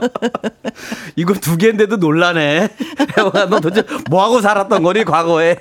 이거 1.15 1.34
두 1.34 1.55
개인데도 1.55 1.95
놀라네. 1.95 2.67
너 3.49 3.61
도대체 3.61 3.88
뭐하고 4.09 4.41
살았던 4.41 4.84
거니, 4.84 5.05
과거에? 5.05 5.57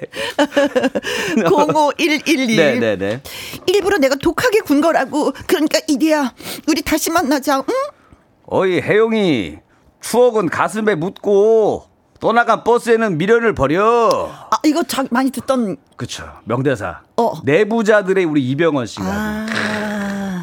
05112. 1.49 2.57
네네네. 2.57 3.23
일부러 3.69 3.99
내가 3.99 4.17
독하게 4.17 4.63
군 4.63 4.81
거라고. 4.81 5.33
그러니까 5.47 5.79
이리야, 5.87 6.35
우리 6.67 6.83
다시 6.83 7.13
만나자, 7.13 7.59
응? 7.59 7.75
어이, 8.47 8.81
혜영이. 8.81 9.59
추억은 10.01 10.49
가슴에 10.49 10.97
묻고 10.97 11.85
떠나간 12.19 12.65
버스에는 12.65 13.17
미련을 13.17 13.55
버려. 13.55 14.29
아, 14.51 14.57
이거 14.65 14.83
자, 14.83 15.05
많이 15.13 15.31
듣던. 15.31 15.77
그쵸. 15.95 16.25
명대사. 16.47 17.03
어. 17.17 17.35
내부자들의 17.45 18.25
우리 18.25 18.43
이병헌 18.51 18.87
씨가. 18.87 19.05
아. 19.07 19.72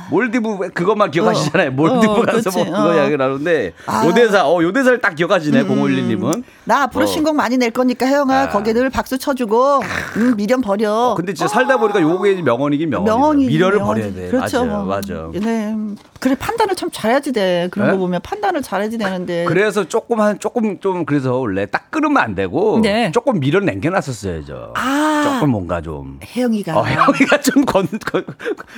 몰디브 0.09 0.69
그것만 0.73 1.11
기억하시잖아요. 1.11 1.69
어. 1.69 1.71
몰디브 1.71 2.11
어, 2.11 2.21
가서 2.23 2.51
뭐 2.51 2.65
그거 2.65 2.95
이야기 2.95 3.17
나누는데 3.17 3.73
아. 3.85 4.05
요 4.05 4.13
대사 4.13 4.47
어 4.47 4.61
요 4.61 4.71
대사를 4.73 4.99
딱 4.99 5.15
기억하시네. 5.15 5.61
음. 5.61 5.67
051님은. 5.67 6.43
나 6.65 6.83
앞으로 6.83 7.03
어. 7.03 7.07
신곡 7.07 7.35
많이 7.35 7.57
낼 7.57 7.71
거니까 7.71 8.05
혜영아 8.05 8.41
아. 8.43 8.49
거기에 8.49 8.73
늘 8.73 8.89
박수 8.89 9.17
쳐주고 9.17 9.79
음, 10.17 10.35
미련 10.35 10.61
버려. 10.61 10.91
어, 10.91 11.15
근데 11.15 11.33
진짜 11.33 11.47
살다 11.47 11.77
보니까 11.77 12.01
요게 12.01 12.41
명언이긴 12.41 12.89
명언. 12.89 13.05
명언이 13.05 13.47
미련을 13.47 13.79
버려야 13.79 14.13
돼. 14.13 14.29
그렇죠. 14.29 14.65
맞아요. 14.65 14.83
맞아. 14.85 15.29
네. 15.33 15.75
그래 16.19 16.35
판단을 16.37 16.75
참 16.75 16.89
잘해야지 16.91 17.31
돼. 17.31 17.69
그런 17.71 17.87
네? 17.87 17.93
거 17.93 17.99
보면 17.99 18.19
판단을 18.21 18.61
잘해야지 18.61 18.97
되는데. 18.97 19.45
그래서 19.45 19.85
조금 19.87 20.19
한 20.19 20.37
조금 20.39 20.79
좀 20.79 21.05
그래서 21.05 21.35
원래 21.37 21.65
딱 21.65 21.89
끓으면 21.91 22.17
안 22.17 22.35
되고 22.35 22.79
네. 22.83 23.11
조금 23.13 23.39
밀어 23.39 23.59
남겨놨었어야죠. 23.61 24.73
아. 24.75 25.21
조금 25.23 25.51
뭔가 25.51 25.81
좀. 25.81 26.19
혜영이가. 26.23 26.77
어, 26.77 26.83
혜영이가 26.83 27.41
좀 27.41 27.63
건, 27.65 27.87
건, 28.11 28.25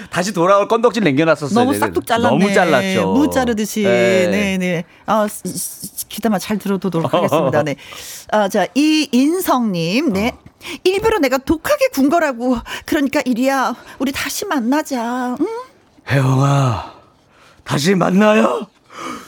다시 0.10 0.34
돌아올 0.34 0.68
건덕질 0.68 1.04
남겨 1.04 1.21
놨었어요. 1.26 1.54
너무 1.54 1.78
싹둑 1.78 2.06
잘랐네. 2.06 2.38
너무 2.38 2.54
잘랐죠. 2.54 3.14
무 3.14 3.30
자르듯이. 3.30 3.84
네, 3.84 4.28
네. 4.28 4.58
네. 4.58 4.84
아, 5.06 5.28
기다만 6.10 6.40
잘 6.40 6.58
들어도록 6.58 7.14
하겠습니다. 7.14 7.64
네. 7.64 7.76
아, 8.32 8.50
자, 8.50 8.68
이인성님. 8.76 10.14
네. 10.14 10.34
어. 10.36 10.52
일부러 10.84 11.20
내가 11.20 11.38
독하게 11.38 11.88
군 11.94 12.10
거라고. 12.10 12.58
그러니까 12.86 13.22
이리야, 13.26 13.76
우리 14.00 14.12
다시 14.12 14.46
만나자. 14.46 15.36
응? 15.40 15.48
혜영아, 16.10 16.94
다시 17.64 17.96
만나요? 17.96 18.68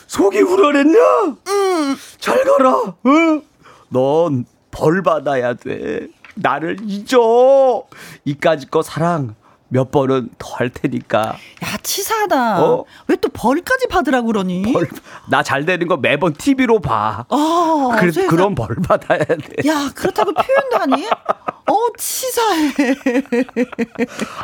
속이 0.08 0.42
우러냈냐? 0.42 1.00
응. 1.48 1.96
잘 2.20 2.44
가라. 2.44 2.96
응? 3.06 3.42
넌 3.90 4.46
벌 4.76 5.04
받아야 5.04 5.54
돼. 5.54 6.08
나를 6.34 6.78
잊어. 6.88 7.84
이까짓 8.26 8.72
거 8.72 8.82
사랑 8.82 9.36
몇 9.74 9.92
번은 9.92 10.30
더 10.38 10.54
할 10.54 10.70
테니까. 10.70 11.20
야, 11.66 11.78
치사하다. 11.82 12.64
어? 12.64 12.86
왜또 13.08 13.30
벌까지 13.30 13.88
받으라고 13.88 14.28
그러니? 14.28 14.72
벌, 14.72 14.88
나잘 15.30 15.66
되는 15.66 15.88
거 15.88 15.98
매번 15.98 16.32
TV로 16.34 16.80
봐. 16.80 17.26
어, 17.28 17.90
그, 18.00 18.12
세상... 18.12 18.30
그런 18.30 18.54
벌 18.54 18.76
받아야 18.88 19.18
돼. 19.26 19.68
야, 19.68 19.90
그렇다고 19.96 20.32
표현도 20.32 20.78
아니? 20.80 21.08
어, 21.08 21.76
치사해. 21.98 22.72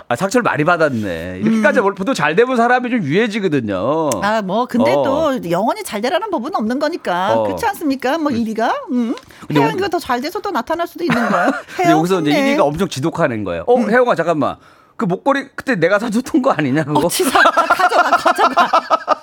아, 0.08 0.16
상처를 0.16 0.42
많이 0.42 0.64
받았네. 0.64 1.42
이렇게까지 1.44 1.80
음. 1.82 1.94
보통 1.94 2.16
잘 2.16 2.36
되면 2.36 2.58
사람이 2.58 2.90
좀 2.90 3.04
유해지거든요. 3.04 4.10
아, 4.24 4.42
뭐, 4.42 4.66
근데 4.66 4.92
어. 4.92 5.04
또 5.04 5.52
영원히 5.52 5.84
잘 5.84 6.02
되라는 6.02 6.32
법은 6.32 6.56
없는 6.56 6.80
거니까. 6.80 7.36
어. 7.36 7.44
그렇지 7.44 7.68
않습니까? 7.68 8.18
뭐, 8.18 8.32
1위가? 8.32 8.74
음. 8.92 9.16
혜영이가 9.54 9.90
더 9.90 10.00
잘 10.00 10.22
돼서 10.22 10.40
또 10.40 10.50
나타날 10.50 10.88
수도 10.88 11.04
있는 11.04 11.30
거예요. 11.30 11.52
근데 11.78 11.92
여기서 11.92 12.22
이제 12.22 12.32
1위가 12.32 12.62
엄청 12.62 12.88
지독하는 12.88 13.44
거예요. 13.44 13.64
어, 13.68 13.76
음. 13.76 13.92
혜영아, 13.92 14.16
잠깐만. 14.16 14.56
그 15.00 15.06
목걸이 15.06 15.48
그때 15.56 15.76
내가 15.76 15.98
사줬던 15.98 16.42
거 16.42 16.52
아니냐 16.52 16.84
그거? 16.84 17.00
어, 17.00 17.08
치사 17.08 17.42
가져가 17.42 18.12
가져가. 18.12 18.70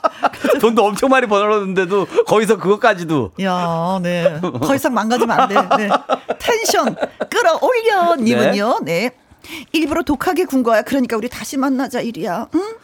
돈도 0.58 0.82
엄청 0.82 1.10
많이 1.10 1.26
벌었는데도 1.26 2.06
거기서 2.26 2.56
그것까지도. 2.56 3.32
야, 3.42 4.00
네. 4.02 4.40
더 4.40 4.74
이상 4.74 4.94
망가지면 4.94 5.38
안 5.38 5.48
돼. 5.48 5.54
네. 5.76 5.90
텐션 6.38 6.96
끌어올려 7.28 8.16
님은요. 8.16 8.78
네. 8.84 9.10
네. 9.10 9.58
일부러 9.72 10.02
독하게 10.02 10.46
군 10.46 10.62
거야. 10.62 10.80
그러니까 10.80 11.18
우리 11.18 11.28
다시 11.28 11.58
만나자 11.58 12.00
일이야. 12.00 12.48
응? 12.54 12.74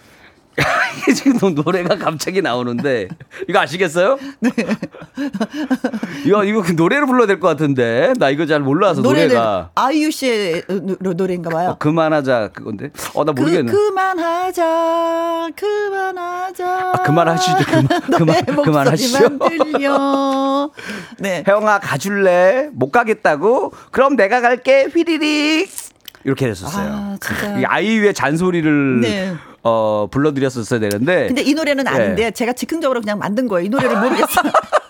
지금 1.16 1.54
노래가 1.54 1.96
갑자기 1.96 2.42
나오는데 2.42 3.08
이거 3.48 3.60
아시겠어요? 3.60 4.18
네. 4.40 4.50
이거 6.26 6.44
이거 6.44 6.62
그 6.62 6.72
노래를 6.72 7.06
불러야 7.06 7.26
될 7.26 7.40
것 7.40 7.48
같은데 7.48 8.12
나 8.18 8.28
이거 8.30 8.46
잘 8.46 8.60
몰라서 8.60 9.00
노래가 9.02 9.70
아이유 9.74 10.10
씨의 10.10 10.62
노래인가 11.00 11.50
봐요. 11.50 11.70
어, 11.70 11.78
그만하자 11.78 12.50
그건데 12.54 12.90
어 13.14 13.24
나 13.24 13.32
모르겠네. 13.32 13.70
그, 13.72 13.88
그만하자 13.88 15.48
그만하자. 15.56 16.92
아, 16.94 17.02
그만하시죠 17.02 17.56
그만 18.18 18.44
그만 18.44 18.64
그만하시죠. 18.64 19.38
들려. 19.38 20.70
네. 21.18 21.44
혜영아 21.46 21.78
가줄래? 21.80 22.68
못 22.72 22.90
가겠다고? 22.90 23.72
그럼 23.90 24.16
내가 24.16 24.40
갈게 24.40 24.84
휘리릭 24.92 25.70
이렇게 26.24 26.46
됐었어요. 26.46 26.92
아, 26.92 27.16
진짜. 27.20 27.60
아이유의 27.66 28.14
잔소리를. 28.14 29.00
네. 29.00 29.34
어, 29.64 30.08
불러드렸었어야 30.10 30.80
되는데. 30.80 31.28
근데 31.28 31.42
이 31.42 31.54
노래는 31.54 31.86
아닌데 31.86 32.24
네. 32.24 32.30
제가 32.32 32.52
즉흥적으로 32.52 33.00
그냥 33.00 33.18
만든 33.18 33.46
거예요. 33.46 33.66
이 33.66 33.68
노래를 33.68 34.00
모르겠어요. 34.00 34.52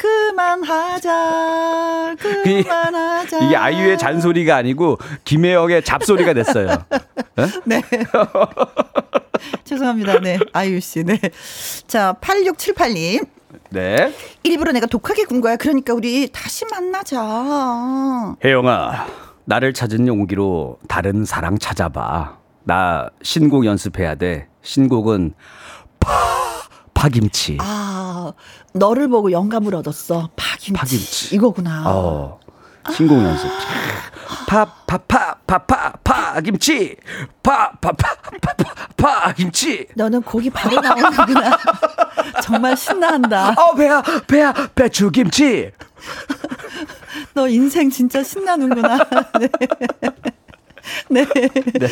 그만하자, 0.00 2.16
그만하자. 2.18 3.44
이게 3.44 3.54
아이유의 3.54 3.98
잔소리가 3.98 4.56
아니고 4.56 4.96
김혜영의 5.24 5.84
잡소리가 5.84 6.32
됐어요. 6.32 6.86
네. 7.66 7.82
죄송합니다. 9.64 10.20
네. 10.20 10.38
아이유 10.54 10.80
씨. 10.80 11.04
네. 11.04 11.20
자, 11.86 12.14
8678님. 12.22 13.26
네. 13.68 14.14
일부러 14.42 14.72
내가 14.72 14.86
독하게 14.86 15.24
군 15.24 15.42
거야. 15.42 15.56
그러니까 15.56 15.92
우리 15.92 16.30
다시 16.32 16.64
만나자. 16.70 18.36
혜영아, 18.42 19.06
나를 19.50 19.72
찾은 19.72 20.06
용기로 20.06 20.78
다른 20.86 21.24
사랑 21.24 21.58
찾아봐. 21.58 22.38
나 22.62 23.10
신곡 23.20 23.66
연습해야 23.66 24.14
돼. 24.14 24.46
신곡은 24.62 25.34
파 25.98 26.12
파김치. 26.94 27.58
아, 27.60 28.32
너를 28.74 29.08
보고 29.08 29.32
영감을 29.32 29.74
얻었어. 29.74 30.30
파김치. 30.36 30.72
파김치. 30.72 31.34
이거구나. 31.34 31.82
어. 31.84 32.38
신곡 32.92 33.18
아. 33.18 33.24
연습. 33.24 33.48
파파파파파 34.46 35.94
파 36.04 36.40
김치. 36.42 36.94
파파파파파 37.42 38.54
파김치. 38.96 39.88
너는 39.96 40.22
고기 40.22 40.48
바로 40.48 40.80
나오는구나. 40.80 41.58
정말 42.44 42.76
신나한다. 42.76 43.50
어 43.50 43.74
배야 43.74 44.00
배야 44.28 44.52
배추 44.76 45.10
김치. 45.10 45.72
너 47.34 47.48
인생 47.48 47.90
진짜 47.90 48.22
신나는구나. 48.22 48.98
네. 49.40 49.48
네. 51.10 51.26
네. 51.28 51.88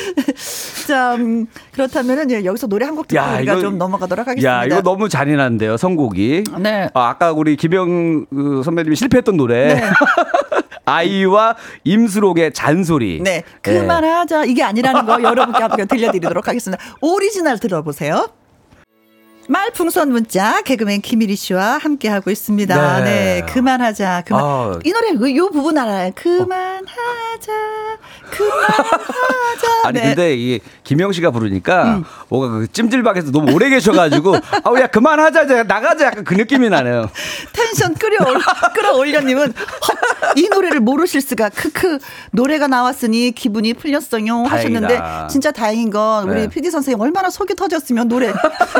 자, 0.86 1.14
음, 1.16 1.46
그렇다면은 1.72 2.30
예, 2.30 2.44
여기서 2.44 2.66
노래 2.66 2.86
한 2.86 2.96
곡 2.96 3.06
듣고 3.08 3.20
야, 3.20 3.36
우리가 3.36 3.52
이거, 3.52 3.60
좀 3.60 3.78
넘어가도록 3.78 4.26
하겠습니다. 4.26 4.60
야, 4.60 4.64
이거 4.64 4.80
너무 4.82 5.08
잔인한데요, 5.08 5.76
선곡이. 5.76 6.44
네. 6.60 6.88
아, 6.94 7.08
아까 7.08 7.32
우리 7.32 7.56
김영 7.56 8.26
그 8.30 8.62
선배님이 8.64 8.96
실패했던 8.96 9.36
노래. 9.36 9.74
네. 9.74 9.82
아이유와 10.86 11.54
임슬옹의 11.84 12.54
잔소리. 12.54 13.20
네. 13.22 13.42
그만하자. 13.60 14.46
이게 14.46 14.62
아니라는 14.62 15.04
거 15.04 15.22
여러분께 15.22 15.60
한번 15.62 15.86
들려드리도록 15.86 16.48
하겠습니다. 16.48 16.82
오리지널 17.02 17.58
들어보세요. 17.58 18.26
말풍선 19.48 20.10
문자 20.12 20.60
개그맨 20.60 21.00
김일희 21.00 21.34
씨와 21.34 21.78
함께 21.78 22.08
하고 22.08 22.30
있습니다. 22.30 23.00
네, 23.00 23.40
네 23.40 23.52
그만하자. 23.52 24.24
그만. 24.26 24.44
아. 24.44 24.78
이 24.84 24.92
노래 24.92 25.08
이 25.30 25.38
부분 25.50 25.78
알아요. 25.78 26.12
그만하자. 26.14 27.52
그만하자. 28.30 28.88
아니 29.84 30.00
네. 30.00 30.08
근데 30.08 30.34
이 30.36 30.60
김영 30.84 31.12
씨가 31.12 31.30
부르니까 31.30 31.96
음. 31.96 32.04
뭔가 32.28 32.58
그 32.58 32.70
찜질방에서 32.70 33.30
너무 33.30 33.52
오래 33.54 33.70
계셔가지고 33.70 34.36
아우 34.64 34.78
야 34.78 34.86
그만하자 34.86 35.62
나가자 35.64 36.06
약간 36.06 36.24
그 36.24 36.34
느낌이 36.34 36.68
나네요. 36.68 37.08
텐션 37.54 37.94
끌어올 37.94 38.38
끌어올려님은 38.74 39.54
이 40.36 40.48
노래를 40.50 40.80
모르실 40.80 41.22
수가 41.22 41.48
크크 41.48 41.98
노래가 42.32 42.66
나왔으니 42.66 43.32
기분이 43.32 43.72
풀렸어요 43.74 44.44
하셨는데 44.44 45.00
진짜 45.30 45.50
다행인 45.52 45.88
건 45.88 46.28
우리 46.28 46.42
네. 46.42 46.48
PD 46.48 46.70
선생님 46.70 47.00
얼마나 47.00 47.30
속이 47.30 47.54
터졌으면 47.54 48.08
노래 48.08 48.32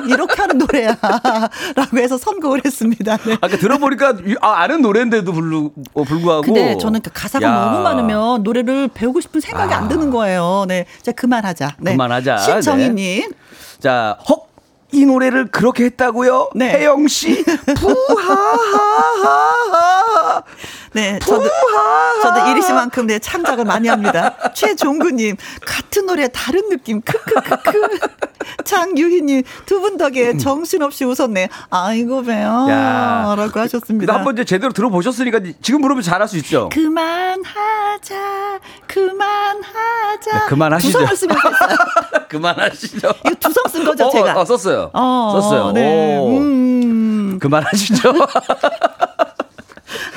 이렇게 0.07 0.43
하는 0.43 0.58
노래야 0.59 0.97
라고 1.75 1.99
해서 1.99 2.19
선곡을 2.19 2.63
했습니다. 2.65 3.17
네. 3.19 3.37
아까 3.41 3.57
들어보니까 3.57 4.15
아, 4.41 4.67
는 4.67 4.83
노래인데도 4.83 5.33
불구, 5.33 5.73
어, 5.95 6.05
불구하고 6.05 6.43
근데 6.43 6.77
저는 6.77 7.01
그 7.01 7.11
가사가 7.13 7.47
야. 7.47 7.53
너무 7.65 7.81
많으면 7.83 8.43
노래를 8.43 8.89
배우고 8.93 9.21
싶은 9.21 9.41
생각이 9.41 9.73
아. 9.73 9.79
안 9.79 9.89
드는 9.89 10.11
거예요. 10.11 10.67
네, 10.69 10.85
자 11.03 11.13
그만하자. 11.13 11.77
네. 11.79 11.93
그만하자. 11.93 12.37
신정희님. 12.39 13.31
네. 13.31 13.37
자, 13.81 14.19
헉. 14.29 14.47
이 14.91 15.05
노래를 15.05 15.51
그렇게 15.51 15.85
했다고요? 15.85 16.51
네. 16.55 16.71
혜영 16.71 17.09
씨. 17.09 17.45
부하하하. 19.15 20.43
네, 20.93 21.19
저도 21.21 21.49
저도 22.23 22.47
이리 22.51 22.63
씨만큼 22.63 23.07
네 23.07 23.19
창작을 23.19 23.65
많이 23.65 23.89
합니다. 23.89 24.35
최종구님 24.55 25.37
같은 25.65 26.07
노래 26.07 26.29
다른 26.29 26.69
느낌. 26.69 27.01
크크크크. 27.03 27.99
장유희님 28.65 29.43
두 29.67 29.79
분 29.81 29.97
덕에 29.97 30.37
정신없이 30.37 31.05
웃었네. 31.05 31.49
아이고 31.71 32.23
배요라고 32.23 33.61
하셨습니다. 33.61 34.13
한번 34.15 34.35
이제 34.35 34.45
제대로 34.45 34.73
들어보셨으니까 34.73 35.41
지금 35.63 35.81
부르면 35.83 36.03
잘할 36.03 36.27
수 36.27 36.37
있죠. 36.39 36.69
그만하자, 36.73 38.15
그만하자. 38.87 40.33
네, 40.33 40.47
그만하시죠. 40.49 40.99
두성을 40.99 41.17
쓰면. 41.17 41.37
그만하시죠. 42.29 43.13
이거 43.27 43.35
두성 43.39 43.65
쓴 43.69 43.85
거죠, 43.85 44.07
어, 44.07 44.11
제가. 44.11 44.41
어, 44.41 44.45
썼어요. 44.45 44.91
어, 44.93 45.39
썼어요. 45.41 45.73
네. 45.73 46.19
음. 46.19 47.39
그만하시죠. 47.41 48.13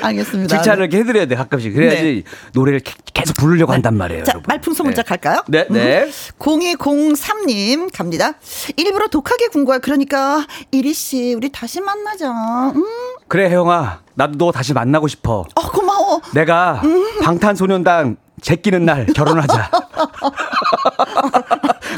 알겠습니다. 0.02 0.56
칭찬을 0.56 0.84
이렇게 0.84 0.98
해드려야 0.98 1.26
돼 1.26 1.34
가끔씩 1.36 1.74
그래야지 1.74 2.24
네. 2.24 2.30
노래를 2.52 2.80
계속 3.12 3.36
부르려고 3.36 3.72
네. 3.72 3.76
한단 3.76 3.96
말이에요. 3.96 4.24
자 4.24 4.32
여러분. 4.32 4.44
말풍선 4.48 4.86
문자 4.86 5.02
네. 5.02 5.08
갈까요? 5.08 5.42
네, 5.48 5.66
네. 5.70 6.04
음. 6.04 6.10
0203님 6.38 7.90
갑니다. 7.92 8.34
일부러 8.76 9.08
독하게 9.08 9.48
군 9.48 9.64
거야. 9.64 9.78
그러니까 9.78 10.46
이리 10.70 10.92
씨 10.94 11.34
우리 11.34 11.50
다시 11.50 11.80
만나자. 11.80 12.30
음. 12.74 12.84
그래 13.28 13.48
혜영아 13.48 14.00
나도 14.14 14.36
너 14.38 14.52
다시 14.52 14.72
만나고 14.72 15.08
싶어. 15.08 15.44
어 15.54 15.70
고마워. 15.70 16.20
내가 16.34 16.80
음. 16.84 17.20
방탄소년단 17.22 18.16
제끼는 18.42 18.84
날 18.84 19.06
결혼하자. 19.06 19.70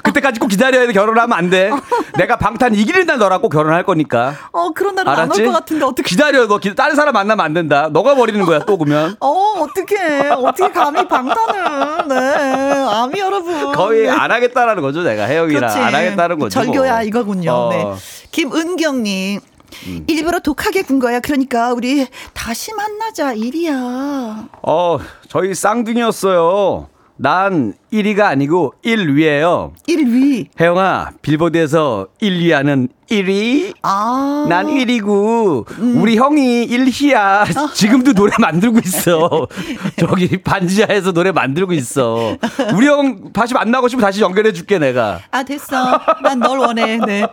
그때까지 0.05 0.38
꼭 0.38 0.49
기다려야 0.49 0.86
돼. 0.86 0.92
결혼하면 0.92 1.36
안 1.36 1.51
돼. 1.51 1.70
내가 2.16 2.36
방탄 2.36 2.74
이기는 2.74 3.07
날 3.07 3.18
너랑 3.18 3.40
꼭 3.40 3.49
결혼할 3.49 3.82
거니까. 3.84 4.34
어, 4.53 4.70
그런 4.70 4.95
날은 4.95 5.11
안올 5.11 5.45
것 5.47 5.53
같은데 5.53 5.84
어떻게 5.84 6.03
기다려. 6.03 6.47
너 6.47 6.59
기, 6.59 6.74
다른 6.74 6.95
사람 6.95 7.14
만나면 7.14 7.45
안 7.45 7.55
된다. 7.55 7.88
너가 7.90 8.14
버리는 8.14 8.45
거야, 8.45 8.61
또 8.61 8.76
그러면. 8.76 9.16
어, 9.20 9.28
어떻게 9.61 9.97
어떻게 10.30 10.70
감히 10.70 11.09
방탄을. 11.09 12.09
네. 12.09 12.86
아미 12.90 13.18
여러분. 13.18 13.72
거의 13.72 14.03
네. 14.03 14.11
안 14.11 14.30
하겠다라는 14.30 14.82
거죠, 14.82 15.03
내가. 15.03 15.24
혜영이랑 15.24 15.70
안 15.70 15.95
하겠다는 15.95 16.38
거죠. 16.38 16.51
절교야 16.51 16.92
뭐. 16.97 17.03
이거군요. 17.03 17.53
어. 17.53 17.68
네. 17.70 17.86
김은경 18.30 19.03
님. 19.03 19.40
음. 19.86 20.04
일부러 20.08 20.40
독하게 20.40 20.82
군 20.82 20.98
거야. 20.98 21.20
그러니까 21.20 21.72
우리 21.72 22.06
다시 22.32 22.72
만나자 22.74 23.32
일이야. 23.32 24.48
어, 24.62 24.98
저희 25.28 25.54
쌍둥이였어요. 25.54 26.88
난 27.16 27.74
1위가 27.92 28.22
아니고 28.22 28.74
1위예요. 28.84 29.72
1위. 29.88 30.46
혜영아, 30.60 31.12
빌보드에서 31.22 32.08
1위 32.20 32.50
하는 32.50 32.88
1위? 33.08 33.72
아. 33.82 34.46
난 34.48 34.66
1위고 34.66 35.70
음. 35.78 36.02
우리 36.02 36.16
형이 36.16 36.66
1위야. 36.66 37.14
아. 37.16 37.44
지금도 37.72 38.14
노래 38.14 38.32
만들고 38.40 38.80
있어. 38.84 39.46
저기 39.96 40.42
반지하에서 40.42 41.12
노래 41.12 41.30
만들고 41.30 41.72
있어. 41.74 42.36
우리 42.74 42.88
형 42.88 43.32
다시 43.32 43.54
만나고 43.54 43.86
싶으면 43.86 44.04
다시 44.04 44.20
연결해 44.20 44.52
줄게 44.52 44.78
내가. 44.80 45.20
아, 45.30 45.44
됐어. 45.44 46.00
난 46.22 46.40
널 46.40 46.58
원해. 46.58 46.98
네. 46.98 47.24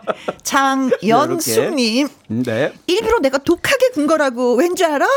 장연숙 0.43 1.73
님. 1.73 2.07
네. 2.27 2.71
일부러 2.85 3.17
내가 3.19 3.39
독하게 3.39 3.89
군 3.95 4.05
거라고 4.05 4.55
왠지 4.55 4.85
알아? 4.85 5.07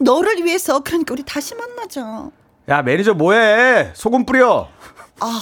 너를 0.00 0.44
위해서 0.44 0.80
그러니까 0.80 1.12
우리 1.14 1.22
다시 1.22 1.54
만나자. 1.54 2.28
야 2.70 2.82
매니저 2.82 3.14
뭐해? 3.14 3.90
소금 3.94 4.24
뿌려. 4.24 4.68
아. 5.20 5.40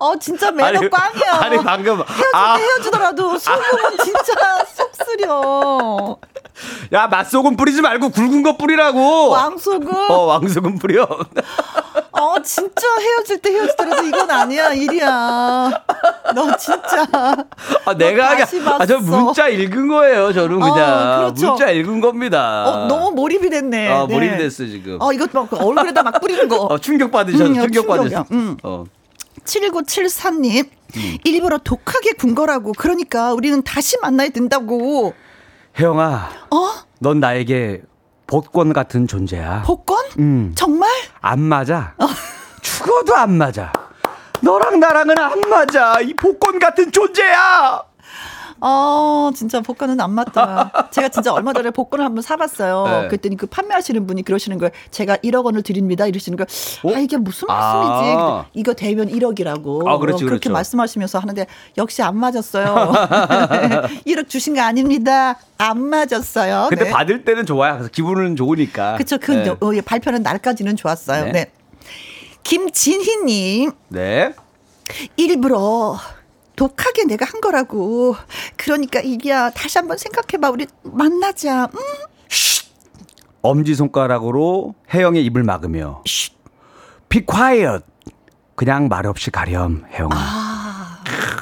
어 0.00 0.16
진짜 0.18 0.50
매력 0.50 0.82
아니, 0.82 0.90
꽝이야. 0.90 1.32
아니 1.34 1.56
방금 1.62 1.98
헤어질 1.98 2.30
아. 2.34 2.56
때 2.56 2.62
헤어지더라도 2.62 3.38
소금은 3.38 3.98
진짜 4.04 4.64
속 4.64 4.90
쓰려. 4.96 6.16
야 6.92 7.06
맛소금 7.06 7.56
뿌리지 7.56 7.80
말고 7.82 8.10
굵은 8.10 8.42
거 8.42 8.56
뿌리라고. 8.56 9.30
왕소금. 9.30 9.92
어 10.10 10.24
왕소금 10.26 10.78
뿌려. 10.78 11.06
어 12.12 12.42
진짜 12.42 12.82
헤어질 13.00 13.38
때 13.38 13.50
헤어지더라도 13.52 14.02
이건 14.06 14.30
아니야 14.30 14.72
일이야. 14.72 15.70
너 16.34 16.56
진짜. 16.56 17.06
아 17.84 17.94
내가 17.96 18.36
아저 18.80 18.98
문자 18.98 19.48
읽은 19.48 19.88
거예요 19.88 20.32
저는 20.32 20.58
그냥 20.58 20.74
어, 20.76 21.16
그렇죠. 21.18 21.46
문자 21.48 21.70
읽은 21.70 22.00
겁니다. 22.00 22.64
어 22.66 22.86
너무 22.86 23.12
몰입이 23.12 23.50
됐네. 23.50 23.92
어 23.92 24.06
몰입이 24.06 24.32
네. 24.32 24.38
됐어 24.38 24.66
지금. 24.66 24.98
어 25.00 25.12
이것 25.12 25.30
막 25.32 25.48
얼굴에다 25.52 26.02
막 26.02 26.20
뿌리는 26.20 26.48
거. 26.48 26.56
어 26.62 26.78
충격 26.78 27.10
받으셨어 27.12 27.44
음, 27.44 27.54
충격 27.54 27.86
받으셨어. 27.86 28.24
음. 28.32 28.56
어. 28.62 28.84
7974님, 29.44 30.68
음. 30.96 31.16
일부러 31.24 31.58
독하게 31.58 32.12
군 32.12 32.34
거라고. 32.34 32.72
그러니까 32.76 33.32
우리는 33.32 33.62
다시 33.62 33.96
만나야 34.02 34.30
된다고. 34.30 35.14
혜영아. 35.78 36.28
어? 36.50 36.68
넌 36.98 37.20
나에게 37.20 37.82
복권 38.26 38.72
같은 38.72 39.06
존재야. 39.06 39.62
복권? 39.62 40.04
음. 40.18 40.52
정말? 40.56 40.90
안 41.20 41.40
맞아. 41.40 41.94
어. 41.98 42.06
죽어도 42.60 43.14
안 43.14 43.32
맞아. 43.38 43.72
너랑 44.40 44.80
나랑은 44.80 45.18
안 45.18 45.40
맞아. 45.48 46.00
이 46.00 46.14
복권 46.14 46.58
같은 46.58 46.90
존재야. 46.90 47.82
어, 48.60 49.30
진짜 49.34 49.60
복권은 49.60 50.00
안 50.00 50.12
맞다. 50.12 50.88
제가 50.90 51.08
진짜 51.08 51.32
얼마 51.32 51.52
전에 51.52 51.70
복권을 51.70 52.04
한번 52.04 52.22
사봤어요. 52.22 53.02
네. 53.02 53.08
그랬더니 53.08 53.36
그 53.36 53.46
판매하시는 53.46 54.06
분이 54.06 54.22
그러시는 54.22 54.58
거예요. 54.58 54.70
제가 54.90 55.16
1억 55.18 55.44
원을 55.44 55.62
드립니다. 55.62 56.06
이러시는 56.06 56.36
거예요. 56.36 56.46
어? 56.84 56.96
아, 56.96 56.98
이게 57.00 57.16
무슨 57.16 57.46
말씀이지? 57.46 58.14
아. 58.18 58.44
이거 58.54 58.74
되면 58.74 59.08
1억이라고. 59.08 59.86
아, 59.86 59.98
그렇지, 59.98 60.24
그렇게 60.24 60.40
그렇죠. 60.40 60.52
말씀하시면서 60.52 61.18
하는데 61.18 61.46
역시 61.76 62.02
안 62.02 62.16
맞았어요. 62.16 62.92
1억 64.06 64.28
주신 64.28 64.54
거 64.54 64.62
아닙니다. 64.62 65.38
안 65.58 65.82
맞았어요. 65.82 66.66
근데 66.70 66.84
네. 66.84 66.90
받을 66.90 67.24
때는 67.24 67.46
좋아요. 67.46 67.74
그래서 67.74 67.90
기분은 67.90 68.36
좋으니까. 68.36 68.94
그렇죠. 68.94 69.18
그 69.18 69.32
네. 69.32 69.50
어, 69.50 69.74
예, 69.74 69.80
발표는 69.80 70.22
날까지는 70.22 70.76
좋았어요. 70.76 71.24
네. 71.26 71.32
네. 71.32 71.52
김진희님. 72.42 73.72
네. 73.88 74.32
일부러 75.16 75.98
독하게 76.58 77.04
내가 77.04 77.24
한 77.24 77.40
거라고. 77.40 78.16
그러니까 78.56 79.00
이기야 79.00 79.50
다시 79.50 79.78
한번 79.78 79.96
생각해봐. 79.96 80.50
우리 80.50 80.66
만나자. 80.82 81.66
음? 81.66 81.78
엄지 83.42 83.76
손가락으로 83.76 84.74
혜영의 84.92 85.24
입을 85.26 85.44
막으며 85.44 86.02
쉿. 86.04 86.32
Be 87.08 87.24
quiet. 87.24 87.84
그냥 88.56 88.88
말 88.88 89.06
없이 89.06 89.30
가렴 89.30 89.84
혜영아. 89.92 90.16
아, 90.16 90.47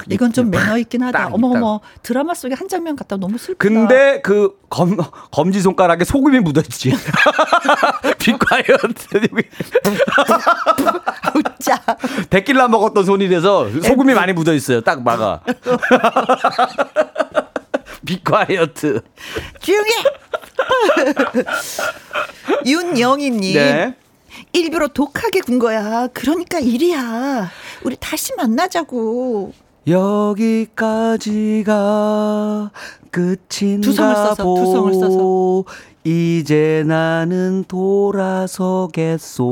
이건 0.09 0.31
좀 0.33 0.49
매너 0.49 0.77
있긴 0.77 1.03
하다. 1.03 1.29
어머 1.31 1.47
어머 1.49 1.79
드라마 2.03 2.33
속에 2.33 2.55
한 2.55 2.67
장면 2.67 2.95
같다 2.95 3.17
너무 3.17 3.37
슬프다. 3.37 3.57
근데 3.57 4.21
그 4.21 4.57
검, 4.69 4.97
검지 5.31 5.61
손가락에 5.61 6.03
소금이 6.03 6.39
묻어있지. 6.39 6.91
Quiet. 8.19 8.97
웃자. 11.35 11.81
데킬라 12.29 12.67
먹었던 12.67 13.05
손이 13.05 13.29
돼서 13.29 13.69
소금이 13.81 14.13
많이 14.13 14.33
묻어 14.33 14.53
있어요. 14.53 14.81
딱 14.81 15.03
막아. 15.03 15.41
비콰이어트. 18.05 19.01
조용히. 19.59 19.91
윤영희님. 22.65 23.53
네. 23.53 23.95
일부러 24.53 24.87
독하게 24.87 25.41
군 25.41 25.59
거야. 25.59 26.07
그러니까 26.13 26.59
일이야. 26.59 27.49
우리 27.83 27.97
다시 27.99 28.33
만나자고. 28.35 29.53
여기까지가 29.87 31.71
끝인가 33.09 33.81
두 33.81 33.93
성을 33.93 34.15
써서, 34.15 34.43
두 34.43 34.65
성을 34.71 34.93
써서. 34.93 35.63
이제 36.03 36.83
나는 36.85 37.63
돌아서겠소. 37.67 39.47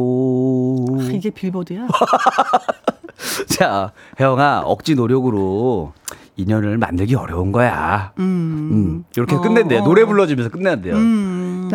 아, 0.99 1.03
이게 1.11 1.29
빌보드야? 1.29 1.87
자, 3.47 3.91
혜영아, 4.19 4.63
억지 4.65 4.95
노력으로 4.95 5.93
인연을 6.37 6.77
만들기 6.77 7.15
어려운 7.15 7.51
거야. 7.51 8.11
음. 8.19 8.23
음. 8.71 9.03
이렇게 9.15 9.35
어, 9.35 9.41
끝낸대요. 9.41 9.81
어. 9.81 9.83
노래 9.83 10.05
불러주면서 10.05 10.49
끝낸대요. 10.49 10.95
음. 10.95 11.69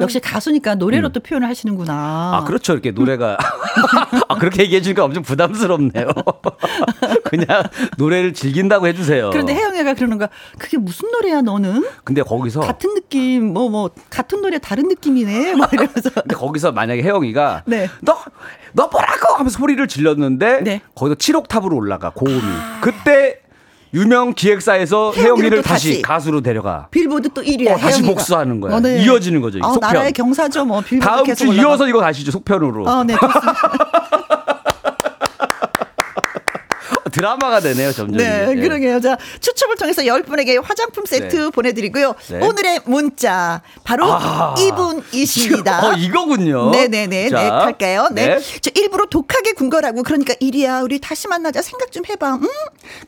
역시 0.00 0.20
가수니까 0.20 0.74
노래로 0.74 1.08
음. 1.08 1.12
또 1.12 1.20
표현을 1.20 1.48
하시는구나. 1.48 1.92
아, 2.36 2.44
그렇죠. 2.44 2.74
이렇게 2.74 2.90
노래가. 2.90 3.38
아, 4.28 4.34
그렇게 4.38 4.62
얘기해 4.64 4.82
주니까 4.82 5.04
엄청 5.04 5.22
부담스럽네요. 5.22 6.06
그냥 7.28 7.62
노래를 7.98 8.32
즐긴다고 8.32 8.86
해주세요. 8.88 9.30
그런데 9.30 9.54
혜영이가 9.54 9.94
그러는 9.94 10.18
거야. 10.18 10.28
그게 10.58 10.76
무슨 10.78 11.10
노래야, 11.10 11.40
너는? 11.42 11.84
근데 12.04 12.22
거기서. 12.22 12.60
같은 12.60 12.94
느낌, 12.94 13.52
뭐, 13.52 13.68
뭐, 13.68 13.90
같은 14.10 14.40
노래 14.40 14.58
다른 14.58 14.88
느낌이네. 14.88 15.54
막 15.56 15.70
이러면서. 15.74 16.10
근데 16.10 16.34
거기서 16.34 16.72
만약에 16.72 17.02
혜영이가. 17.02 17.62
네. 17.66 17.88
너, 18.02 18.16
너 18.72 18.88
뭐라고 18.88 19.34
하면서 19.34 19.58
소리를 19.58 19.86
질렀는데. 19.88 20.60
네. 20.62 20.80
거기서 20.94 21.16
7옥탑으로 21.16 21.74
올라가, 21.76 22.10
고음이. 22.10 22.40
아. 22.42 22.78
그때 22.80 23.40
유명 23.94 24.34
기획사에서 24.34 25.12
혜영이를 25.14 25.62
다시, 25.62 25.88
다시, 25.90 26.02
가수로 26.02 26.40
데려가. 26.42 26.88
빌보드 26.90 27.30
또 27.32 27.40
1위야. 27.42 27.72
어, 27.72 27.76
다시 27.78 28.02
복수하는 28.02 28.60
거야. 28.60 28.76
어, 28.76 28.80
네. 28.80 29.02
이어지는 29.02 29.40
거죠. 29.40 29.58
아, 29.62 29.68
속편. 29.72 29.80
나라의 29.80 30.12
경사죠. 30.12 30.64
뭐 30.66 30.80
빌보드 30.82 31.06
다음 31.06 31.34
주 31.34 31.48
올라가. 31.48 31.62
이어서 31.62 31.88
이거 31.88 32.00
가시죠. 32.00 32.30
속편으로. 32.32 32.84
어, 32.86 33.04
네. 33.04 33.14
드라마가 37.16 37.60
되네요, 37.60 37.92
점점. 37.92 38.18
네, 38.18 38.48
이게. 38.52 38.60
그러게요. 38.60 39.00
자, 39.00 39.16
추첨을 39.40 39.76
통해서 39.76 40.02
10분에게 40.02 40.62
화장품 40.62 41.06
세트 41.06 41.36
네. 41.36 41.50
보내드리고요. 41.50 42.14
네. 42.30 42.46
오늘의 42.46 42.80
문자, 42.84 43.62
바로 43.84 44.12
아, 44.12 44.54
이분이십니다. 44.58 45.80
어, 45.88 45.92
이거군요. 45.94 46.70
네네네. 46.72 47.30
자, 47.30 47.42
네, 47.42 47.48
갈까요? 47.48 48.08
네. 48.12 48.36
네. 48.36 48.38
저 48.60 48.70
일부러 48.74 49.06
독하게 49.06 49.52
군 49.52 49.70
거라고. 49.70 50.02
그러니까 50.02 50.34
일이야. 50.40 50.80
우리 50.82 51.00
다시 51.00 51.26
만나자. 51.26 51.62
생각 51.62 51.90
좀 51.90 52.04
해봐. 52.04 52.34
음? 52.34 52.46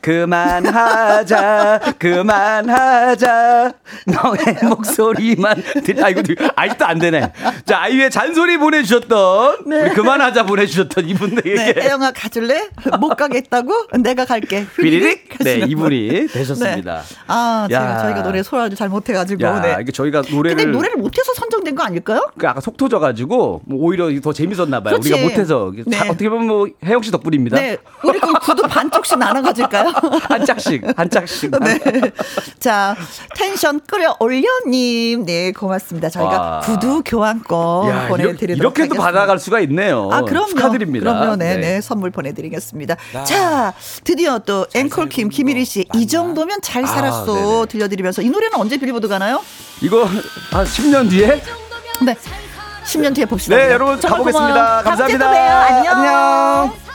그만하자. 0.01 1.93
그만하자. 1.99 3.73
너의 4.07 4.57
목소리만 4.63 5.61
들, 5.83 6.03
아이고, 6.03 6.21
아직도 6.55 6.85
안 6.85 6.97
되네. 6.99 7.31
자, 7.65 7.81
아이유의 7.81 8.09
잔소리 8.09 8.57
보내주셨던. 8.57 9.65
네. 9.67 9.89
그만하자 9.89 10.45
보내주셨던 10.47 11.07
이분들에게. 11.09 11.73
네, 11.73 11.81
혜영아 11.83 12.11
가줄래? 12.11 12.69
못 12.99 13.15
가겠다고? 13.15 13.87
내가 14.01 14.25
갈게. 14.25 14.65
휘리릭. 14.75 15.39
네, 15.39 15.59
이분이 15.67 16.27
되셨습니다. 16.27 17.01
네. 17.01 17.15
아, 17.27 17.67
제가 17.69 17.99
저희가 17.99 18.23
노래 18.23 18.43
소화를 18.43 18.75
잘 18.75 18.89
못해가지고. 18.89 19.43
야, 19.43 19.61
네. 19.61 19.77
이게 19.81 19.91
저희가 19.91 20.23
노래를. 20.29 20.57
근데 20.57 20.71
노래를 20.71 20.97
못해서 20.97 21.33
선정된 21.33 21.75
거 21.75 21.83
아닐까요? 21.83 22.29
그 22.37 22.47
아까 22.47 22.61
속 22.61 22.77
터져가지고 22.77 23.61
뭐 23.65 23.79
오히려 23.79 24.09
더 24.21 24.33
재밌었나 24.33 24.81
봐요. 24.81 24.93
그렇지. 24.93 25.13
우리가 25.13 25.27
못해서 25.27 25.71
네. 25.85 25.99
어떻게 25.99 26.29
보면 26.29 26.47
뭐 26.47 26.67
혜영 26.83 27.01
씨 27.01 27.11
덕분입니다. 27.11 27.57
네, 27.57 27.77
우리 28.03 28.19
그 28.19 28.31
구두 28.33 28.63
반쪽씩 28.63 29.17
나눠 29.19 29.41
가질까요? 29.41 29.91
한 30.29 30.45
짝씩, 30.45 30.83
한 30.95 31.09
짝씩. 31.09 31.51
네. 31.59 31.79
자, 32.59 32.95
텐션 33.35 33.79
끌어 33.87 34.15
올려님, 34.19 35.25
네 35.25 35.51
고맙습니다. 35.51 36.09
저희가 36.09 36.39
와. 36.39 36.59
구두 36.59 37.01
교환권 37.05 38.07
보내드리도록 38.09 38.77
이렇게도 38.77 38.95
받아갈 39.01 39.39
수가 39.39 39.59
있네요. 39.61 40.09
아, 40.11 40.21
그럼요. 40.21 40.47
축하드립니다. 40.47 41.13
그럼요, 41.13 41.35
네, 41.35 41.55
네, 41.55 41.61
네 41.61 41.81
선물 41.81 42.11
보내드리겠습니다. 42.11 42.95
아. 43.15 43.23
자, 43.23 43.73
드디어 44.03 44.39
또 44.39 44.65
앵콜 44.73 45.09
킴 45.09 45.29
김일희 45.29 45.65
씨, 45.65 45.85
이 45.95 46.07
정도면 46.07 46.61
잘 46.61 46.83
아, 46.83 46.87
살았어 46.87 47.63
아, 47.63 47.65
들려드리면서 47.65 48.21
이 48.21 48.29
노래는 48.29 48.57
언제 48.57 48.77
빌보드 48.77 49.07
가나요? 49.07 49.41
이거 49.81 50.05
한 50.05 50.65
10년 50.65 51.09
뒤에? 51.09 51.41
네. 52.01 52.15
10년 52.85 53.13
뒤에 53.13 53.25
봅시다. 53.25 53.55
네, 53.55 53.71
여러분 53.71 53.99
가보겠습니다. 53.99 54.83
감사합니다. 54.83 55.29
안녕. 55.29 55.95
안녕. 55.95 56.88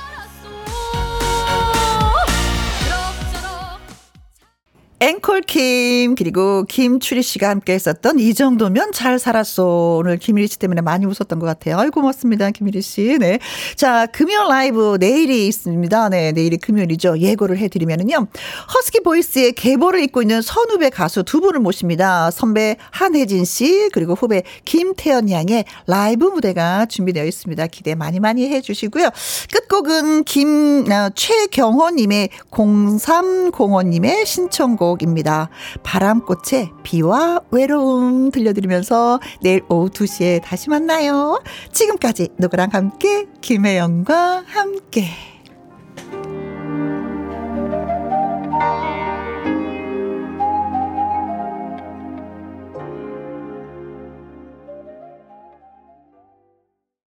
앵콜 5.05 5.43
킴 5.43 6.15
그리고 6.15 6.65
김추리 6.67 7.23
씨가 7.23 7.51
함께 7.51 7.75
했었던 7.75 8.19
이 8.19 8.33
정도면 8.33 8.93
잘 8.93 9.19
살았어. 9.19 9.99
오늘 9.99 10.17
김일희 10.17 10.47
씨 10.47 10.59
때문에 10.59 10.81
많이 10.81 11.05
웃었던 11.05 11.39
것 11.39 11.45
같아요. 11.45 11.79
아이 11.79 11.91
고맙습니다. 11.91 12.51
김일희 12.51 12.81
씨. 12.81 13.19
네. 13.21 13.39
자, 13.77 14.07
금요 14.07 14.49
라이브 14.49 14.97
내일이 14.99 15.47
있습니다. 15.47 16.09
네, 16.09 16.33
내일이 16.33 16.57
금요일이죠. 16.57 17.19
예고를 17.19 17.59
해 17.59 17.69
드리면은요. 17.69 18.29
husky 18.75 19.01
voice의 19.01 19.53
계보를 19.53 20.03
잇고 20.05 20.23
있는 20.23 20.41
선후배 20.41 20.89
가수 20.89 21.23
두 21.23 21.43
분을 21.43 21.61
모십니다. 21.61 22.31
선배 22.31 22.79
한혜진 22.91 23.45
씨 23.45 23.91
그리고 23.93 24.15
후배 24.15 24.43
김태연 24.65 25.31
양의 25.31 25.67
라이브 25.87 26.25
무대가 26.29 26.87
준비되어 26.87 27.27
있습니다. 27.27 27.67
기대 27.67 27.95
많이 27.95 28.21
많이 28.21 28.49
해 28.49 28.63
주시고요. 28.63 29.11
끝곡은 29.53 30.25
김 30.25 30.91
아, 30.91 31.11
최경호 31.15 31.91
님의 31.91 32.31
0305 32.51 33.83
님의 33.83 34.25
신청곡 34.25 34.94
곡입니다. 34.97 35.49
바람꽃의 35.83 36.71
비와 36.83 37.41
외로움 37.51 38.31
들려드리면서 38.31 39.21
내일 39.43 39.63
오후 39.69 39.91
2시에 39.91 40.43
다시 40.43 40.71
만나요. 40.71 41.43
지금까지 41.73 42.29
누구랑 42.39 42.71
함께 42.73 43.27
김혜영과 43.41 44.45
함께. 44.47 45.09